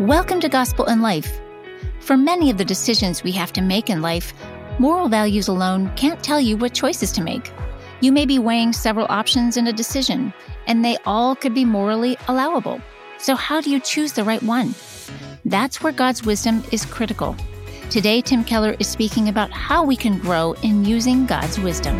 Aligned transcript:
Welcome 0.00 0.38
to 0.42 0.48
Gospel 0.48 0.84
in 0.84 1.02
Life. 1.02 1.40
For 1.98 2.16
many 2.16 2.50
of 2.50 2.56
the 2.56 2.64
decisions 2.64 3.24
we 3.24 3.32
have 3.32 3.52
to 3.54 3.60
make 3.60 3.90
in 3.90 4.00
life, 4.00 4.32
moral 4.78 5.08
values 5.08 5.48
alone 5.48 5.92
can't 5.96 6.22
tell 6.22 6.40
you 6.40 6.56
what 6.56 6.72
choices 6.72 7.10
to 7.12 7.20
make. 7.20 7.50
You 8.00 8.12
may 8.12 8.24
be 8.24 8.38
weighing 8.38 8.72
several 8.72 9.08
options 9.08 9.56
in 9.56 9.66
a 9.66 9.72
decision, 9.72 10.32
and 10.68 10.84
they 10.84 10.98
all 11.04 11.34
could 11.34 11.52
be 11.52 11.64
morally 11.64 12.16
allowable. 12.28 12.80
So, 13.18 13.34
how 13.34 13.60
do 13.60 13.70
you 13.70 13.80
choose 13.80 14.12
the 14.12 14.22
right 14.22 14.40
one? 14.40 14.72
That's 15.44 15.82
where 15.82 15.92
God's 15.92 16.24
wisdom 16.24 16.62
is 16.70 16.86
critical. 16.86 17.34
Today, 17.90 18.20
Tim 18.20 18.44
Keller 18.44 18.76
is 18.78 18.86
speaking 18.86 19.28
about 19.28 19.50
how 19.50 19.82
we 19.82 19.96
can 19.96 20.20
grow 20.20 20.52
in 20.62 20.84
using 20.84 21.26
God's 21.26 21.58
wisdom. 21.58 21.98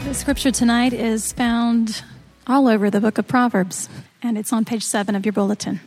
The 0.00 0.14
scripture 0.14 0.50
tonight 0.50 0.92
is 0.92 1.30
found 1.30 2.02
all 2.46 2.68
over 2.68 2.90
the 2.90 3.00
book 3.00 3.18
of 3.18 3.28
Proverbs, 3.28 3.88
and 4.22 4.36
it's 4.36 4.52
on 4.52 4.64
page 4.64 4.84
seven 4.84 5.14
of 5.14 5.24
your 5.24 5.32
bulletin. 5.32 5.80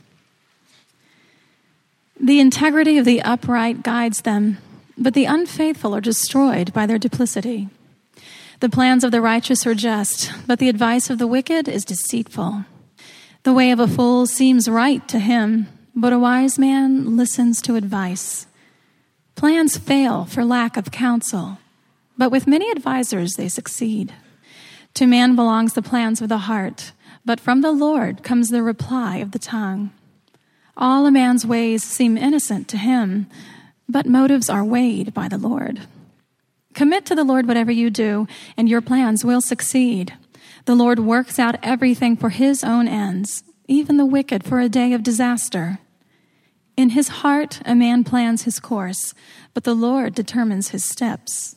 The 2.20 2.40
integrity 2.40 2.98
of 2.98 3.06
the 3.06 3.22
upright 3.22 3.84
guides 3.84 4.22
them, 4.22 4.58
but 4.98 5.14
the 5.14 5.26
unfaithful 5.26 5.96
are 5.96 6.02
destroyed 6.02 6.72
by 6.72 6.86
their 6.86 6.98
duplicity. 7.00 7.70
The 8.60 8.70
plans 8.70 9.04
of 9.04 9.12
the 9.12 9.22
righteous 9.22 9.66
are 9.68 9.76
just, 9.76 10.32
but 10.48 10.60
the 10.60 10.70
advice 10.70 11.10
of 11.10 11.18
the 11.18 11.28
wicked 11.28 11.68
is 11.68 11.84
deceitful. 11.84 12.66
The 13.44 13.54
way 13.54 13.72
of 13.72 13.80
a 13.80 13.88
fool 13.88 14.26
seems 14.26 14.70
right 14.70 15.06
to 15.10 15.20
him, 15.20 15.68
but 15.94 16.14
a 16.14 16.20
wise 16.20 16.58
man 16.58 17.18
listens 17.18 17.62
to 17.64 17.76
advice. 17.76 18.48
Plans 19.36 19.78
fail 19.78 20.24
for 20.24 20.46
lack 20.46 20.78
of 20.78 20.92
counsel, 20.92 21.58
but 22.18 22.32
with 22.32 22.48
many 22.48 22.72
advisers 22.72 23.34
they 23.34 23.50
succeed. 23.50 24.14
To 24.96 25.08
man 25.08 25.36
belongs 25.36 25.74
the 25.74 25.82
plans 25.82 26.22
of 26.22 26.30
the 26.30 26.40
heart, 26.40 26.92
but 27.26 27.40
from 27.40 27.62
the 27.62 27.72
Lord 27.72 28.22
comes 28.22 28.50
the 28.50 28.62
reply 28.62 29.18
of 29.18 29.32
the 29.32 29.40
tongue. 29.40 29.92
All 30.78 31.06
a 31.06 31.12
man's 31.12 31.46
ways 31.46 31.84
seem 31.84 32.18
innocent 32.18 32.68
to 32.70 32.78
him, 32.78 33.28
but 33.90 34.06
motives 34.06 34.50
are 34.50 34.64
weighed 34.64 35.14
by 35.14 35.28
the 35.28 35.38
Lord. 35.38 35.82
Commit 36.74 37.06
to 37.06 37.16
the 37.16 37.24
Lord 37.24 37.48
whatever 37.48 37.72
you 37.72 37.90
do, 37.90 38.28
and 38.58 38.70
your 38.70 38.82
plans 38.82 39.26
will 39.26 39.42
succeed. 39.42 40.14
The 40.66 40.76
Lord 40.76 41.00
works 41.00 41.40
out 41.40 41.56
everything 41.64 42.16
for 42.16 42.30
his 42.30 42.64
own 42.64 42.88
ends, 42.88 43.44
even 43.68 43.98
the 43.98 44.06
wicked 44.06 44.44
for 44.44 44.60
a 44.60 44.70
day 44.70 44.94
of 44.94 45.04
disaster. 45.04 45.80
In 46.76 46.90
his 46.90 47.08
heart, 47.08 47.62
a 47.66 47.76
man 47.76 48.04
plans 48.04 48.44
his 48.44 48.60
course, 48.60 49.14
but 49.54 49.64
the 49.64 49.76
Lord 49.76 50.16
determines 50.16 50.70
his 50.70 50.84
steps. 50.84 51.56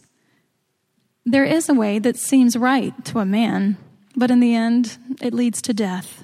There 1.28 1.44
is 1.44 1.68
a 1.68 1.74
way 1.74 1.98
that 1.98 2.16
seems 2.16 2.56
right 2.56 2.94
to 3.06 3.18
a 3.18 3.24
man, 3.26 3.76
but 4.14 4.30
in 4.30 4.38
the 4.38 4.54
end, 4.54 4.96
it 5.20 5.34
leads 5.34 5.60
to 5.62 5.74
death. 5.74 6.22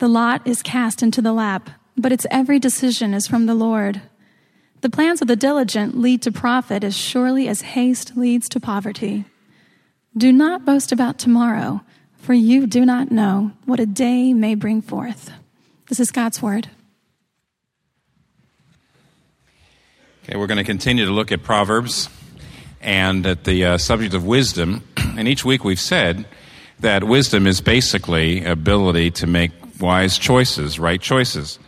The 0.00 0.06
lot 0.06 0.46
is 0.46 0.60
cast 0.60 1.02
into 1.02 1.22
the 1.22 1.32
lap, 1.32 1.70
but 1.96 2.12
its 2.12 2.26
every 2.30 2.58
decision 2.58 3.14
is 3.14 3.26
from 3.26 3.46
the 3.46 3.54
Lord. 3.54 4.02
The 4.82 4.90
plans 4.90 5.22
of 5.22 5.28
the 5.28 5.34
diligent 5.34 5.96
lead 5.96 6.20
to 6.22 6.30
profit 6.30 6.84
as 6.84 6.94
surely 6.94 7.48
as 7.48 7.62
haste 7.62 8.18
leads 8.18 8.50
to 8.50 8.60
poverty. 8.60 9.24
Do 10.14 10.30
not 10.30 10.66
boast 10.66 10.92
about 10.92 11.18
tomorrow, 11.18 11.80
for 12.18 12.34
you 12.34 12.66
do 12.66 12.84
not 12.84 13.10
know 13.10 13.52
what 13.64 13.80
a 13.80 13.86
day 13.86 14.34
may 14.34 14.54
bring 14.54 14.82
forth. 14.82 15.30
This 15.88 16.00
is 16.00 16.10
God's 16.10 16.42
word. 16.42 16.68
Okay, 20.24 20.36
we're 20.36 20.46
going 20.46 20.58
to 20.58 20.64
continue 20.64 21.06
to 21.06 21.12
look 21.12 21.32
at 21.32 21.42
Proverbs 21.42 22.10
and 22.86 23.26
at 23.26 23.44
the 23.44 23.64
uh, 23.64 23.78
subject 23.78 24.14
of 24.14 24.24
wisdom. 24.24 24.82
And 25.16 25.26
each 25.26 25.46
week 25.46 25.64
we've 25.64 25.80
said 25.80 26.26
that 26.80 27.02
wisdom 27.02 27.46
is 27.46 27.62
basically 27.62 28.44
ability 28.44 29.10
to 29.12 29.26
make 29.26 29.50
wise 29.80 30.18
choices, 30.18 30.78
right 30.78 31.00
choices. 31.00 31.58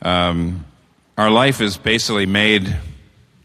Um, 0.00 0.64
our 1.18 1.28
life 1.28 1.60
is 1.60 1.76
basically 1.76 2.26
made, 2.26 2.78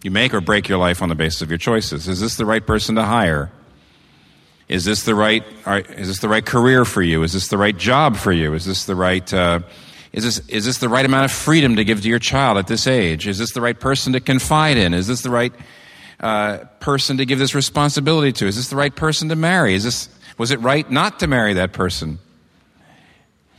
you 0.03 0.11
make 0.11 0.35
or 0.35 0.41
break 0.41 0.69
your 0.69 0.77
life 0.77 1.01
on 1.01 1.09
the 1.09 1.15
basis 1.15 1.41
of 1.41 1.49
your 1.49 1.57
choices. 1.57 2.07
Is 2.07 2.19
this 2.19 2.35
the 2.35 2.45
right 2.45 2.63
person 2.63 2.93
to 2.95 3.03
hire? 3.03 3.51
Is 4.67 4.85
this 4.85 5.03
the 5.03 5.15
right, 5.15 5.43
is 5.97 6.09
this 6.09 6.19
the 6.19 6.29
right 6.29 6.45
career 6.45 6.85
for 6.85 7.01
you? 7.01 7.23
Is 7.23 7.33
this 7.33 7.47
the 7.47 7.57
right 7.57 7.75
job 7.75 8.17
for 8.17 8.31
you? 8.31 8.53
Is 8.53 8.65
this 8.65 8.85
the 8.85 8.95
right, 8.95 9.33
uh, 9.33 9.61
is 10.13 10.23
this, 10.23 10.47
is 10.47 10.65
this 10.65 10.77
the 10.77 10.89
right 10.89 11.05
amount 11.05 11.25
of 11.25 11.31
freedom 11.31 11.75
to 11.77 11.83
give 11.83 12.03
to 12.03 12.07
your 12.07 12.19
child 12.19 12.59
at 12.59 12.67
this 12.67 12.85
age? 12.85 13.27
Is 13.27 13.39
this 13.39 13.51
the 13.53 13.61
right 13.61 13.79
person 13.79 14.13
to 14.13 14.19
confide 14.19 14.77
in? 14.77 14.93
Is 14.93 15.07
this 15.07 15.23
the 15.23 15.31
right 15.31 15.53
uh, 16.19 16.59
person 16.79 17.17
to 17.17 17.25
give 17.25 17.39
this 17.39 17.55
responsibility 17.55 18.31
to? 18.33 18.47
Is 18.47 18.55
this 18.55 18.69
the 18.69 18.75
right 18.75 18.95
person 18.95 19.29
to 19.29 19.35
marry? 19.35 19.73
Is 19.73 19.83
this, 19.83 20.09
was 20.37 20.51
it 20.51 20.59
right 20.59 20.89
not 20.89 21.19
to 21.19 21.27
marry 21.27 21.53
that 21.53 21.73
person? 21.73 22.19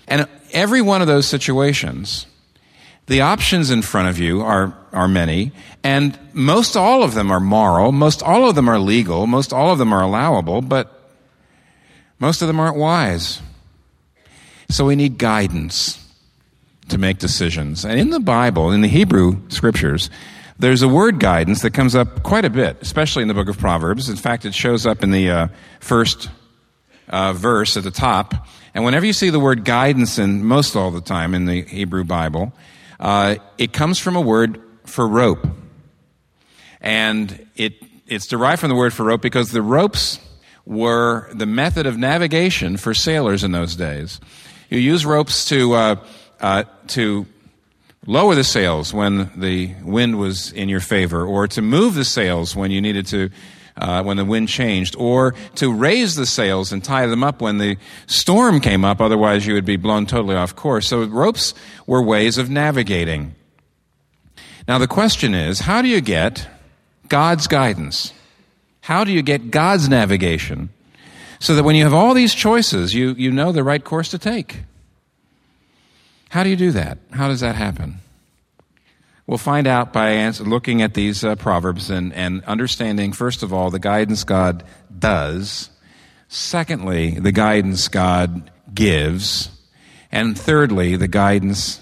And 0.06 0.28
every 0.52 0.82
one 0.82 1.00
of 1.00 1.06
those 1.06 1.26
situations, 1.26 2.26
the 3.06 3.22
options 3.22 3.70
in 3.70 3.82
front 3.82 4.08
of 4.08 4.18
you 4.18 4.42
are, 4.42 4.76
are 4.92 5.08
many, 5.08 5.52
and 5.82 6.18
most 6.32 6.76
all 6.76 7.02
of 7.02 7.14
them 7.14 7.30
are 7.30 7.40
moral, 7.40 7.92
most 7.92 8.22
all 8.22 8.48
of 8.48 8.54
them 8.54 8.68
are 8.68 8.78
legal, 8.78 9.26
most 9.26 9.52
all 9.52 9.70
of 9.72 9.78
them 9.78 9.92
are 9.92 10.02
allowable, 10.02 10.60
but 10.62 11.00
most 12.18 12.42
of 12.42 12.48
them 12.48 12.60
aren't 12.60 12.76
wise. 12.76 13.40
So 14.68 14.84
we 14.84 14.96
need 14.96 15.18
guidance 15.18 16.04
to 16.88 16.98
make 16.98 17.18
decisions. 17.18 17.84
And 17.84 17.98
in 17.98 18.10
the 18.10 18.20
Bible, 18.20 18.70
in 18.70 18.82
the 18.82 18.88
Hebrew 18.88 19.40
scriptures, 19.48 20.10
there's 20.60 20.82
a 20.82 20.88
word 20.88 21.18
guidance 21.18 21.62
that 21.62 21.72
comes 21.72 21.94
up 21.94 22.22
quite 22.22 22.44
a 22.44 22.50
bit, 22.50 22.76
especially 22.82 23.22
in 23.22 23.28
the 23.28 23.34
book 23.34 23.48
of 23.48 23.58
Proverbs. 23.58 24.10
In 24.10 24.16
fact, 24.16 24.44
it 24.44 24.54
shows 24.54 24.84
up 24.84 25.02
in 25.02 25.10
the 25.10 25.30
uh, 25.30 25.48
first 25.80 26.28
uh, 27.08 27.32
verse 27.32 27.78
at 27.78 27.82
the 27.82 27.90
top. 27.90 28.46
And 28.74 28.84
whenever 28.84 29.06
you 29.06 29.14
see 29.14 29.30
the 29.30 29.40
word 29.40 29.64
guidance, 29.64 30.18
in 30.18 30.44
most 30.44 30.76
all 30.76 30.90
the 30.90 31.00
time 31.00 31.34
in 31.34 31.46
the 31.46 31.62
Hebrew 31.62 32.04
Bible, 32.04 32.52
uh, 33.00 33.36
it 33.56 33.72
comes 33.72 33.98
from 33.98 34.16
a 34.16 34.20
word 34.20 34.60
for 34.84 35.08
rope. 35.08 35.46
And 36.82 37.46
it, 37.56 37.82
it's 38.06 38.26
derived 38.26 38.60
from 38.60 38.68
the 38.68 38.76
word 38.76 38.92
for 38.92 39.04
rope 39.04 39.22
because 39.22 39.52
the 39.52 39.62
ropes 39.62 40.20
were 40.66 41.30
the 41.32 41.46
method 41.46 41.86
of 41.86 41.96
navigation 41.96 42.76
for 42.76 42.92
sailors 42.92 43.42
in 43.42 43.52
those 43.52 43.76
days. 43.76 44.20
You 44.68 44.78
use 44.78 45.06
ropes 45.06 45.46
to, 45.46 45.72
uh, 45.72 45.96
uh, 46.38 46.64
to 46.88 47.26
lower 48.06 48.34
the 48.34 48.44
sails 48.44 48.94
when 48.94 49.30
the 49.36 49.74
wind 49.82 50.18
was 50.18 50.52
in 50.52 50.68
your 50.68 50.80
favor, 50.80 51.24
or 51.24 51.46
to 51.48 51.62
move 51.62 51.94
the 51.94 52.04
sails 52.04 52.56
when 52.56 52.70
you 52.70 52.80
needed 52.80 53.06
to, 53.06 53.30
uh, 53.76 54.02
when 54.02 54.16
the 54.16 54.24
wind 54.24 54.48
changed, 54.48 54.96
or 54.96 55.32
to 55.54 55.72
raise 55.72 56.14
the 56.14 56.26
sails 56.26 56.72
and 56.72 56.82
tie 56.82 57.06
them 57.06 57.22
up 57.22 57.40
when 57.40 57.58
the 57.58 57.76
storm 58.06 58.60
came 58.60 58.84
up, 58.84 59.00
otherwise 59.00 59.46
you 59.46 59.54
would 59.54 59.64
be 59.64 59.76
blown 59.76 60.06
totally 60.06 60.34
off 60.34 60.56
course. 60.56 60.88
So 60.88 61.04
ropes 61.04 61.54
were 61.86 62.02
ways 62.02 62.38
of 62.38 62.48
navigating. 62.48 63.34
Now 64.66 64.78
the 64.78 64.88
question 64.88 65.34
is, 65.34 65.60
how 65.60 65.82
do 65.82 65.88
you 65.88 66.00
get 66.00 66.48
God's 67.08 67.46
guidance? 67.46 68.12
How 68.82 69.04
do 69.04 69.12
you 69.12 69.22
get 69.22 69.50
God's 69.50 69.88
navigation 69.88 70.70
so 71.38 71.54
that 71.54 71.64
when 71.64 71.76
you 71.76 71.84
have 71.84 71.94
all 71.94 72.14
these 72.14 72.34
choices, 72.34 72.94
you, 72.94 73.12
you 73.12 73.30
know 73.30 73.52
the 73.52 73.62
right 73.62 73.82
course 73.82 74.08
to 74.10 74.18
take? 74.18 74.62
How 76.30 76.44
do 76.44 76.50
you 76.50 76.56
do 76.56 76.70
that? 76.72 76.98
How 77.10 77.26
does 77.26 77.40
that 77.40 77.56
happen? 77.56 77.96
We'll 79.26 79.38
find 79.38 79.66
out 79.66 79.92
by 79.92 80.10
answer, 80.10 80.44
looking 80.44 80.80
at 80.80 80.94
these 80.94 81.24
uh, 81.24 81.34
proverbs 81.34 81.90
and, 81.90 82.12
and 82.14 82.42
understanding, 82.44 83.12
first 83.12 83.42
of 83.42 83.52
all, 83.52 83.70
the 83.70 83.80
guidance 83.80 84.22
God 84.22 84.64
does. 84.96 85.70
Secondly, 86.28 87.18
the 87.18 87.32
guidance 87.32 87.88
God 87.88 88.50
gives. 88.72 89.50
And 90.12 90.38
thirdly, 90.38 90.94
the 90.94 91.08
guidance 91.08 91.80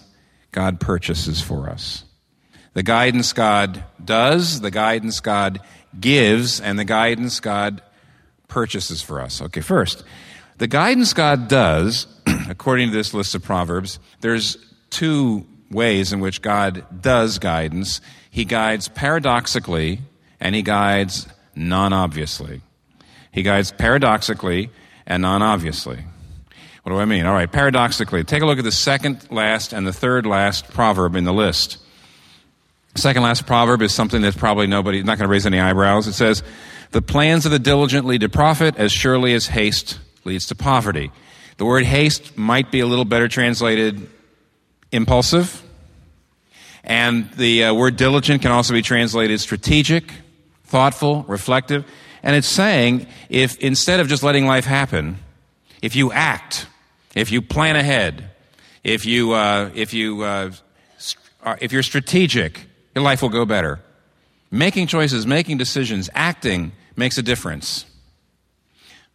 God 0.51 0.81
purchases 0.81 1.43
for 1.43 1.69
us. 1.69 2.05
The 2.73 2.83
guidance 2.83 3.35
God 3.35 3.85
does, 4.03 4.61
the 4.61 4.71
guidance 4.71 5.21
God 5.21 5.61
gives, 5.99 6.59
and 6.59 6.79
the 6.79 6.85
guidance 6.85 7.41
God 7.41 7.83
purchases 8.47 9.03
for 9.03 9.21
us. 9.21 9.43
Okay, 9.43 9.61
first, 9.61 10.05
the 10.57 10.67
guidance 10.67 11.13
God 11.13 11.49
does 11.49 12.07
according 12.51 12.91
to 12.91 12.97
this 12.97 13.15
list 13.15 13.35
of 13.35 13.43
Proverbs, 13.43 13.99
there's 14.21 14.57
two 14.91 15.47
ways 15.71 16.13
in 16.13 16.21
which 16.21 16.43
God 16.43 16.85
does 17.03 17.39
guidance. 17.39 18.01
He 18.31 18.45
guides 18.45 18.89
paradoxically 18.89 20.01
and 20.41 20.55
he 20.55 20.63
guides 20.63 21.29
non 21.55 21.93
obviously. 21.93 22.63
He 23.33 23.43
guides 23.43 23.73
paradoxically 23.73 24.71
and 25.07 25.23
non 25.23 25.43
obviously. 25.43 26.05
What 26.83 26.93
do 26.93 27.01
I 27.01 27.05
mean? 27.05 27.27
All 27.27 27.35
right, 27.35 27.51
paradoxically, 27.51 28.25
take 28.25 28.43
a 28.43 28.47
look 28.47 28.59
at 28.59 28.65
the 28.65 28.73
second 28.73 29.31
last 29.31 29.73
and 29.73 29.87
the 29.87 29.93
third 29.93 30.25
last 30.25 30.71
proverb 30.71 31.17
in 31.17 31.25
the 31.25 31.35
list. 31.35 31.79
Second 32.95 33.23
last 33.23 33.47
proverb 33.47 33.83
is 33.83 33.93
something 33.93 34.23
that 34.23 34.37
probably 34.37 34.67
nobody, 34.67 35.03
not 35.03 35.19
going 35.19 35.29
to 35.29 35.31
raise 35.31 35.47
any 35.47 35.61
eyebrows. 35.61 36.07
It 36.07 36.15
says, 36.15 36.43
The 36.93 37.03
plans 37.03 37.45
of 37.45 37.53
the 37.53 37.59
diligent 37.59 38.07
lead 38.07 38.23
to 38.23 38.29
profit 38.29 38.77
as 38.77 38.91
surely 38.91 39.35
as 39.35 39.49
haste 39.49 39.99
leads 40.25 40.47
to 40.47 40.55
poverty. 40.55 41.11
The 41.59 41.65
word 41.65 41.85
haste 41.85 42.39
might 42.39 42.71
be 42.71 42.81
a 42.81 42.87
little 42.87 43.05
better 43.05 43.29
translated 43.29 44.09
impulsive. 44.93 45.63
And 46.85 47.31
the 47.33 47.65
uh, 47.65 47.75
word 47.75 47.97
diligent 47.97 48.43
can 48.43 48.53
also 48.53 48.73
be 48.73 48.81
translated 48.81 49.41
strategic, 49.41 50.13
thoughtful, 50.65 51.25
reflective. 51.25 51.85
And 52.23 52.37
it's 52.37 52.49
saying 52.49 53.09
if 53.29 53.59
instead 53.59 53.99
of 53.99 54.09
just 54.09 54.23
letting 54.23 54.47
life 54.47 54.65
happen, 54.65 55.19
if 55.83 55.97
you 55.97 56.13
act, 56.13 56.67
if 57.17 57.33
you 57.33 57.43
plan 57.43 57.75
ahead, 57.75 58.31
if 58.85 59.05
you, 59.05 59.33
uh, 59.33 59.71
if 59.75 59.93
you, 59.93 60.23
uh, 60.23 60.53
if 61.61 61.73
you're 61.73 61.83
strategic, 61.83 62.67
your 62.95 63.03
life 63.03 63.21
will 63.21 63.29
go 63.29 63.45
better. 63.45 63.81
Making 64.51 64.87
choices, 64.87 65.27
making 65.27 65.59
decisions, 65.59 66.09
acting 66.15 66.73
makes 66.97 67.19
a 67.19 67.23
difference. 67.23 67.85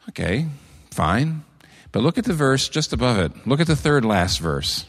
Okay, 0.10 0.48
fine. 0.92 1.44
But 1.94 2.02
look 2.02 2.18
at 2.18 2.26
the 2.26 2.34
verse 2.34 2.68
just 2.68 2.92
above 2.92 3.20
it. 3.20 3.48
Look 3.48 3.62
at 3.62 3.68
the 3.68 3.76
third 3.76 4.04
last 4.04 4.40
verse. 4.40 4.86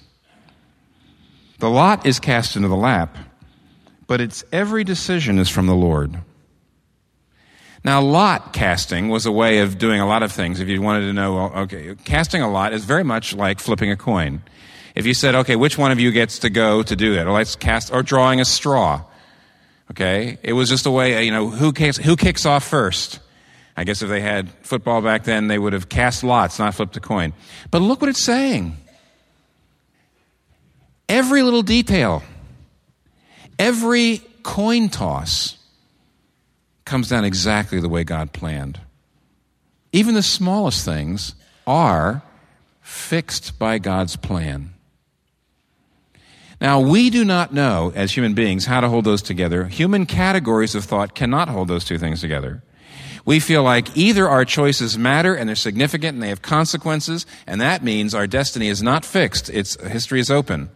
The 1.58 1.70
lot 1.70 2.04
is 2.04 2.18
cast 2.18 2.56
into 2.56 2.66
the 2.66 2.76
lap, 2.76 3.16
but 4.08 4.20
its 4.20 4.42
every 4.50 4.82
decision 4.82 5.38
is 5.38 5.48
from 5.48 5.66
the 5.66 5.74
Lord. 5.76 6.18
Now, 7.84 8.00
lot 8.00 8.54
casting 8.54 9.10
was 9.10 9.26
a 9.26 9.32
way 9.32 9.58
of 9.58 9.76
doing 9.76 10.00
a 10.00 10.06
lot 10.06 10.22
of 10.22 10.32
things. 10.32 10.58
If 10.58 10.68
you 10.68 10.80
wanted 10.80 11.06
to 11.06 11.12
know, 11.12 11.38
okay, 11.38 11.94
casting 12.04 12.40
a 12.40 12.50
lot 12.50 12.72
is 12.72 12.86
very 12.86 13.04
much 13.04 13.34
like 13.34 13.60
flipping 13.60 13.90
a 13.90 13.96
coin. 13.96 14.42
If 14.94 15.04
you 15.04 15.12
said, 15.12 15.34
okay, 15.34 15.56
which 15.56 15.76
one 15.76 15.92
of 15.92 16.00
you 16.00 16.10
gets 16.10 16.38
to 16.40 16.50
go 16.50 16.82
to 16.82 16.96
do 16.96 17.14
that? 17.16 17.26
Or 17.26 17.32
let's 17.32 17.54
cast, 17.56 17.92
or 17.92 18.02
drawing 18.02 18.40
a 18.40 18.46
straw. 18.46 19.02
Okay? 19.90 20.38
It 20.42 20.54
was 20.54 20.70
just 20.70 20.86
a 20.86 20.90
way, 20.90 21.22
you 21.24 21.30
know, 21.30 21.50
who 21.50 21.74
kicks, 21.74 21.98
who 21.98 22.16
kicks 22.16 22.46
off 22.46 22.64
first? 22.64 23.20
I 23.76 23.84
guess 23.84 24.02
if 24.02 24.08
they 24.08 24.20
had 24.20 24.50
football 24.62 25.02
back 25.02 25.24
then, 25.24 25.48
they 25.48 25.58
would 25.58 25.72
have 25.72 25.88
cast 25.88 26.22
lots, 26.22 26.58
not 26.58 26.74
flipped 26.74 26.96
a 26.96 27.00
coin. 27.00 27.32
But 27.70 27.82
look 27.82 28.00
what 28.00 28.08
it's 28.08 28.22
saying. 28.22 28.76
Every 31.08 31.42
little 31.42 31.62
detail, 31.62 32.22
every 33.58 34.22
coin 34.42 34.88
toss 34.88 35.58
comes 36.84 37.08
down 37.08 37.24
exactly 37.24 37.80
the 37.80 37.88
way 37.88 38.04
God 38.04 38.32
planned. 38.32 38.80
Even 39.92 40.14
the 40.14 40.22
smallest 40.22 40.84
things 40.84 41.34
are 41.66 42.22
fixed 42.80 43.58
by 43.58 43.78
God's 43.78 44.16
plan. 44.16 44.74
Now, 46.60 46.80
we 46.80 47.10
do 47.10 47.24
not 47.24 47.52
know, 47.52 47.92
as 47.94 48.12
human 48.12 48.34
beings, 48.34 48.66
how 48.66 48.80
to 48.80 48.88
hold 48.88 49.04
those 49.04 49.22
together. 49.22 49.66
Human 49.66 50.06
categories 50.06 50.74
of 50.74 50.84
thought 50.84 51.14
cannot 51.14 51.48
hold 51.48 51.68
those 51.68 51.84
two 51.84 51.98
things 51.98 52.20
together. 52.20 52.62
We 53.24 53.40
feel 53.40 53.62
like 53.62 53.96
either 53.96 54.28
our 54.28 54.44
choices 54.44 54.98
matter 54.98 55.34
and 55.34 55.48
they're 55.48 55.56
significant 55.56 56.14
and 56.14 56.22
they 56.22 56.28
have 56.28 56.42
consequences, 56.42 57.24
and 57.46 57.60
that 57.60 57.82
means 57.82 58.14
our 58.14 58.26
destiny 58.26 58.68
is 58.68 58.82
not 58.82 59.04
fixed. 59.04 59.48
Its 59.48 59.80
history 59.82 60.20
is 60.20 60.30
open. 60.30 60.70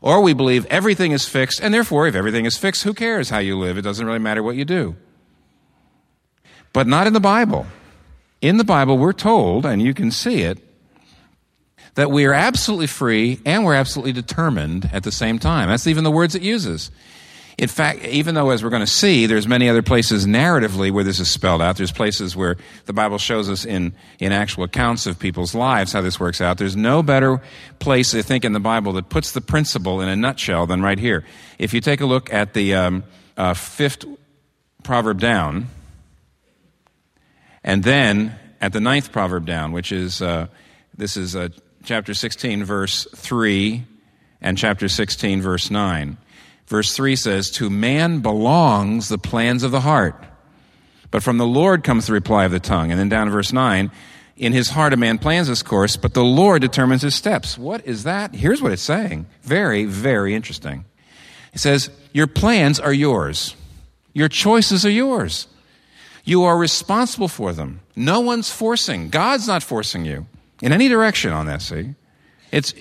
Or 0.00 0.20
we 0.20 0.32
believe 0.32 0.66
everything 0.66 1.12
is 1.12 1.28
fixed, 1.28 1.60
and 1.60 1.72
therefore, 1.72 2.06
if 2.08 2.14
everything 2.14 2.44
is 2.44 2.56
fixed, 2.56 2.82
who 2.82 2.94
cares 2.94 3.30
how 3.30 3.38
you 3.38 3.58
live? 3.58 3.78
It 3.78 3.82
doesn't 3.82 4.04
really 4.04 4.18
matter 4.18 4.42
what 4.42 4.56
you 4.56 4.64
do. 4.64 4.96
But 6.72 6.86
not 6.86 7.06
in 7.06 7.12
the 7.12 7.20
Bible. 7.20 7.66
In 8.40 8.56
the 8.56 8.64
Bible, 8.64 8.98
we're 8.98 9.12
told, 9.12 9.64
and 9.64 9.80
you 9.80 9.94
can 9.94 10.10
see 10.10 10.42
it, 10.42 10.58
that 11.94 12.10
we 12.10 12.24
are 12.24 12.32
absolutely 12.32 12.86
free 12.86 13.38
and 13.44 13.64
we're 13.64 13.74
absolutely 13.74 14.12
determined 14.12 14.88
at 14.92 15.02
the 15.02 15.12
same 15.12 15.38
time. 15.38 15.68
That's 15.68 15.86
even 15.86 16.04
the 16.04 16.10
words 16.10 16.34
it 16.34 16.42
uses. 16.42 16.90
In 17.58 17.68
fact, 17.68 18.04
even 18.04 18.34
though, 18.34 18.50
as 18.50 18.64
we're 18.64 18.70
going 18.70 18.80
to 18.80 18.86
see, 18.86 19.26
there's 19.26 19.46
many 19.46 19.68
other 19.68 19.82
places 19.82 20.26
narratively 20.26 20.90
where 20.90 21.04
this 21.04 21.20
is 21.20 21.30
spelled 21.30 21.60
out. 21.60 21.76
There's 21.76 21.92
places 21.92 22.34
where 22.34 22.56
the 22.86 22.92
Bible 22.92 23.18
shows 23.18 23.50
us 23.50 23.64
in, 23.64 23.94
in 24.18 24.32
actual 24.32 24.64
accounts 24.64 25.06
of 25.06 25.18
people's 25.18 25.54
lives 25.54 25.92
how 25.92 26.00
this 26.00 26.18
works 26.18 26.40
out. 26.40 26.58
There's 26.58 26.76
no 26.76 27.02
better 27.02 27.42
place, 27.78 28.14
I 28.14 28.22
think, 28.22 28.44
in 28.44 28.52
the 28.52 28.60
Bible 28.60 28.94
that 28.94 29.10
puts 29.10 29.32
the 29.32 29.42
principle 29.42 30.00
in 30.00 30.08
a 30.08 30.16
nutshell 30.16 30.66
than 30.66 30.82
right 30.82 30.98
here. 30.98 31.24
If 31.58 31.74
you 31.74 31.80
take 31.80 32.00
a 32.00 32.06
look 32.06 32.32
at 32.32 32.54
the 32.54 32.74
um, 32.74 33.04
uh, 33.36 33.54
fifth 33.54 34.06
proverb 34.82 35.20
down, 35.20 35.68
and 37.62 37.84
then 37.84 38.38
at 38.60 38.72
the 38.72 38.80
ninth 38.80 39.12
proverb 39.12 39.46
down, 39.46 39.72
which 39.72 39.92
is, 39.92 40.22
uh, 40.22 40.46
this 40.96 41.16
is 41.16 41.36
uh, 41.36 41.48
chapter 41.84 42.14
16, 42.14 42.64
verse 42.64 43.06
3, 43.14 43.84
and 44.40 44.56
chapter 44.56 44.88
16, 44.88 45.42
verse 45.42 45.70
9. 45.70 46.16
Verse 46.72 46.96
3 46.96 47.16
says, 47.16 47.50
To 47.50 47.68
man 47.68 48.20
belongs 48.20 49.10
the 49.10 49.18
plans 49.18 49.62
of 49.62 49.72
the 49.72 49.82
heart, 49.82 50.14
but 51.10 51.22
from 51.22 51.36
the 51.36 51.46
Lord 51.46 51.84
comes 51.84 52.06
the 52.06 52.14
reply 52.14 52.46
of 52.46 52.50
the 52.50 52.60
tongue. 52.60 52.90
And 52.90 52.98
then 52.98 53.10
down 53.10 53.26
in 53.26 53.30
verse 53.30 53.52
9, 53.52 53.90
in 54.38 54.52
his 54.54 54.70
heart 54.70 54.94
a 54.94 54.96
man 54.96 55.18
plans 55.18 55.48
his 55.48 55.62
course, 55.62 55.98
but 55.98 56.14
the 56.14 56.24
Lord 56.24 56.62
determines 56.62 57.02
his 57.02 57.14
steps. 57.14 57.58
What 57.58 57.86
is 57.86 58.04
that? 58.04 58.34
Here's 58.34 58.62
what 58.62 58.72
it's 58.72 58.80
saying. 58.80 59.26
Very, 59.42 59.84
very 59.84 60.34
interesting. 60.34 60.86
It 61.52 61.58
says, 61.58 61.90
Your 62.14 62.26
plans 62.26 62.80
are 62.80 62.94
yours. 62.94 63.54
Your 64.14 64.30
choices 64.30 64.86
are 64.86 64.90
yours. 64.90 65.48
You 66.24 66.44
are 66.44 66.56
responsible 66.56 67.28
for 67.28 67.52
them. 67.52 67.80
No 67.94 68.20
one's 68.20 68.50
forcing. 68.50 69.10
God's 69.10 69.46
not 69.46 69.62
forcing 69.62 70.06
you 70.06 70.26
in 70.62 70.72
any 70.72 70.88
direction 70.88 71.32
on 71.32 71.44
that, 71.48 71.60
see? 71.60 71.96
It's, 72.50 72.72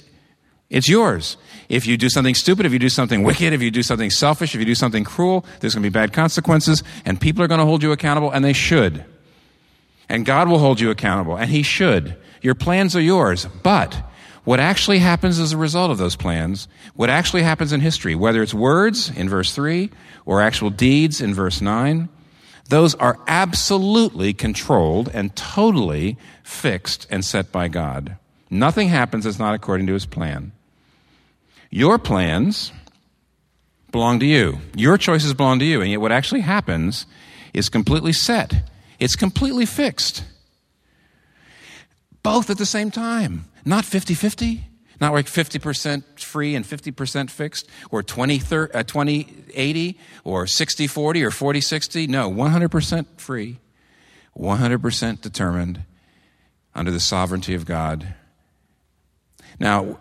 it's 0.72 0.88
yours. 0.88 1.36
If 1.68 1.86
you 1.86 1.98
do 1.98 2.10
something 2.10 2.34
stupid, 2.34 2.66
if 2.66 2.72
you 2.72 2.80
do 2.80 2.90
something 2.90 3.24
wicked, 3.24 3.52
if 3.52 3.62
you 3.62 3.70
do 3.70 3.84
something 3.84 4.10
selfish, 4.10 4.56
if 4.56 4.60
you 4.60 4.66
do 4.66 4.74
something 4.74 5.04
cruel, 5.04 5.46
there's 5.60 5.76
going 5.76 5.84
to 5.84 5.90
be 5.90 5.94
bad 5.94 6.14
consequences, 6.14 6.82
and 7.06 7.20
people 7.20 7.44
are 7.44 7.48
going 7.48 7.60
to 7.60 7.66
hold 7.66 7.84
you 7.84 7.92
accountable, 7.92 8.32
and 8.32 8.44
they 8.44 8.54
should. 8.54 9.04
And 10.08 10.26
God 10.26 10.48
will 10.48 10.60
hold 10.60 10.80
you 10.80 10.90
accountable, 10.90 11.36
and 11.36 11.52
He 11.52 11.62
should. 11.62 12.16
Your 12.42 12.56
plans 12.56 12.96
are 12.96 13.02
yours, 13.02 13.46
but 13.64 14.02
what 14.46 14.62
actually 14.62 15.00
happens 15.00 15.40
as 15.40 15.52
a 15.52 15.58
result 15.58 15.92
of 15.92 15.98
those 15.98 16.16
plans, 16.16 16.70
what 16.96 17.10
actually 17.10 17.44
happens 17.44 17.74
in 17.74 17.82
history, 17.82 18.16
whether 18.16 18.42
it's 18.42 18.54
words 18.54 19.10
in 19.10 19.28
verse 19.28 19.54
3 19.54 19.92
or 20.26 20.42
actual 20.42 20.70
deeds 20.70 21.20
in 21.20 21.34
verse 21.34 21.60
9, 21.60 22.08
those 22.70 22.96
are 22.96 23.20
absolutely 23.28 24.34
controlled 24.34 25.10
and 25.14 25.36
totally 25.36 26.18
fixed 26.44 27.08
and 27.12 27.26
set 27.26 27.52
by 27.52 27.68
God. 27.68 28.18
Nothing 28.50 28.88
happens 28.88 29.26
that's 29.26 29.40
not 29.40 29.54
according 29.54 29.88
to 29.88 29.94
his 29.94 30.06
plan. 30.06 30.54
Your 31.72 31.98
plans 31.98 32.74
belong 33.92 34.20
to 34.20 34.26
you. 34.26 34.60
Your 34.76 34.98
choices 34.98 35.34
belong 35.34 35.60
to 35.60 35.66
you. 35.66 35.82
And 35.82 35.90
yet, 35.90 36.02
what 36.02 36.12
actually 36.12 36.42
happens 36.42 37.06
is 37.54 37.70
completely 37.70 38.14
set, 38.14 38.70
it's 39.00 39.16
completely 39.16 39.66
fixed. 39.66 40.24
Both 42.24 42.52
at 42.52 42.60
the 42.60 42.68
same 42.68 42.92
time, 42.92 43.46
not 43.66 43.86
50 43.86 44.14
50. 44.14 44.66
Not 45.00 45.14
like 45.14 45.26
50% 45.26 46.20
free 46.20 46.54
and 46.54 46.64
50% 46.64 47.32
fixed, 47.32 47.68
or 47.90 48.04
20, 48.04 48.38
30, 48.38 48.72
uh, 48.72 48.84
20 48.84 49.46
80, 49.52 50.00
or 50.24 50.46
60 50.46 50.86
40, 50.86 51.24
or 51.24 51.32
40 51.32 51.60
60. 51.60 52.06
No, 52.06 52.32
100% 52.32 53.08
free, 53.18 53.58
100% 54.38 55.22
determined 55.22 55.86
under 56.76 56.92
the 56.92 57.00
sovereignty 57.00 57.56
of 57.56 57.66
God. 57.66 58.14
Now, 59.60 59.98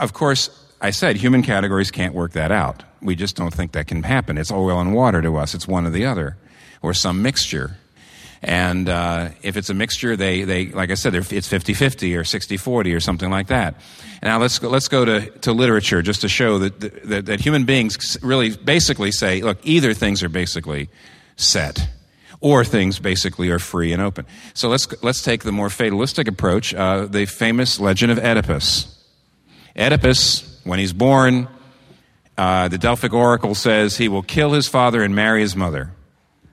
of 0.00 0.14
course, 0.14 0.63
I 0.84 0.90
said 0.90 1.16
human 1.16 1.40
categories 1.40 1.90
can't 1.90 2.12
work 2.12 2.32
that 2.32 2.52
out. 2.52 2.82
We 3.00 3.16
just 3.16 3.36
don't 3.36 3.54
think 3.54 3.72
that 3.72 3.86
can 3.86 4.02
happen. 4.02 4.36
It's 4.36 4.52
oil 4.52 4.78
and 4.78 4.92
water 4.92 5.22
to 5.22 5.38
us, 5.38 5.54
it's 5.54 5.66
one 5.66 5.86
or 5.86 5.90
the 5.90 6.04
other, 6.04 6.36
or 6.82 6.92
some 6.92 7.22
mixture. 7.22 7.78
And 8.42 8.90
uh, 8.90 9.30
if 9.40 9.56
it's 9.56 9.70
a 9.70 9.74
mixture, 9.74 10.14
they, 10.14 10.42
they 10.44 10.66
like 10.66 10.90
I 10.90 10.94
said, 10.94 11.14
it's 11.14 11.48
50 11.48 11.72
50 11.72 12.14
or 12.14 12.24
60 12.24 12.58
40 12.58 12.94
or 12.94 13.00
something 13.00 13.30
like 13.30 13.46
that. 13.46 13.76
Now 14.22 14.38
let's 14.38 14.58
go, 14.58 14.68
let's 14.68 14.88
go 14.88 15.06
to, 15.06 15.30
to 15.38 15.54
literature 15.54 16.02
just 16.02 16.20
to 16.20 16.28
show 16.28 16.58
that, 16.58 16.78
that, 17.08 17.24
that 17.24 17.40
human 17.40 17.64
beings 17.64 18.18
really 18.20 18.54
basically 18.54 19.10
say, 19.10 19.40
look, 19.40 19.56
either 19.62 19.94
things 19.94 20.22
are 20.22 20.28
basically 20.28 20.90
set 21.36 21.88
or 22.40 22.62
things 22.62 22.98
basically 22.98 23.48
are 23.48 23.58
free 23.58 23.94
and 23.94 24.02
open. 24.02 24.26
So 24.52 24.68
let's, 24.68 24.86
let's 25.02 25.22
take 25.22 25.44
the 25.44 25.52
more 25.52 25.70
fatalistic 25.70 26.28
approach, 26.28 26.74
uh, 26.74 27.06
the 27.06 27.24
famous 27.24 27.80
legend 27.80 28.12
of 28.12 28.18
Oedipus. 28.18 28.90
Oedipus, 29.74 30.53
when 30.64 30.78
he's 30.78 30.92
born, 30.92 31.48
uh, 32.36 32.68
the 32.68 32.78
Delphic 32.78 33.12
oracle 33.12 33.54
says 33.54 33.96
he 33.96 34.08
will 34.08 34.22
kill 34.22 34.52
his 34.52 34.66
father 34.66 35.02
and 35.02 35.14
marry 35.14 35.40
his 35.40 35.54
mother. 35.54 35.92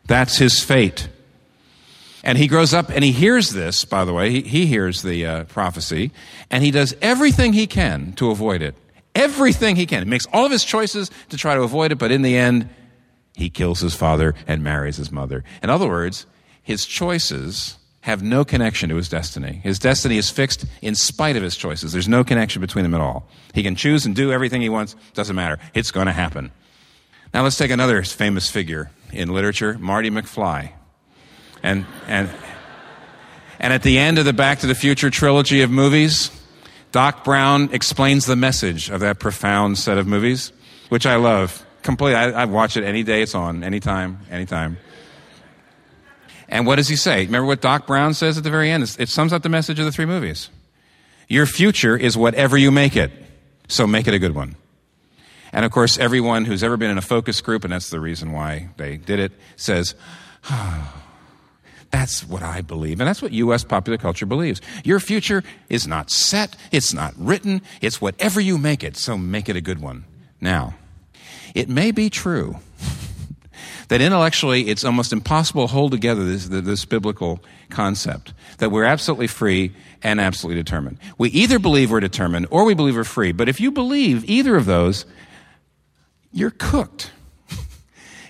That's 0.06 0.38
his 0.38 0.64
fate. 0.64 1.10
And 2.24 2.38
he 2.38 2.48
grows 2.48 2.74
up 2.74 2.90
and 2.90 3.04
he 3.04 3.12
hears 3.12 3.50
this, 3.50 3.84
by 3.84 4.06
the 4.06 4.14
way, 4.14 4.30
he, 4.30 4.42
he 4.42 4.66
hears 4.68 5.02
the 5.02 5.26
uh, 5.26 5.44
prophecy, 5.46 6.12
and 6.52 6.64
he 6.64 6.70
does 6.70 6.94
everything 7.02 7.54
he 7.54 7.66
can 7.66 8.14
to 8.14 8.30
avoid 8.30 8.62
it. 8.62 8.76
Everything 9.16 9.76
he 9.76 9.86
can. 9.86 10.04
He 10.04 10.10
makes 10.10 10.28
all 10.32 10.46
of 10.46 10.52
his 10.52 10.64
choices 10.64 11.10
to 11.30 11.38
try 11.38 11.56
to 11.56 11.64
avoid 11.64 11.92
it, 11.92 11.98
but 11.98 12.12
in 12.12 12.22
the 12.22 12.38
end, 12.38 12.70
he 13.36 13.50
kills 13.50 13.80
his 13.80 13.96
father 13.96 14.36
and 14.48 14.64
marries 14.64 14.98
his 14.98 15.12
mother. 15.12 15.44
In 15.64 15.70
other 15.70 15.88
words, 15.88 16.26
his 16.62 16.86
choices 16.86 17.78
have 18.02 18.24
no 18.24 18.44
connection 18.44 18.90
to 18.90 18.96
his 18.96 19.10
destiny. 19.10 19.62
His 19.64 19.78
destiny 19.78 20.18
is 20.18 20.30
fixed 20.30 20.66
in 20.82 20.96
spite 20.96 21.36
of 21.36 21.44
his 21.44 21.56
choices. 21.56 21.92
There's 21.92 22.08
no 22.08 22.24
connection 22.24 22.60
between 22.60 22.84
them 22.84 22.96
at 22.96 23.02
all. 23.02 23.28
He 23.54 23.64
can 23.64 23.76
choose 23.76 24.06
and 24.06 24.16
do 24.16 24.32
everything 24.32 24.62
he 24.62 24.70
wants, 24.70 24.96
doesn't 25.14 25.36
matter. 25.36 25.60
It's 25.74 25.92
going 25.92 26.08
to 26.08 26.12
happen. 26.12 26.52
Now 27.34 27.44
let's 27.44 27.58
take 27.58 27.72
another 27.72 28.02
famous 28.04 28.50
figure 28.50 28.92
in 29.14 29.30
literature, 29.30 29.78
Marty 29.80 30.10
McFly. 30.10 30.72
And, 31.64 31.86
and, 32.08 32.30
and 33.60 33.72
at 33.72 33.84
the 33.84 34.00
end 34.00 34.18
of 34.18 34.26
the 34.26 34.34
Back 34.34 34.60
to 34.60 34.68
the 34.68 34.76
Future 34.76 35.12
trilogy 35.12 35.62
of 35.62 35.70
movies, 35.70 36.32
Doc 36.92 37.24
Brown 37.24 37.70
explains 37.72 38.26
the 38.26 38.36
message 38.36 38.90
of 38.90 39.00
that 39.02 39.20
profound 39.20 39.78
set 39.78 39.98
of 39.98 40.08
movies, 40.08 40.52
which 40.90 41.06
I 41.06 41.16
love. 41.18 41.66
Completely. 41.84 42.16
I, 42.16 42.42
I 42.42 42.46
watch 42.46 42.78
it 42.78 42.84
any 42.84 43.04
day 43.04 43.22
it's 43.22 43.34
on, 43.34 43.64
anytime, 43.64 44.20
anytime. 44.30 44.78
And 46.52 46.68
what 46.68 46.76
does 46.76 46.90
he 46.90 46.98
say? 46.98 47.26
Remember 47.26 47.48
what 47.48 47.62
Doc 47.62 47.88
Brown 47.88 48.14
says 48.14 48.38
at 48.38 48.44
the 48.44 48.52
very 48.52 48.70
end? 48.70 48.84
It 49.00 49.08
sums 49.08 49.32
up 49.32 49.42
the 49.42 49.50
message 49.50 49.80
of 49.80 49.86
the 49.86 49.92
three 49.92 50.06
movies. 50.06 50.50
Your 51.30 51.46
future 51.46 51.96
is 51.96 52.18
whatever 52.18 52.58
you 52.58 52.72
make 52.72 52.98
it, 52.98 53.10
so 53.70 53.88
make 53.88 54.06
it 54.06 54.14
a 54.14 54.20
good 54.20 54.36
one. 54.36 54.58
And 55.54 55.64
of 55.64 55.72
course, 55.72 55.98
everyone 55.98 56.44
who's 56.44 56.62
ever 56.62 56.76
been 56.76 56.92
in 56.92 56.98
a 56.98 57.02
focus 57.02 57.40
group, 57.40 57.64
and 57.64 57.72
that's 57.72 57.90
the 57.90 58.02
reason 58.02 58.34
why 58.34 58.70
they 58.76 58.98
did 58.98 59.20
it, 59.20 59.32
says, 59.56 59.96
oh, 60.50 60.94
that's 61.90 62.28
what 62.28 62.44
I 62.44 62.60
believe. 62.62 63.00
And 63.00 63.08
that's 63.08 63.22
what 63.22 63.32
U.S. 63.32 63.64
popular 63.64 63.98
culture 63.98 64.26
believes. 64.26 64.62
Your 64.84 65.00
future 65.00 65.44
is 65.70 65.88
not 65.88 66.12
set, 66.12 66.58
it's 66.72 66.94
not 66.94 67.14
written, 67.18 67.62
it's 67.82 68.02
whatever 68.02 68.42
you 68.42 68.58
make 68.58 68.84
it, 68.84 68.98
so 68.98 69.18
make 69.18 69.48
it 69.48 69.56
a 69.56 69.62
good 69.62 69.82
one. 69.82 70.04
Now, 70.42 70.76
it 71.56 71.70
may 71.70 71.92
be 71.92 72.10
true 72.10 72.58
that 73.92 74.00
intellectually 74.00 74.70
it's 74.70 74.86
almost 74.86 75.12
impossible 75.12 75.68
to 75.68 75.74
hold 75.74 75.92
together 75.92 76.24
this, 76.24 76.48
this 76.48 76.86
biblical 76.86 77.44
concept 77.70 78.34
that 78.60 78.72
we're 78.72 78.86
absolutely 78.86 79.28
free 79.28 79.76
and 80.02 80.22
absolutely 80.22 80.64
determined. 80.64 80.98
We 81.18 81.28
either 81.32 81.60
believe 81.60 81.92
we're 81.92 82.00
determined 82.00 82.48
or 82.52 82.64
we 82.64 82.74
believe 82.74 82.96
we're 82.96 83.04
free. 83.04 83.34
But 83.34 83.50
if 83.50 83.60
you 83.60 83.70
believe 83.70 84.24
either 84.30 84.56
of 84.56 84.66
those, 84.66 85.06
you're 86.32 86.52
cooked. 86.52 87.12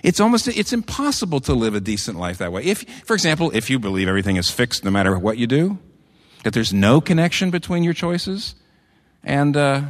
It's 0.02 0.18
almost, 0.18 0.48
it's 0.48 0.72
impossible 0.72 1.38
to 1.42 1.54
live 1.54 1.76
a 1.76 1.80
decent 1.80 2.18
life 2.18 2.38
that 2.38 2.50
way. 2.50 2.64
If, 2.64 2.82
for 3.04 3.14
example, 3.14 3.52
if 3.54 3.70
you 3.70 3.78
believe 3.78 4.08
everything 4.08 4.34
is 4.34 4.50
fixed 4.50 4.82
no 4.82 4.90
matter 4.90 5.16
what 5.16 5.38
you 5.38 5.46
do, 5.46 5.78
that 6.42 6.52
there's 6.52 6.72
no 6.72 7.00
connection 7.00 7.52
between 7.52 7.84
your 7.84 7.94
choices 7.94 8.56
and, 9.22 9.56
uh, 9.56 9.82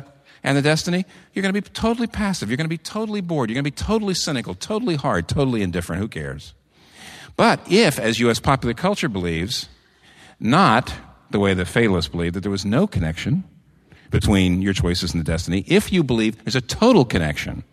and 0.45 0.57
the 0.57 0.63
destiny, 0.63 1.05
you're 1.33 1.43
going 1.43 1.55
to 1.55 1.61
be 1.61 1.69
totally 1.69 2.07
passive. 2.07 2.51
You're 2.51 2.57
going 2.57 2.65
to 2.65 2.69
be 2.69 2.79
totally 2.79 3.21
bored. 3.21 3.49
You're 3.49 3.55
going 3.55 3.65
to 3.65 3.71
be 3.71 3.85
totally 3.85 4.15
cynical, 4.15 4.55
totally 4.55 4.97
hard, 4.97 5.29
totally 5.29 5.63
indifferent. 5.63 6.01
Who 6.01 6.09
cares? 6.09 6.55
But 7.37 7.61
if, 7.71 7.99
as 7.99 8.21
U.S. 8.21 8.41
popular 8.41 8.75
culture 8.75 9.09
believes, 9.09 9.69
not 10.41 10.93
the 11.31 11.39
way 11.39 11.55
the 11.55 11.65
fatalists 11.65 12.11
believe, 12.11 12.35
that 12.35 12.41
there 12.41 12.51
was 12.51 12.65
no 12.65 12.87
connection 12.87 13.45
between 14.11 14.61
your 14.61 14.75
choices 14.75 15.15
and 15.15 15.21
the 15.21 15.25
destiny, 15.25 15.65
if 15.67 15.93
you 15.93 16.05
believe 16.05 16.45
there's 16.45 16.57
a 16.57 16.61
total 16.61 17.05
connection, 17.05 17.65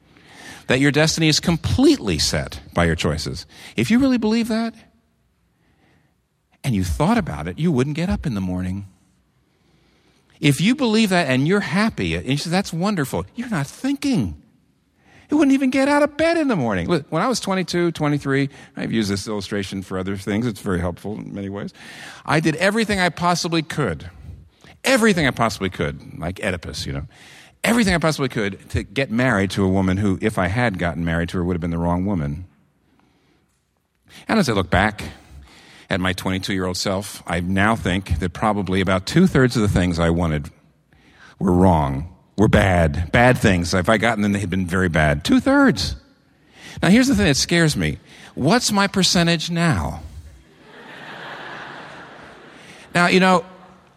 that 0.67 0.79
your 0.79 0.91
destiny 0.91 1.27
is 1.27 1.39
completely 1.39 2.17
set 2.17 2.61
by 2.73 2.85
your 2.85 2.95
choices, 2.95 3.45
if 3.75 3.91
you 3.91 3.99
really 3.99 4.17
believe 4.17 4.47
that, 4.47 4.73
and 6.63 6.75
you 6.75 6.83
thought 6.83 7.17
about 7.17 7.47
it, 7.47 7.57
you 7.57 7.71
wouldn't 7.71 7.95
get 7.95 8.09
up 8.09 8.25
in 8.25 8.35
the 8.35 8.41
morning. 8.41 8.87
If 10.39 10.61
you 10.61 10.75
believe 10.75 11.09
that 11.09 11.27
and 11.27 11.47
you're 11.47 11.59
happy, 11.59 12.15
and 12.15 12.25
you 12.25 12.37
say, 12.37 12.49
that's 12.49 12.71
wonderful, 12.71 13.25
you're 13.35 13.49
not 13.49 13.67
thinking. 13.67 14.41
You 15.29 15.37
wouldn't 15.37 15.53
even 15.53 15.69
get 15.69 15.87
out 15.87 16.01
of 16.01 16.17
bed 16.17 16.37
in 16.37 16.47
the 16.47 16.55
morning. 16.55 16.87
When 16.87 17.21
I 17.21 17.27
was 17.27 17.39
22, 17.39 17.91
23, 17.91 18.49
I've 18.75 18.91
used 18.91 19.11
this 19.11 19.27
illustration 19.27 19.83
for 19.83 19.99
other 19.99 20.17
things. 20.17 20.47
It's 20.47 20.61
very 20.61 20.79
helpful 20.79 21.17
in 21.17 21.33
many 21.33 21.49
ways. 21.49 21.71
I 22.25 22.39
did 22.39 22.55
everything 22.55 22.99
I 22.99 23.09
possibly 23.09 23.61
could. 23.61 24.09
Everything 24.83 25.27
I 25.27 25.31
possibly 25.31 25.69
could, 25.69 26.17
like 26.17 26.43
Oedipus, 26.43 26.85
you 26.85 26.93
know. 26.93 27.05
Everything 27.63 27.93
I 27.93 27.97
possibly 27.97 28.29
could 28.29 28.69
to 28.69 28.83
get 28.83 29.11
married 29.11 29.51
to 29.51 29.63
a 29.65 29.67
woman 29.67 29.97
who, 29.97 30.17
if 30.21 30.39
I 30.39 30.47
had 30.47 30.79
gotten 30.79 31.03
married 31.03 31.29
to 31.29 31.37
her, 31.37 31.43
would 31.43 31.53
have 31.53 31.61
been 31.61 31.69
the 31.69 31.77
wrong 31.77 32.05
woman. 32.05 32.45
And 34.27 34.39
as 34.39 34.47
I 34.49 34.53
look 34.53 34.69
back, 34.69 35.03
at 35.89 35.99
my 35.99 36.13
22 36.13 36.53
year 36.53 36.65
old 36.65 36.77
self, 36.77 37.23
I 37.25 37.39
now 37.39 37.75
think 37.75 38.19
that 38.19 38.33
probably 38.33 38.81
about 38.81 39.05
two 39.05 39.27
thirds 39.27 39.55
of 39.55 39.61
the 39.61 39.67
things 39.67 39.99
I 39.99 40.09
wanted 40.09 40.49
were 41.39 41.51
wrong, 41.51 42.15
were 42.37 42.47
bad, 42.47 43.11
bad 43.11 43.37
things. 43.37 43.73
If 43.73 43.89
I 43.89 43.97
gotten 43.97 44.21
them, 44.21 44.33
they 44.33 44.39
had 44.39 44.49
been 44.49 44.67
very 44.67 44.89
bad. 44.89 45.23
Two 45.23 45.39
thirds. 45.39 45.95
Now, 46.81 46.89
here's 46.89 47.07
the 47.07 47.15
thing 47.15 47.25
that 47.25 47.37
scares 47.37 47.75
me 47.75 47.97
what's 48.35 48.71
my 48.71 48.87
percentage 48.87 49.49
now? 49.49 50.01
now, 52.95 53.07
you 53.07 53.19
know, 53.19 53.43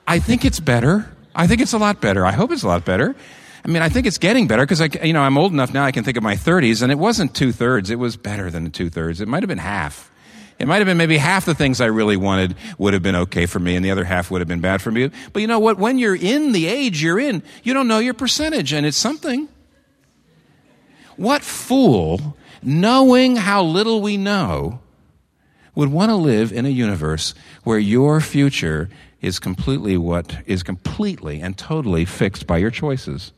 I 0.07 0.19
think 0.19 0.45
it's 0.45 0.61
better. 0.61 1.11
I 1.35 1.47
think 1.47 1.61
it's 1.61 1.73
a 1.73 1.79
lot 1.79 2.01
better. 2.01 2.27
I 2.27 2.33
hope 2.33 2.51
it's 2.51 2.63
a 2.63 2.69
lot 2.69 2.85
better. 2.85 3.15
I 3.65 3.69
mean, 3.69 3.83
I 3.83 3.89
think 3.89 4.07
it's 4.07 4.19
getting 4.19 4.49
better 4.49 4.65
because 4.65 4.81
I, 4.81 4.89
you 5.05 5.13
know, 5.13 5.23
I'm 5.23 5.39
old 5.39 5.53
enough 5.53 5.73
now. 5.73 5.85
I 5.85 5.93
can 5.93 6.03
think 6.03 6.17
of 6.17 6.23
my 6.23 6.35
30s, 6.35 6.83
and 6.83 6.91
it 6.91 6.99
wasn't 6.99 7.35
two 7.35 7.53
thirds. 7.53 7.91
It 7.91 7.99
was 7.99 8.17
better 8.17 8.51
than 8.51 8.71
two 8.73 8.91
thirds. 8.91 9.21
It 9.21 9.29
might 9.29 9.43
have 9.43 9.49
been 9.49 9.59
half. 9.59 10.12
It 10.63 10.69
might 10.69 10.77
have 10.77 10.87
been 10.87 10.97
maybe 10.97 11.19
half 11.19 11.45
the 11.45 11.57
things 11.57 11.81
I 11.81 11.87
really 11.87 12.17
wanted 12.17 12.55
would 12.79 12.95
have 12.95 13.03
been 13.03 13.17
okay 13.17 13.47
for 13.47 13.59
me 13.59 13.75
and 13.75 13.85
the 13.85 13.91
other 13.91 14.05
half 14.05 14.31
would 14.31 14.41
have 14.41 14.47
been 14.47 14.61
bad 14.61 14.81
for 14.81 14.93
me. 14.93 15.11
But 15.33 15.41
you 15.43 15.49
know 15.49 15.59
what? 15.59 15.77
When 15.77 15.99
you're 15.99 16.15
in 16.15 16.53
the 16.53 16.69
age 16.69 17.03
you're 17.03 17.19
in, 17.19 17.43
you 17.65 17.75
don't 17.75 17.89
know 17.89 17.99
your 17.99 18.15
percentage 18.15 18.73
and 18.73 18.87
it's 18.87 18.97
something. 18.97 19.49
What 21.17 21.43
fool, 21.43 22.37
knowing 22.63 23.35
how 23.35 23.65
little 23.65 24.03
we 24.03 24.17
know, 24.17 24.79
would 25.75 25.91
want 25.91 26.11
to 26.11 26.15
live 26.15 26.53
in 26.53 26.65
a 26.65 26.69
universe 26.69 27.35
where 27.65 27.81
your 27.81 28.21
future 28.21 28.89
is 29.21 29.41
completely 29.41 29.97
what 29.97 30.37
is 30.47 30.63
completely 30.63 31.41
and 31.41 31.59
totally 31.59 32.05
fixed 32.05 32.47
by 32.47 32.59
your 32.59 32.71
choices? 32.71 33.33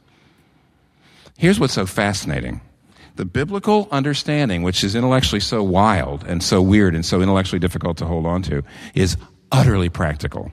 Here's 1.38 1.59
what's 1.59 1.73
so 1.73 1.87
fascinating. 1.87 2.61
The 3.16 3.25
biblical 3.25 3.88
understanding, 3.92 4.62
which 4.62 4.83
is 4.83 4.94
intellectually 4.94 5.40
so 5.40 5.62
wild 5.62 6.25
and 6.25 6.42
so 6.42 6.61
weird 6.61 6.94
and 6.94 7.06
so 7.06 7.21
intellectually 7.21 7.61
difficult 7.61 7.97
to 7.99 8.06
hold 8.06 8.26
on 8.26 8.42
to, 8.42 8.64
is 8.94 9.16
utterly 9.52 9.88
practical. 9.88 10.52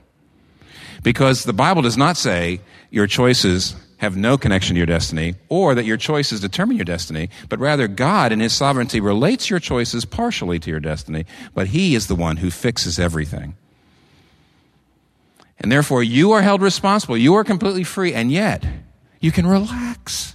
Because 1.02 1.42
the 1.42 1.52
Bible 1.52 1.82
does 1.82 1.96
not 1.96 2.16
say 2.16 2.60
your 2.90 3.08
choices 3.08 3.74
have 3.96 4.16
no 4.16 4.36
connection 4.36 4.74
to 4.74 4.78
your 4.78 4.86
destiny 4.86 5.34
or 5.48 5.74
that 5.74 5.84
your 5.84 5.96
choices 5.96 6.40
determine 6.40 6.76
your 6.76 6.84
destiny, 6.84 7.30
but 7.48 7.58
rather 7.58 7.88
God 7.88 8.32
in 8.32 8.40
His 8.40 8.52
sovereignty 8.52 9.00
relates 9.00 9.50
your 9.50 9.58
choices 9.58 10.04
partially 10.04 10.58
to 10.60 10.70
your 10.70 10.80
destiny, 10.80 11.24
but 11.54 11.68
He 11.68 11.94
is 11.94 12.06
the 12.06 12.14
one 12.14 12.38
who 12.38 12.50
fixes 12.50 12.98
everything. 12.98 13.56
And 15.58 15.70
therefore, 15.70 16.02
you 16.02 16.32
are 16.32 16.42
held 16.42 16.62
responsible. 16.62 17.16
You 17.16 17.34
are 17.34 17.44
completely 17.44 17.84
free, 17.84 18.12
and 18.12 18.32
yet 18.32 18.66
you 19.20 19.30
can 19.30 19.46
relax. 19.46 20.34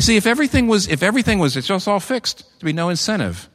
See, 0.00 0.16
if 0.16 0.26
everything 0.26 0.66
was, 0.66 0.88
if 0.88 1.02
everything 1.02 1.38
was, 1.38 1.56
it's 1.56 1.66
just 1.66 1.86
all 1.86 2.00
fixed, 2.00 2.44
there'd 2.58 2.64
be 2.64 2.72
no 2.72 2.88
incentive. 2.88 3.48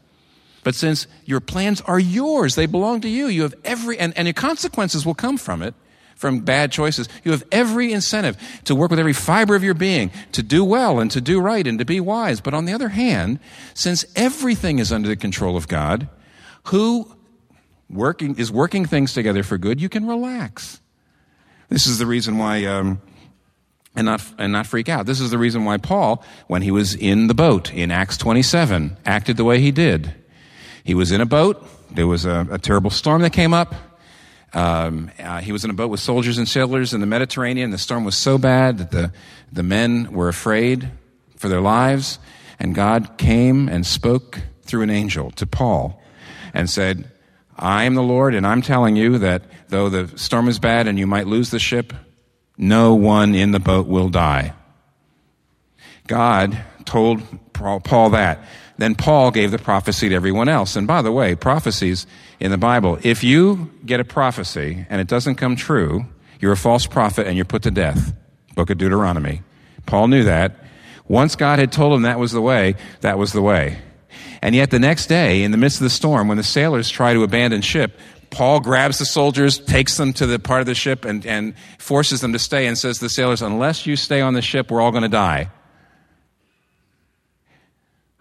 But 0.63 0.75
since 0.75 1.07
your 1.25 1.39
plans 1.39 1.81
are 1.81 1.99
yours, 1.99 2.55
they 2.55 2.67
belong 2.67 3.01
to 3.01 3.09
you, 3.09 3.27
you 3.27 3.41
have 3.43 3.55
every, 3.63 3.97
and, 3.99 4.15
and 4.17 4.27
your 4.27 4.33
consequences 4.33 5.05
will 5.05 5.15
come 5.15 5.37
from 5.37 5.61
it, 5.61 5.73
from 6.15 6.39
bad 6.39 6.71
choices. 6.71 7.09
You 7.23 7.31
have 7.31 7.43
every 7.51 7.91
incentive 7.91 8.37
to 8.65 8.75
work 8.75 8.89
with 8.89 8.99
every 8.99 9.13
fiber 9.13 9.55
of 9.55 9.63
your 9.63 9.73
being, 9.73 10.11
to 10.31 10.43
do 10.43 10.63
well 10.63 10.99
and 10.99 11.11
to 11.11 11.21
do 11.21 11.39
right 11.39 11.65
and 11.65 11.79
to 11.79 11.85
be 11.85 11.99
wise. 11.99 12.41
But 12.41 12.53
on 12.53 12.65
the 12.65 12.73
other 12.73 12.89
hand, 12.89 13.39
since 13.73 14.05
everything 14.15 14.79
is 14.79 14.91
under 14.91 15.09
the 15.09 15.15
control 15.15 15.57
of 15.57 15.67
God, 15.67 16.07
who 16.65 17.15
working, 17.89 18.37
is 18.37 18.51
working 18.51 18.85
things 18.85 19.13
together 19.13 19.43
for 19.43 19.57
good, 19.57 19.81
you 19.81 19.89
can 19.89 20.07
relax. 20.07 20.79
This 21.69 21.87
is 21.87 21.97
the 21.97 22.05
reason 22.05 22.37
why, 22.37 22.65
um, 22.65 23.01
and 23.95 24.05
not, 24.05 24.23
and 24.37 24.51
not 24.51 24.67
freak 24.67 24.89
out. 24.89 25.05
This 25.05 25.19
is 25.19 25.31
the 25.31 25.37
reason 25.37 25.65
why 25.65 25.77
Paul, 25.77 26.23
when 26.47 26.61
he 26.61 26.71
was 26.71 26.95
in 26.95 27.27
the 27.27 27.33
boat 27.33 27.73
in 27.73 27.91
Acts 27.91 28.17
27, 28.17 28.97
acted 29.05 29.37
the 29.37 29.43
way 29.43 29.59
he 29.59 29.71
did. 29.71 30.13
He 30.83 30.93
was 30.93 31.11
in 31.11 31.21
a 31.21 31.25
boat. 31.25 31.65
There 31.91 32.07
was 32.07 32.25
a, 32.25 32.47
a 32.51 32.57
terrible 32.57 32.89
storm 32.89 33.21
that 33.21 33.33
came 33.33 33.53
up. 33.53 33.73
Um, 34.53 35.11
uh, 35.19 35.41
he 35.41 35.51
was 35.51 35.65
in 35.65 35.69
a 35.69 35.73
boat 35.73 35.89
with 35.89 35.99
soldiers 35.99 36.37
and 36.37 36.47
sailors 36.47 36.93
in 36.93 37.01
the 37.01 37.07
Mediterranean. 37.07 37.71
The 37.71 37.77
storm 37.77 38.05
was 38.05 38.15
so 38.15 38.37
bad 38.37 38.77
that 38.77 38.91
the, 38.91 39.11
the 39.51 39.63
men 39.63 40.11
were 40.11 40.29
afraid 40.29 40.89
for 41.35 41.49
their 41.49 41.61
lives. 41.61 42.19
And 42.59 42.73
God 42.73 43.17
came 43.17 43.67
and 43.67 43.85
spoke 43.85 44.39
through 44.63 44.83
an 44.83 44.89
angel 44.89 45.31
to 45.31 45.45
Paul 45.45 46.01
and 46.53 46.69
said, 46.69 47.11
I 47.57 47.83
am 47.83 47.95
the 47.95 48.03
Lord, 48.03 48.35
and 48.35 48.45
I'm 48.45 48.61
telling 48.61 48.95
you 48.95 49.17
that 49.19 49.43
though 49.69 49.89
the 49.89 50.17
storm 50.17 50.47
is 50.47 50.59
bad 50.59 50.87
and 50.87 50.99
you 50.99 51.07
might 51.07 51.27
lose 51.27 51.51
the 51.51 51.59
ship, 51.59 51.93
no 52.57 52.95
one 52.95 53.35
in 53.35 53.51
the 53.51 53.59
boat 53.59 53.87
will 53.87 54.09
die. 54.09 54.53
God 56.07 56.57
told 56.85 57.21
Paul 57.53 58.09
that. 58.11 58.43
Then 58.77 58.95
Paul 58.95 59.31
gave 59.31 59.51
the 59.51 59.57
prophecy 59.57 60.09
to 60.09 60.15
everyone 60.15 60.49
else. 60.49 60.75
And 60.75 60.85
by 60.85 61.01
the 61.01 61.11
way, 61.11 61.35
prophecies 61.35 62.05
in 62.39 62.51
the 62.51 62.57
Bible, 62.57 62.99
if 63.03 63.23
you 63.23 63.71
get 63.85 63.99
a 63.99 64.03
prophecy 64.03 64.85
and 64.89 64.99
it 64.99 65.07
doesn't 65.07 65.35
come 65.35 65.55
true, 65.55 66.05
you're 66.39 66.51
a 66.51 66.57
false 66.57 66.85
prophet 66.85 67.25
and 67.25 67.37
you're 67.37 67.45
put 67.45 67.63
to 67.63 67.71
death. 67.71 68.13
Book 68.55 68.69
of 68.69 68.77
Deuteronomy. 68.77 69.43
Paul 69.85 70.09
knew 70.09 70.23
that. 70.25 70.57
Once 71.07 71.35
God 71.35 71.59
had 71.59 71.71
told 71.71 71.93
him 71.93 72.01
that 72.01 72.19
was 72.19 72.31
the 72.31 72.41
way, 72.41 72.75
that 73.01 73.17
was 73.17 73.31
the 73.31 73.41
way. 73.41 73.79
And 74.41 74.55
yet 74.55 74.71
the 74.71 74.79
next 74.79 75.07
day, 75.07 75.43
in 75.43 75.51
the 75.51 75.57
midst 75.57 75.77
of 75.77 75.83
the 75.83 75.89
storm, 75.89 76.27
when 76.27 76.37
the 76.37 76.43
sailors 76.43 76.89
try 76.89 77.13
to 77.13 77.23
abandon 77.23 77.61
ship, 77.61 77.97
Paul 78.35 78.59
grabs 78.59 78.99
the 78.99 79.05
soldiers, 79.05 79.59
takes 79.59 79.95
them 79.95 80.11
to 80.11 80.25
the 80.25 80.39
part 80.39 80.59
of 80.59 80.67
the 80.67 80.75
ship, 80.75 81.05
and, 81.05 81.25
and 81.25 81.53
forces 81.79 82.19
them 82.19 82.33
to 82.33 82.39
stay 82.39 82.67
and 82.67 82.77
says 82.77 82.97
to 82.97 83.05
the 83.05 83.09
sailors, 83.09 83.41
Unless 83.41 83.85
you 83.85 83.95
stay 83.95 84.19
on 84.19 84.33
the 84.33 84.41
ship, 84.41 84.69
we're 84.69 84.81
all 84.81 84.91
going 84.91 85.03
to 85.03 85.07
die. 85.09 85.49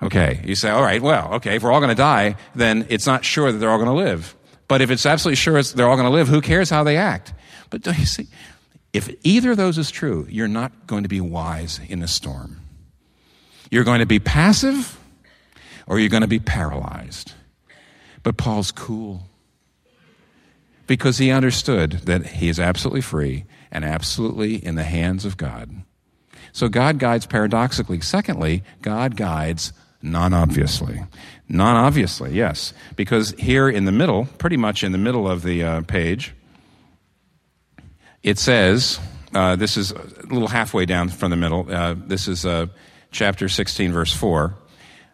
Okay, 0.00 0.40
you 0.44 0.54
say, 0.54 0.70
All 0.70 0.84
right, 0.84 1.02
well, 1.02 1.34
okay, 1.34 1.56
if 1.56 1.64
we're 1.64 1.72
all 1.72 1.80
going 1.80 1.88
to 1.88 1.96
die, 1.96 2.36
then 2.54 2.86
it's 2.90 3.08
not 3.08 3.24
sure 3.24 3.50
that 3.50 3.58
they're 3.58 3.70
all 3.70 3.78
going 3.78 3.88
to 3.88 3.92
live. 3.92 4.36
But 4.68 4.82
if 4.82 4.92
it's 4.92 5.04
absolutely 5.04 5.34
sure 5.34 5.60
they're 5.60 5.88
all 5.88 5.96
going 5.96 6.08
to 6.08 6.14
live, 6.14 6.28
who 6.28 6.40
cares 6.40 6.70
how 6.70 6.84
they 6.84 6.96
act? 6.96 7.34
But 7.70 7.82
don't 7.82 7.98
you 7.98 8.06
see? 8.06 8.28
If 8.92 9.12
either 9.24 9.50
of 9.50 9.56
those 9.56 9.78
is 9.78 9.90
true, 9.90 10.28
you're 10.30 10.46
not 10.46 10.86
going 10.86 11.02
to 11.02 11.08
be 11.08 11.20
wise 11.20 11.80
in 11.88 12.04
a 12.04 12.08
storm. 12.08 12.60
You're 13.68 13.82
going 13.82 13.98
to 13.98 14.06
be 14.06 14.20
passive 14.20 14.96
or 15.88 15.98
you're 15.98 16.08
going 16.08 16.20
to 16.20 16.28
be 16.28 16.38
paralyzed. 16.38 17.32
But 18.22 18.36
Paul's 18.36 18.70
cool. 18.70 19.26
Because 20.86 21.18
he 21.18 21.30
understood 21.30 21.92
that 22.04 22.26
he 22.26 22.48
is 22.48 22.60
absolutely 22.60 23.00
free 23.00 23.44
and 23.70 23.84
absolutely 23.84 24.56
in 24.64 24.74
the 24.74 24.84
hands 24.84 25.24
of 25.24 25.36
God. 25.36 25.82
So 26.52 26.68
God 26.68 26.98
guides 26.98 27.26
paradoxically. 27.26 28.00
Secondly, 28.00 28.62
God 28.82 29.16
guides 29.16 29.72
non 30.02 30.32
obviously. 30.32 31.02
Non 31.48 31.76
obviously, 31.76 32.32
yes. 32.32 32.72
Because 32.94 33.32
here 33.32 33.68
in 33.68 33.84
the 33.84 33.92
middle, 33.92 34.26
pretty 34.38 34.56
much 34.56 34.84
in 34.84 34.92
the 34.92 34.98
middle 34.98 35.28
of 35.28 35.42
the 35.42 35.64
uh, 35.64 35.80
page, 35.82 36.34
it 38.22 38.38
says, 38.38 39.00
uh, 39.34 39.56
this 39.56 39.76
is 39.76 39.90
a 39.90 40.26
little 40.28 40.48
halfway 40.48 40.86
down 40.86 41.08
from 41.08 41.30
the 41.30 41.36
middle. 41.36 41.66
Uh, 41.68 41.94
this 41.96 42.28
is 42.28 42.46
uh, 42.46 42.66
chapter 43.10 43.48
16, 43.48 43.92
verse 43.92 44.12
4. 44.12 44.54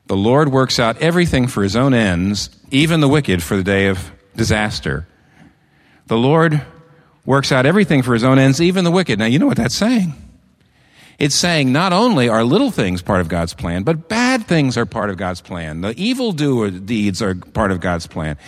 The 0.07 0.17
Lord 0.17 0.53
works 0.53 0.79
out 0.79 0.99
everything 0.99 1.47
for 1.47 1.63
his 1.63 1.77
own 1.77 1.95
ends, 1.95 2.51
even 2.71 3.01
the 3.01 3.09
wicked 3.09 3.43
for 3.43 3.57
the 3.57 3.63
day 3.63 3.87
of 3.87 4.11
disaster. 4.37 5.07
The 6.07 6.17
Lord 6.17 6.63
works 7.25 7.53
out 7.53 7.67
everything 7.67 8.03
for 8.03 8.15
his 8.15 8.25
own 8.25 8.39
ends, 8.39 8.61
even 8.61 8.85
the 8.85 8.91
wicked. 8.91 9.19
Now, 9.19 9.27
you 9.27 9.39
know 9.39 9.47
what 9.47 9.57
that's 9.57 9.77
saying. 9.77 10.15
It's 11.19 11.35
saying 11.35 11.71
not 11.71 11.93
only 11.93 12.31
are 12.31 12.43
little 12.43 12.71
things 12.71 13.03
part 13.03 13.21
of 13.21 13.29
God's 13.29 13.53
plan, 13.53 13.83
but 13.83 14.09
bad 14.09 14.47
things 14.47 14.79
are 14.79 14.87
part 14.87 15.11
of 15.11 15.19
God's 15.19 15.43
plan. 15.43 15.83
The 15.83 15.95
evil 16.01 16.33
doer 16.33 16.71
deeds 16.71 17.21
are 17.21 17.35
part 17.35 17.71
of 17.71 17.81
God's 17.81 18.07
plan. 18.07 18.39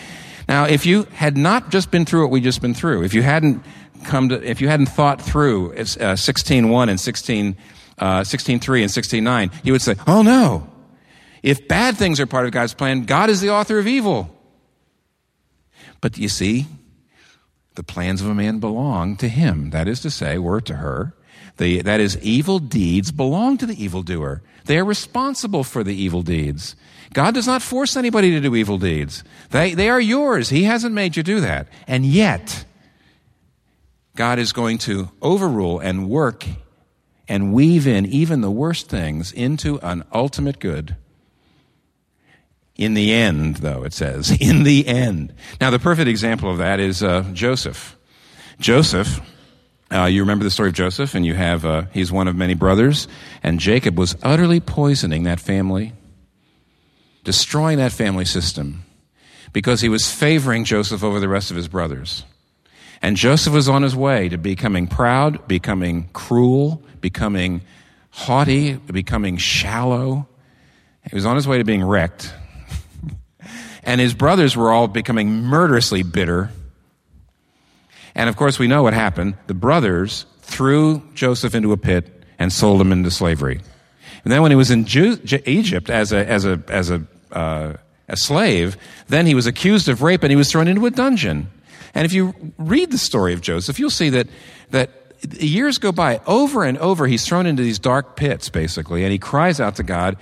Now, 0.48 0.64
if 0.64 0.86
you 0.86 1.04
had 1.12 1.36
not 1.36 1.70
just 1.70 1.90
been 1.90 2.06
through 2.06 2.22
what 2.22 2.30
we 2.30 2.40
just 2.40 2.62
been 2.62 2.72
through, 2.72 3.04
if 3.04 3.12
you 3.12 3.22
hadn't 3.22 3.62
come 4.04 4.30
to, 4.30 4.42
if 4.42 4.60
you 4.62 4.68
hadn't 4.68 4.86
thought 4.86 5.20
through 5.20 5.72
uh, 5.72 5.76
16.1 5.84 6.88
and 6.88 6.98
16, 6.98 7.56
uh, 7.98 8.20
16.3 8.20 8.82
and 8.82 8.90
16.9, 8.90 9.64
you 9.64 9.72
would 9.72 9.82
say, 9.82 9.94
oh 10.06 10.22
no. 10.22 10.66
If 11.42 11.68
bad 11.68 11.96
things 11.96 12.20
are 12.20 12.26
part 12.26 12.46
of 12.46 12.52
God's 12.52 12.72
plan, 12.72 13.04
God 13.04 13.28
is 13.28 13.40
the 13.40 13.50
author 13.50 13.78
of 13.78 13.86
evil. 13.86 14.34
But 16.00 16.16
you 16.16 16.28
see, 16.28 16.66
the 17.74 17.82
plans 17.82 18.20
of 18.20 18.28
a 18.28 18.34
man 18.34 18.58
belong 18.58 19.16
to 19.16 19.28
him. 19.28 19.70
That 19.70 19.88
is 19.88 20.00
to 20.00 20.10
say, 20.10 20.38
were 20.38 20.60
to 20.60 20.76
her. 20.76 21.14
The, 21.56 21.82
that 21.82 22.00
is, 22.00 22.18
evil 22.18 22.58
deeds 22.58 23.12
belong 23.12 23.58
to 23.58 23.66
the 23.66 23.82
evildoer. 23.82 24.42
They 24.64 24.78
are 24.78 24.84
responsible 24.84 25.64
for 25.64 25.84
the 25.84 25.94
evil 25.94 26.22
deeds. 26.22 26.76
God 27.12 27.34
does 27.34 27.46
not 27.46 27.62
force 27.62 27.96
anybody 27.96 28.30
to 28.30 28.40
do 28.40 28.54
evil 28.54 28.78
deeds. 28.78 29.22
They, 29.50 29.74
they 29.74 29.90
are 29.90 30.00
yours. 30.00 30.48
He 30.48 30.64
hasn't 30.64 30.94
made 30.94 31.16
you 31.16 31.22
do 31.22 31.40
that. 31.40 31.68
And 31.86 32.06
yet, 32.06 32.64
God 34.16 34.38
is 34.38 34.52
going 34.52 34.78
to 34.78 35.10
overrule 35.20 35.78
and 35.78 36.08
work 36.08 36.46
and 37.28 37.52
weave 37.52 37.86
in 37.86 38.06
even 38.06 38.40
the 38.40 38.50
worst 38.50 38.88
things 38.88 39.32
into 39.32 39.78
an 39.80 40.04
ultimate 40.12 40.58
good. 40.58 40.96
In 42.82 42.94
the 42.94 43.12
end, 43.12 43.56
though, 43.58 43.84
it 43.84 43.92
says, 43.92 44.36
in 44.40 44.64
the 44.64 44.86
end. 44.88 45.32
Now, 45.60 45.70
the 45.70 45.78
perfect 45.78 46.08
example 46.08 46.50
of 46.50 46.58
that 46.58 46.80
is 46.80 47.00
uh, 47.00 47.22
Joseph. 47.32 47.96
Joseph, 48.58 49.20
uh, 49.92 50.06
you 50.06 50.20
remember 50.20 50.42
the 50.42 50.50
story 50.50 50.70
of 50.70 50.74
Joseph, 50.74 51.14
and 51.14 51.24
you 51.24 51.34
have, 51.34 51.64
uh, 51.64 51.82
he's 51.92 52.10
one 52.10 52.26
of 52.26 52.34
many 52.34 52.54
brothers, 52.54 53.06
and 53.40 53.60
Jacob 53.60 53.96
was 53.96 54.16
utterly 54.24 54.58
poisoning 54.58 55.22
that 55.24 55.38
family, 55.38 55.92
destroying 57.22 57.78
that 57.78 57.92
family 57.92 58.24
system, 58.24 58.84
because 59.52 59.80
he 59.80 59.88
was 59.88 60.12
favoring 60.12 60.64
Joseph 60.64 61.04
over 61.04 61.20
the 61.20 61.28
rest 61.28 61.52
of 61.52 61.56
his 61.56 61.68
brothers. 61.68 62.24
And 63.00 63.16
Joseph 63.16 63.52
was 63.52 63.68
on 63.68 63.82
his 63.82 63.94
way 63.94 64.28
to 64.28 64.38
becoming 64.38 64.88
proud, 64.88 65.46
becoming 65.46 66.08
cruel, 66.12 66.82
becoming 67.00 67.62
haughty, 68.10 68.74
becoming 68.74 69.36
shallow. 69.36 70.26
He 71.08 71.14
was 71.14 71.26
on 71.26 71.36
his 71.36 71.46
way 71.46 71.58
to 71.58 71.64
being 71.64 71.84
wrecked. 71.84 72.32
And 73.82 74.00
his 74.00 74.14
brothers 74.14 74.56
were 74.56 74.70
all 74.70 74.88
becoming 74.88 75.42
murderously 75.42 76.02
bitter. 76.02 76.50
And 78.14 78.28
of 78.28 78.36
course, 78.36 78.58
we 78.58 78.66
know 78.66 78.82
what 78.82 78.94
happened. 78.94 79.34
The 79.46 79.54
brothers 79.54 80.26
threw 80.40 81.02
Joseph 81.14 81.54
into 81.54 81.72
a 81.72 81.76
pit 81.76 82.24
and 82.38 82.52
sold 82.52 82.80
him 82.80 82.92
into 82.92 83.10
slavery. 83.10 83.60
And 84.24 84.32
then 84.32 84.42
when 84.42 84.50
he 84.50 84.56
was 84.56 84.70
in 84.70 84.84
Ju- 84.84 85.18
Egypt 85.46 85.90
as 85.90 86.12
a, 86.12 86.28
as 86.28 86.44
a, 86.44 86.62
as 86.68 86.90
a, 86.90 87.06
uh, 87.32 87.74
a 88.08 88.16
slave, 88.16 88.76
then 89.08 89.26
he 89.26 89.34
was 89.34 89.46
accused 89.46 89.88
of 89.88 90.02
rape 90.02 90.22
and 90.22 90.30
he 90.30 90.36
was 90.36 90.50
thrown 90.50 90.68
into 90.68 90.86
a 90.86 90.90
dungeon. 90.90 91.50
And 91.94 92.04
if 92.04 92.12
you 92.12 92.34
read 92.58 92.90
the 92.90 92.98
story 92.98 93.32
of 93.32 93.40
Joseph, 93.40 93.78
you'll 93.78 93.90
see 93.90 94.10
that, 94.10 94.28
that 94.70 94.90
years 95.38 95.78
go 95.78 95.92
by. 95.92 96.20
Over 96.26 96.64
and 96.64 96.78
over, 96.78 97.06
he's 97.06 97.26
thrown 97.26 97.46
into 97.46 97.62
these 97.62 97.78
dark 97.78 98.16
pits, 98.16 98.48
basically, 98.48 99.02
and 99.02 99.12
he 99.12 99.18
cries 99.18 99.60
out 99.60 99.76
to 99.76 99.82
God. 99.82 100.16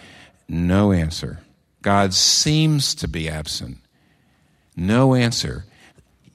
No 0.49 0.93
answer. 0.93 1.41
God 1.83 2.15
seems 2.15 2.95
to 2.97 3.09
be 3.09 3.29
absent. 3.29 3.79
No 4.77 5.15
answer. 5.15 5.65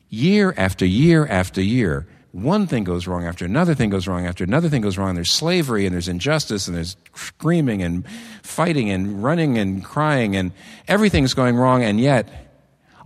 Year 0.10 0.54
after 0.58 0.86
year 0.86 1.26
after 1.28 1.62
year, 1.62 2.08
one 2.32 2.68
thing 2.68 2.84
goes 2.84 3.08
wrong 3.08 3.26
after 3.26 3.46
another 3.46 3.74
thing 3.74 3.90
goes 3.90 4.08
wrong 4.08 4.26
after 4.26 4.44
another 4.44 4.68
thing 4.68 4.82
goes 4.82 4.98
wrong. 4.98 5.16
There's 5.16 5.32
slavery 5.32 5.86
and 5.86 5.94
there's 5.94 6.10
injustice 6.10 6.68
and 6.68 6.76
there's 6.76 6.98
screaming 7.14 7.82
and 7.82 8.06
fighting 8.44 8.90
and 8.90 9.24
running 9.24 9.58
and 9.58 9.84
crying 9.84 10.36
and 10.36 10.52
everything's 10.88 11.34
going 11.34 11.56
wrong. 11.56 11.84
And 11.84 12.00
yet, 12.00 12.28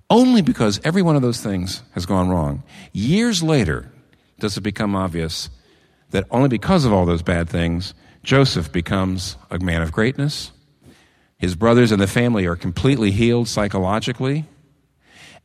only 0.09 0.41
because 0.41 0.81
every 0.83 1.03
one 1.03 1.15
of 1.15 1.21
those 1.21 1.41
things 1.41 1.83
has 1.93 2.05
gone 2.05 2.29
wrong. 2.29 2.63
Years 2.91 3.43
later, 3.43 3.91
does 4.39 4.57
it 4.57 4.61
become 4.61 4.95
obvious 4.95 5.49
that 6.09 6.25
only 6.31 6.49
because 6.49 6.85
of 6.85 6.93
all 6.93 7.05
those 7.05 7.21
bad 7.21 7.49
things, 7.49 7.93
Joseph 8.23 8.71
becomes 8.71 9.37
a 9.51 9.59
man 9.59 9.81
of 9.81 9.91
greatness. 9.91 10.51
His 11.39 11.55
brothers 11.55 11.91
and 11.91 12.01
the 12.01 12.07
family 12.07 12.45
are 12.45 12.55
completely 12.55 13.11
healed 13.11 13.47
psychologically. 13.47 14.45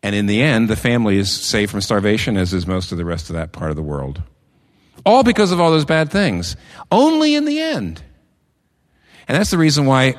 And 0.02 0.14
in 0.14 0.26
the 0.26 0.42
end, 0.42 0.68
the 0.68 0.76
family 0.76 1.16
is 1.16 1.32
saved 1.32 1.70
from 1.70 1.80
starvation, 1.80 2.36
as 2.36 2.52
is 2.52 2.66
most 2.66 2.92
of 2.92 2.98
the 2.98 3.04
rest 3.04 3.30
of 3.30 3.36
that 3.36 3.52
part 3.52 3.70
of 3.70 3.76
the 3.76 3.82
world. 3.82 4.20
All 5.06 5.22
because 5.22 5.52
of 5.52 5.60
all 5.60 5.70
those 5.70 5.86
bad 5.86 6.10
things. 6.10 6.56
Only 6.92 7.34
in 7.34 7.46
the 7.46 7.58
end. 7.58 8.02
And 9.26 9.38
that's 9.38 9.50
the 9.50 9.58
reason 9.58 9.86
why 9.86 10.16